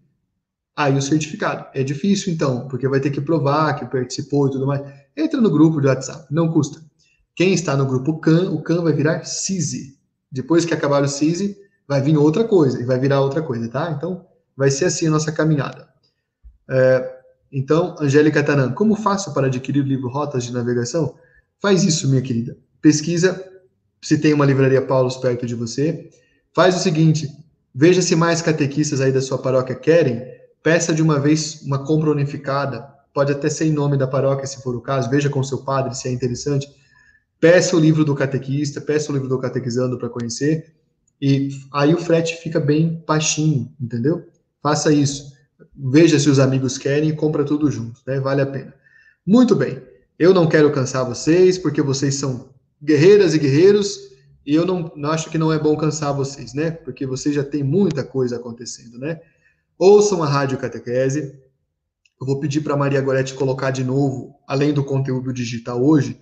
aí 0.78 0.96
o 0.96 1.02
certificado. 1.02 1.66
É 1.74 1.84
difícil, 1.84 2.32
então, 2.32 2.70
porque 2.70 2.88
vai 2.88 3.02
ter 3.02 3.12
que 3.12 3.20
provar 3.20 3.74
que 3.74 3.86
participou 3.86 4.48
e 4.48 4.52
tudo 4.52 4.66
mais. 4.66 4.82
Entra 5.18 5.42
no 5.42 5.52
grupo 5.52 5.82
de 5.82 5.88
WhatsApp, 5.88 6.26
não 6.32 6.50
custa. 6.54 6.82
Quem 7.36 7.54
está 7.54 7.76
no 7.76 7.86
grupo 7.86 8.18
CAN, 8.22 8.50
o 8.52 8.62
CAN 8.64 8.82
vai 8.82 8.94
virar 8.94 9.26
CISI. 9.26 10.00
Depois 10.32 10.64
que 10.64 10.74
acabar 10.74 11.04
o 11.04 11.08
CISI, 11.10 11.58
vai 11.86 12.02
vir 12.02 12.16
outra 12.16 12.46
coisa, 12.46 12.80
e 12.80 12.86
vai 12.86 12.98
virar 12.98 13.20
outra 13.20 13.42
coisa, 13.42 13.68
tá? 13.68 13.92
Então, 13.92 14.31
vai 14.62 14.70
ser 14.70 14.86
assim 14.86 15.08
a 15.08 15.10
nossa 15.10 15.32
caminhada. 15.32 15.88
É, 16.70 17.20
então, 17.52 17.96
Angélica 18.00 18.44
Tanan, 18.44 18.74
como 18.74 18.96
faço 18.96 19.34
para 19.34 19.48
adquirir 19.48 19.84
o 19.84 19.88
livro 19.88 20.08
Rotas 20.08 20.44
de 20.44 20.54
Navegação? 20.54 21.16
Faz 21.60 21.84
isso, 21.84 22.08
minha 22.08 22.22
querida. 22.22 22.56
Pesquisa 22.80 23.44
se 24.00 24.20
tem 24.20 24.34
uma 24.34 24.46
livraria 24.46 24.80
Paulos 24.80 25.18
perto 25.18 25.48
de 25.48 25.56
você. 25.56 26.12
Faz 26.54 26.76
o 26.76 26.80
seguinte, 26.80 27.28
veja 27.74 28.04
se 28.04 28.16
mais 28.16 28.40
catequistas 28.40 29.02
aí 29.02 29.12
da 29.12 29.20
sua 29.20 29.40
paróquia 29.40 29.74
querem, 29.74 30.24
peça 30.62 30.94
de 30.94 31.02
uma 31.02 31.20
vez 31.20 31.64
uma 31.64 31.84
compra 31.84 32.12
unificada, 32.12 32.88
pode 33.16 33.32
até 33.32 33.50
ser 33.50 33.66
em 33.66 33.72
nome 33.72 33.98
da 33.98 34.06
paróquia, 34.06 34.46
se 34.46 34.62
for 34.62 34.76
o 34.76 34.82
caso, 34.82 35.10
veja 35.10 35.28
com 35.28 35.42
seu 35.42 35.64
padre 35.64 35.96
se 35.96 36.08
é 36.08 36.12
interessante. 36.12 36.68
Peça 37.40 37.76
o 37.76 37.80
livro 37.80 38.06
do 38.06 38.14
catequista, 38.14 38.80
peça 38.80 39.12
o 39.12 39.16
livro 39.16 39.28
do 39.28 39.40
catequizando 39.40 39.98
para 39.98 40.08
conhecer, 40.08 40.72
e 41.20 41.50
aí 41.74 41.96
o 41.96 41.98
frete 41.98 42.36
fica 42.36 42.60
bem 42.60 43.04
baixinho, 43.08 43.74
entendeu? 43.82 44.31
Faça 44.62 44.94
isso. 44.94 45.34
Veja 45.76 46.20
se 46.20 46.30
os 46.30 46.40
amigos 46.40 46.78
querem 46.78 47.10
e 47.10 47.16
compra 47.16 47.44
tudo 47.44 47.72
junto, 47.72 48.02
né? 48.06 48.20
Vale 48.20 48.42
a 48.42 48.46
pena. 48.46 48.74
Muito 49.26 49.56
bem. 49.56 49.82
Eu 50.18 50.34
não 50.34 50.48
quero 50.48 50.72
cansar 50.72 51.06
vocês, 51.06 51.58
porque 51.58 51.82
vocês 51.82 52.16
são 52.16 52.50
guerreiras 52.82 53.34
e 53.34 53.40
guerreiros, 53.40 54.12
e 54.46 54.56
eu 54.56 54.66
não, 54.66 54.92
não 54.96 55.12
acho 55.12 55.30
que 55.30 55.38
não 55.38 55.52
é 55.52 55.60
bom 55.60 55.76
cansar 55.76 56.16
vocês, 56.16 56.54
né? 56.54 56.72
Porque 56.72 57.06
vocês 57.06 57.34
já 57.34 57.44
tem 57.44 57.64
muita 57.64 58.04
coisa 58.04 58.38
acontecendo, 58.38 58.98
né? 58.98 59.20
Ouçam 59.78 60.22
a 60.24 60.28
Rádio 60.28 60.58
Catequese. 60.58 61.40
Eu 62.20 62.28
vou 62.28 62.40
pedir 62.40 62.62
para 62.62 62.78
Maria 62.78 63.02
Gorete 63.02 63.34
colocar 63.34 63.72
de 63.72 63.84
novo, 63.84 64.36
além 64.48 64.74
do 64.74 64.84
conteúdo 64.84 65.34
digital 65.34 65.84
hoje, 65.84 66.20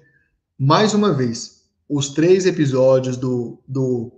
mais 0.58 0.94
uma 0.94 1.14
vez, 1.14 1.64
os 1.90 2.10
três 2.10 2.46
episódios 2.46 3.18
do, 3.18 3.62
do 3.68 4.12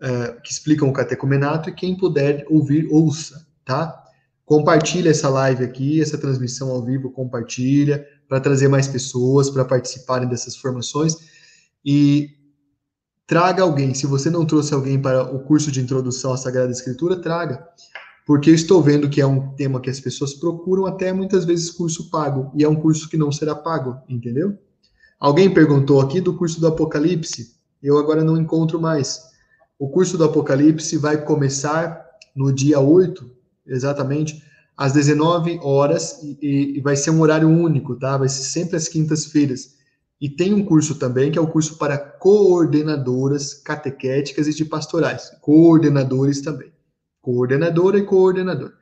uh, 0.00 0.40
que 0.42 0.52
explicam 0.52 0.88
o 0.88 0.92
catecumenato 0.92 1.68
e 1.68 1.74
quem 1.74 1.96
puder 1.96 2.44
ouvir, 2.48 2.88
ouça, 2.90 3.46
tá? 3.64 4.02
Compartilha 4.44 5.10
essa 5.10 5.28
live 5.28 5.64
aqui, 5.64 6.00
essa 6.00 6.18
transmissão 6.18 6.70
ao 6.70 6.84
vivo, 6.84 7.10
compartilha 7.10 8.06
para 8.28 8.40
trazer 8.40 8.68
mais 8.68 8.86
pessoas 8.86 9.50
para 9.50 9.64
participarem 9.64 10.28
dessas 10.28 10.56
formações 10.56 11.16
e 11.84 12.30
traga 13.26 13.62
alguém. 13.62 13.94
Se 13.94 14.06
você 14.06 14.28
não 14.28 14.44
trouxe 14.44 14.74
alguém 14.74 15.00
para 15.00 15.22
o 15.22 15.40
curso 15.40 15.70
de 15.70 15.80
introdução 15.80 16.32
à 16.32 16.36
Sagrada 16.36 16.70
Escritura, 16.70 17.20
traga, 17.20 17.66
porque 18.26 18.50
eu 18.50 18.54
estou 18.54 18.82
vendo 18.82 19.08
que 19.08 19.20
é 19.20 19.26
um 19.26 19.54
tema 19.54 19.80
que 19.80 19.90
as 19.90 20.00
pessoas 20.00 20.34
procuram 20.34 20.86
até 20.86 21.12
muitas 21.12 21.44
vezes 21.44 21.70
curso 21.70 22.10
pago 22.10 22.50
e 22.54 22.64
é 22.64 22.68
um 22.68 22.76
curso 22.76 23.08
que 23.08 23.16
não 23.16 23.32
será 23.32 23.54
pago, 23.54 23.98
entendeu? 24.08 24.58
Alguém 25.18 25.52
perguntou 25.52 26.00
aqui 26.00 26.20
do 26.20 26.36
curso 26.36 26.60
do 26.60 26.66
Apocalipse. 26.66 27.54
Eu 27.82 27.98
agora 27.98 28.24
não 28.24 28.36
encontro 28.36 28.80
mais. 28.80 29.22
O 29.78 29.88
curso 29.88 30.16
do 30.16 30.24
Apocalipse 30.24 30.96
vai 30.96 31.24
começar 31.24 32.04
no 32.34 32.52
dia 32.52 32.80
8, 32.80 33.28
exatamente, 33.66 34.42
às 34.76 34.92
19 34.92 35.60
horas, 35.62 36.20
e, 36.22 36.76
e 36.76 36.80
vai 36.80 36.96
ser 36.96 37.10
um 37.10 37.20
horário 37.20 37.48
único, 37.48 37.96
tá? 37.96 38.16
Vai 38.16 38.28
ser 38.28 38.42
sempre 38.42 38.76
às 38.76 38.88
quintas-feiras. 38.88 39.74
E 40.20 40.28
tem 40.28 40.54
um 40.54 40.64
curso 40.64 40.94
também, 40.96 41.30
que 41.30 41.38
é 41.38 41.42
o 41.42 41.46
curso 41.46 41.76
para 41.76 41.98
coordenadoras 41.98 43.54
catequéticas 43.54 44.46
e 44.46 44.54
de 44.54 44.64
pastorais. 44.64 45.30
Coordenadores 45.40 46.40
também. 46.40 46.72
Coordenadora 47.20 47.98
e 47.98 48.04
coordenador. 48.04 48.72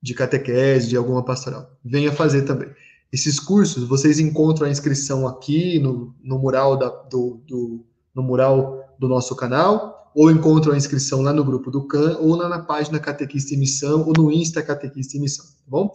De 0.00 0.14
catequese, 0.14 0.88
de 0.88 0.96
alguma 0.96 1.24
pastoral. 1.24 1.70
Venha 1.84 2.12
fazer 2.12 2.42
também. 2.42 2.70
Esses 3.12 3.38
cursos, 3.38 3.84
vocês 3.84 4.18
encontram 4.18 4.66
a 4.66 4.70
inscrição 4.70 5.26
aqui 5.26 5.78
no, 5.78 6.14
no 6.22 6.38
mural 6.38 6.76
da, 6.76 6.88
do, 6.88 7.40
do, 7.46 7.84
no 8.14 8.22
mural 8.22 8.94
do 8.98 9.08
nosso 9.08 9.34
canal, 9.36 9.95
ou 10.16 10.30
encontram 10.30 10.72
a 10.72 10.78
inscrição 10.78 11.20
lá 11.20 11.30
no 11.30 11.44
grupo 11.44 11.70
do 11.70 11.86
CAN, 11.86 12.16
ou 12.18 12.34
lá 12.34 12.48
na 12.48 12.60
página 12.60 12.98
Catequista 12.98 13.54
em 13.54 13.58
Missão, 13.58 14.02
ou 14.06 14.14
no 14.16 14.32
Insta 14.32 14.62
Catequista 14.62 15.18
em 15.18 15.20
Missão, 15.20 15.44
tá 15.44 15.64
bom? 15.68 15.92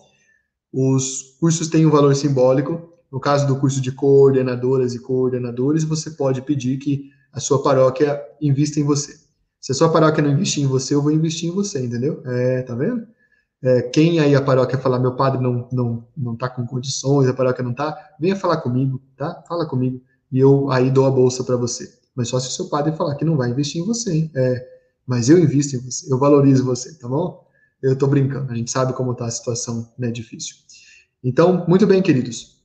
Os 0.72 1.38
cursos 1.39 1.67
têm 1.67 1.88
um 1.88 1.89
valor 1.89 2.15
simbólico. 2.15 2.88
No 3.11 3.19
caso 3.19 3.47
do 3.47 3.59
curso 3.59 3.82
de 3.82 3.91
coordenadoras 3.91 4.93
e 4.93 4.99
coordenadores, 4.99 5.84
você 5.84 6.11
pode 6.11 6.43
pedir 6.43 6.78
que 6.78 7.09
a 7.34 7.39
sua 7.39 7.63
paróquia 7.63 8.22
invista 8.39 8.80
em 8.80 8.84
você. 8.84 9.19
Se 9.59 9.72
a 9.72 9.76
sua 9.76 9.91
paróquia 9.91 10.24
não 10.24 10.32
investir 10.32 10.63
em 10.63 10.67
você, 10.67 10.93
eu 10.93 11.01
vou 11.01 11.11
investir 11.11 11.49
em 11.49 11.53
você, 11.53 11.84
entendeu? 11.84 12.22
É, 12.24 12.61
tá 12.61 12.76
vendo? 12.76 13.07
É, 13.63 13.82
quem 13.82 14.19
aí 14.19 14.36
a 14.36 14.41
paróquia 14.41 14.78
falar, 14.78 14.99
meu 14.99 15.15
padre 15.15 15.41
não, 15.41 15.67
não, 15.72 16.07
não 16.15 16.36
tá 16.36 16.47
com 16.47 16.63
condições, 16.65 17.28
a 17.28 17.34
paróquia 17.34 17.63
não 17.63 17.74
tá, 17.74 17.97
venha 18.19 18.36
falar 18.36 18.57
comigo, 18.57 19.01
tá? 19.17 19.43
Fala 19.47 19.65
comigo. 19.65 19.99
E 20.32 20.38
eu 20.38 20.69
aí 20.69 20.91
dou 20.91 21.07
a 21.07 21.11
bolsa 21.11 21.43
para 21.43 21.57
você 21.57 22.01
mas 22.16 22.30
só 22.30 22.39
se 22.39 22.47
o 22.47 22.51
seu 22.51 22.70
padre 22.70 22.95
falar 22.95 23.16
que 23.16 23.26
não 23.26 23.38
vai 23.38 23.49
investir 23.49 23.82
em 23.82 23.86
você, 23.86 24.12
hein? 24.12 24.32
É, 24.36 24.68
mas 25.05 25.30
eu 25.30 25.38
invisto 25.38 25.76
em 25.76 25.80
você, 25.80 26.12
eu 26.12 26.18
valorizo 26.18 26.66
você, 26.66 26.93
tá 26.97 27.07
bom? 27.07 27.47
Eu 27.82 27.95
tô 27.95 28.07
brincando, 28.07 28.51
a 28.51 28.55
gente 28.55 28.70
sabe 28.70 28.93
como 28.93 29.16
tá 29.16 29.26
a 29.26 29.32
situação, 29.32 29.91
né, 29.97 30.12
difícil. 30.12 30.55
Então, 31.24 31.66
muito 31.68 31.88
bem, 31.88 32.01
queridos, 32.01 32.62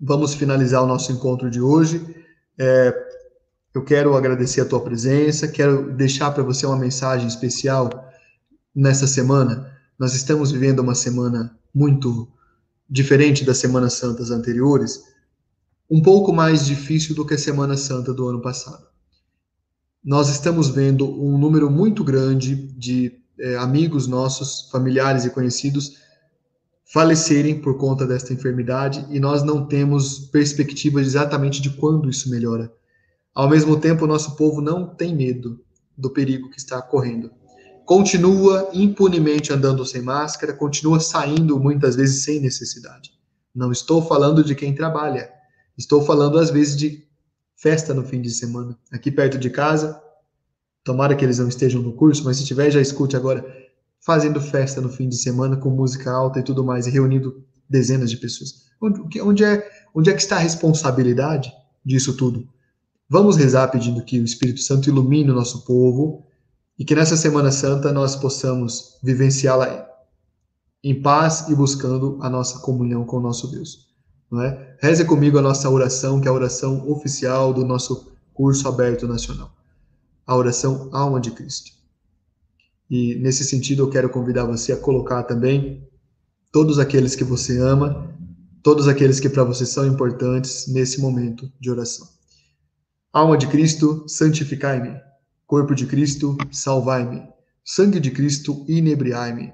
vamos 0.00 0.34
finalizar 0.34 0.82
o 0.82 0.86
nosso 0.86 1.12
encontro 1.12 1.50
de 1.50 1.60
hoje. 1.60 2.04
É, 2.58 2.94
eu 3.74 3.82
quero 3.82 4.14
agradecer 4.16 4.60
a 4.60 4.66
tua 4.66 4.80
presença, 4.80 5.48
quero 5.48 5.92
deixar 5.94 6.30
para 6.32 6.42
você 6.42 6.66
uma 6.66 6.76
mensagem 6.76 7.26
especial 7.26 7.88
nessa 8.74 9.06
semana. 9.06 9.72
Nós 9.98 10.14
estamos 10.14 10.50
vivendo 10.50 10.80
uma 10.80 10.94
semana 10.94 11.56
muito 11.74 12.28
diferente 12.88 13.44
das 13.44 13.58
Semanas 13.58 13.94
Santas 13.94 14.30
anteriores, 14.30 15.04
um 15.92 16.00
pouco 16.00 16.32
mais 16.32 16.64
difícil 16.64 17.14
do 17.14 17.26
que 17.26 17.34
a 17.34 17.38
Semana 17.38 17.76
Santa 17.76 18.14
do 18.14 18.26
ano 18.26 18.40
passado. 18.40 18.86
Nós 20.02 20.30
estamos 20.30 20.70
vendo 20.70 21.06
um 21.22 21.36
número 21.36 21.70
muito 21.70 22.02
grande 22.02 22.56
de 22.56 23.20
é, 23.38 23.56
amigos 23.56 24.06
nossos, 24.06 24.70
familiares 24.70 25.26
e 25.26 25.30
conhecidos 25.30 25.98
falecerem 26.90 27.60
por 27.60 27.76
conta 27.76 28.06
desta 28.06 28.32
enfermidade 28.32 29.06
e 29.10 29.20
nós 29.20 29.42
não 29.42 29.66
temos 29.66 30.18
perspectiva 30.18 30.98
exatamente 30.98 31.60
de 31.60 31.68
quando 31.68 32.08
isso 32.08 32.30
melhora. 32.30 32.72
Ao 33.34 33.46
mesmo 33.46 33.78
tempo, 33.78 34.06
o 34.06 34.08
nosso 34.08 34.34
povo 34.34 34.62
não 34.62 34.86
tem 34.94 35.14
medo 35.14 35.60
do 35.94 36.08
perigo 36.08 36.48
que 36.48 36.58
está 36.58 36.80
correndo. 36.80 37.30
Continua 37.84 38.70
impunemente 38.72 39.52
andando 39.52 39.84
sem 39.84 40.00
máscara, 40.00 40.54
continua 40.54 41.00
saindo 41.00 41.60
muitas 41.60 41.96
vezes 41.96 42.24
sem 42.24 42.40
necessidade. 42.40 43.10
Não 43.54 43.70
estou 43.70 44.00
falando 44.00 44.42
de 44.42 44.54
quem 44.54 44.74
trabalha, 44.74 45.41
Estou 45.76 46.02
falando 46.04 46.38
às 46.38 46.50
vezes 46.50 46.76
de 46.76 47.06
festa 47.56 47.94
no 47.94 48.04
fim 48.04 48.20
de 48.20 48.30
semana, 48.30 48.76
aqui 48.90 49.10
perto 49.10 49.38
de 49.38 49.50
casa. 49.50 50.00
Tomara 50.84 51.14
que 51.14 51.24
eles 51.24 51.38
não 51.38 51.48
estejam 51.48 51.80
no 51.80 51.92
curso, 51.92 52.24
mas 52.24 52.36
se 52.36 52.44
tiver, 52.44 52.70
já 52.70 52.80
escute 52.80 53.16
agora. 53.16 53.44
Fazendo 54.00 54.40
festa 54.40 54.80
no 54.80 54.88
fim 54.88 55.08
de 55.08 55.16
semana 55.16 55.56
com 55.56 55.70
música 55.70 56.10
alta 56.10 56.40
e 56.40 56.42
tudo 56.42 56.64
mais, 56.64 56.86
e 56.86 56.90
reunindo 56.90 57.44
dezenas 57.68 58.10
de 58.10 58.16
pessoas. 58.16 58.66
Onde, 58.80 59.20
onde, 59.20 59.44
é, 59.44 59.68
onde 59.94 60.10
é 60.10 60.12
que 60.12 60.20
está 60.20 60.36
a 60.36 60.40
responsabilidade 60.40 61.52
disso 61.84 62.16
tudo? 62.16 62.48
Vamos 63.08 63.36
rezar 63.36 63.68
pedindo 63.68 64.04
que 64.04 64.18
o 64.18 64.24
Espírito 64.24 64.60
Santo 64.60 64.88
ilumine 64.88 65.30
o 65.30 65.34
nosso 65.34 65.64
povo 65.64 66.26
e 66.78 66.84
que 66.84 66.94
nessa 66.94 67.16
Semana 67.16 67.52
Santa 67.52 67.92
nós 67.92 68.16
possamos 68.16 68.98
vivenciá-la 69.02 69.88
em 70.82 71.00
paz 71.00 71.48
e 71.48 71.54
buscando 71.54 72.18
a 72.20 72.28
nossa 72.28 72.58
comunhão 72.58 73.04
com 73.04 73.18
o 73.18 73.20
nosso 73.20 73.48
Deus. 73.48 73.91
Não 74.32 74.40
é? 74.40 74.76
Reze 74.80 75.04
comigo 75.04 75.36
a 75.38 75.42
nossa 75.42 75.68
oração, 75.68 76.18
que 76.18 76.26
é 76.26 76.30
a 76.30 76.34
oração 76.34 76.90
oficial 76.90 77.52
do 77.52 77.66
nosso 77.66 78.10
curso 78.32 78.66
aberto 78.66 79.06
nacional. 79.06 79.54
A 80.26 80.34
oração 80.34 80.88
Alma 80.90 81.20
de 81.20 81.32
Cristo. 81.32 81.72
E 82.88 83.14
nesse 83.16 83.44
sentido 83.44 83.82
eu 83.82 83.90
quero 83.90 84.08
convidar 84.08 84.46
você 84.46 84.72
a 84.72 84.76
colocar 84.78 85.24
também 85.24 85.86
todos 86.50 86.78
aqueles 86.78 87.14
que 87.14 87.24
você 87.24 87.58
ama, 87.58 88.10
todos 88.62 88.88
aqueles 88.88 89.20
que 89.20 89.28
para 89.28 89.44
você 89.44 89.66
são 89.66 89.86
importantes 89.86 90.66
nesse 90.66 90.98
momento 90.98 91.52
de 91.60 91.70
oração. 91.70 92.08
Alma 93.12 93.36
de 93.36 93.46
Cristo, 93.48 94.04
santificai-me. 94.08 94.98
Corpo 95.46 95.74
de 95.74 95.84
Cristo, 95.84 96.38
salvai-me. 96.50 97.22
Sangue 97.62 98.00
de 98.00 98.10
Cristo, 98.10 98.64
inebriai-me. 98.66 99.52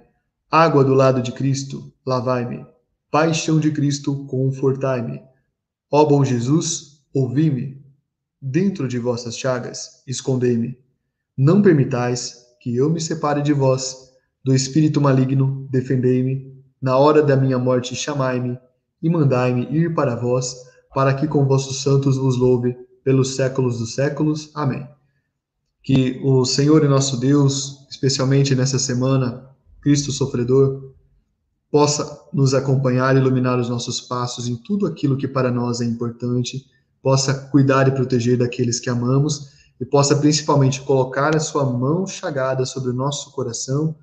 Água 0.48 0.84
do 0.84 0.94
lado 0.94 1.20
de 1.20 1.32
Cristo, 1.32 1.92
lavai-me. 2.06 2.64
Paixão 3.10 3.58
de 3.58 3.70
Cristo, 3.70 4.26
confortai-me. 4.26 5.22
Ó 5.90 6.04
bom 6.04 6.22
Jesus, 6.22 7.00
ouvi-me. 7.14 7.82
Dentro 8.40 8.86
de 8.86 8.98
vossas 8.98 9.38
chagas, 9.38 10.02
escondei-me. 10.06 10.78
Não 11.34 11.62
permitais 11.62 12.36
que 12.60 12.76
eu 12.76 12.90
me 12.90 13.00
separe 13.00 13.40
de 13.40 13.54
vós. 13.54 14.12
Do 14.44 14.54
espírito 14.54 15.00
maligno, 15.00 15.66
defendei-me. 15.70 16.54
Na 16.82 16.98
hora 16.98 17.22
da 17.22 17.34
minha 17.34 17.58
morte, 17.58 17.96
chamai-me 17.96 18.58
e 19.02 19.08
mandai-me 19.08 19.62
ir 19.74 19.94
para 19.94 20.14
vós, 20.14 20.54
para 20.94 21.14
que 21.14 21.26
com 21.26 21.46
vossos 21.46 21.82
santos 21.82 22.18
vos 22.18 22.36
louve 22.36 22.76
pelos 23.02 23.36
séculos 23.36 23.78
dos 23.78 23.94
séculos. 23.94 24.50
Amém. 24.54 24.86
Que 25.82 26.20
o 26.22 26.44
Senhor 26.44 26.84
e 26.84 26.88
nosso 26.88 27.18
Deus, 27.18 27.86
especialmente 27.90 28.54
nessa 28.54 28.78
semana, 28.78 29.48
Cristo 29.80 30.12
sofredor, 30.12 30.94
possa 31.70 32.26
nos 32.32 32.54
acompanhar 32.54 33.16
iluminar 33.16 33.58
os 33.58 33.68
nossos 33.68 34.00
passos 34.00 34.48
em 34.48 34.56
tudo 34.56 34.86
aquilo 34.86 35.16
que 35.16 35.28
para 35.28 35.50
nós 35.50 35.80
é 35.80 35.84
importante, 35.84 36.66
possa 37.02 37.34
cuidar 37.34 37.88
e 37.88 37.92
proteger 37.92 38.38
daqueles 38.38 38.80
que 38.80 38.90
amamos 38.90 39.58
e 39.80 39.84
possa 39.84 40.16
principalmente 40.16 40.80
colocar 40.82 41.36
a 41.36 41.40
sua 41.40 41.64
mão 41.64 42.06
chagada 42.06 42.64
sobre 42.64 42.90
o 42.90 42.94
nosso 42.94 43.30
coração 43.32 43.94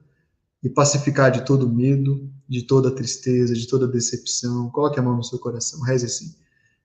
e 0.64 0.70
pacificar 0.70 1.32
de 1.32 1.46
todo 1.46 1.70
medo, 1.70 2.30
de 2.48 2.64
toda 2.64 2.90
tristeza, 2.90 3.54
de 3.54 3.68
toda 3.68 3.88
decepção. 3.88 4.70
Coloque 4.70 5.00
a 5.00 5.04
mão 5.04 5.18
no 5.18 5.24
seu 5.24 5.38
coração, 5.38 5.82
reze 5.82 6.06
assim. 6.06 6.36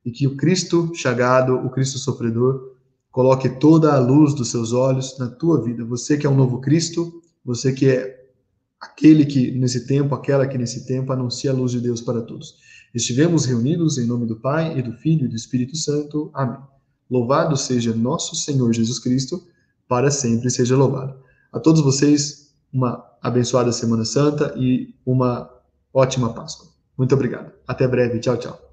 E 0.05 0.11
que 0.11 0.27
o 0.27 0.37
Cristo 0.37 0.91
chagado, 0.95 1.55
o 1.55 1.71
Cristo 1.71 1.99
sofredor, 1.99 2.75
coloque 3.11 3.49
toda 3.49 3.95
a 3.95 3.99
luz 3.99 4.35
dos 4.35 4.51
seus 4.51 4.73
olhos 4.73 5.19
na 5.19 5.29
tua 5.29 5.63
vida. 5.63 5.85
Você 5.85 6.17
que 6.17 6.27
é 6.27 6.31
um 6.31 6.37
novo 6.37 6.61
Cristo, 6.61 7.23
você 7.45 7.73
que 7.73 7.89
é 7.89 8.20
aquele 8.81 9.27
que 9.27 9.51
nesse 9.53 9.87
tempo, 9.87 10.15
aquela 10.15 10.47
que 10.47 10.57
nesse 10.57 10.87
tempo 10.87 11.13
anuncia 11.13 11.51
a 11.51 11.55
luz 11.55 11.73
de 11.73 11.81
Deus 11.81 12.01
para 12.01 12.23
todos. 12.23 12.57
Estivemos 12.95 13.45
reunidos 13.45 13.99
em 13.99 14.07
nome 14.07 14.27
do 14.27 14.37
Pai 14.37 14.79
e 14.79 14.83
do 14.83 14.93
Filho 14.93 15.27
e 15.27 15.29
do 15.29 15.37
Espírito 15.37 15.77
Santo. 15.77 16.31
Amém. 16.33 16.59
Louvado 17.09 17.57
seja 17.57 17.95
nosso 17.95 18.37
Senhor 18.37 18.73
Jesus 18.73 18.99
Cristo, 18.99 19.43
para 19.89 20.11
sempre 20.11 20.51
seja 20.51 20.77
louvado. 20.77 21.15
A 21.53 21.59
todos 21.59 21.81
vocês, 21.81 22.55
uma 22.73 23.05
abençoada 23.21 23.73
Semana 23.73 24.05
Santa 24.05 24.55
e 24.57 24.95
uma 25.05 25.51
ótima 25.93 26.33
Páscoa. 26.33 26.69
Muito 26.97 27.15
obrigado. 27.15 27.53
Até 27.67 27.87
breve. 27.87 28.21
Tchau, 28.21 28.37
tchau. 28.37 28.70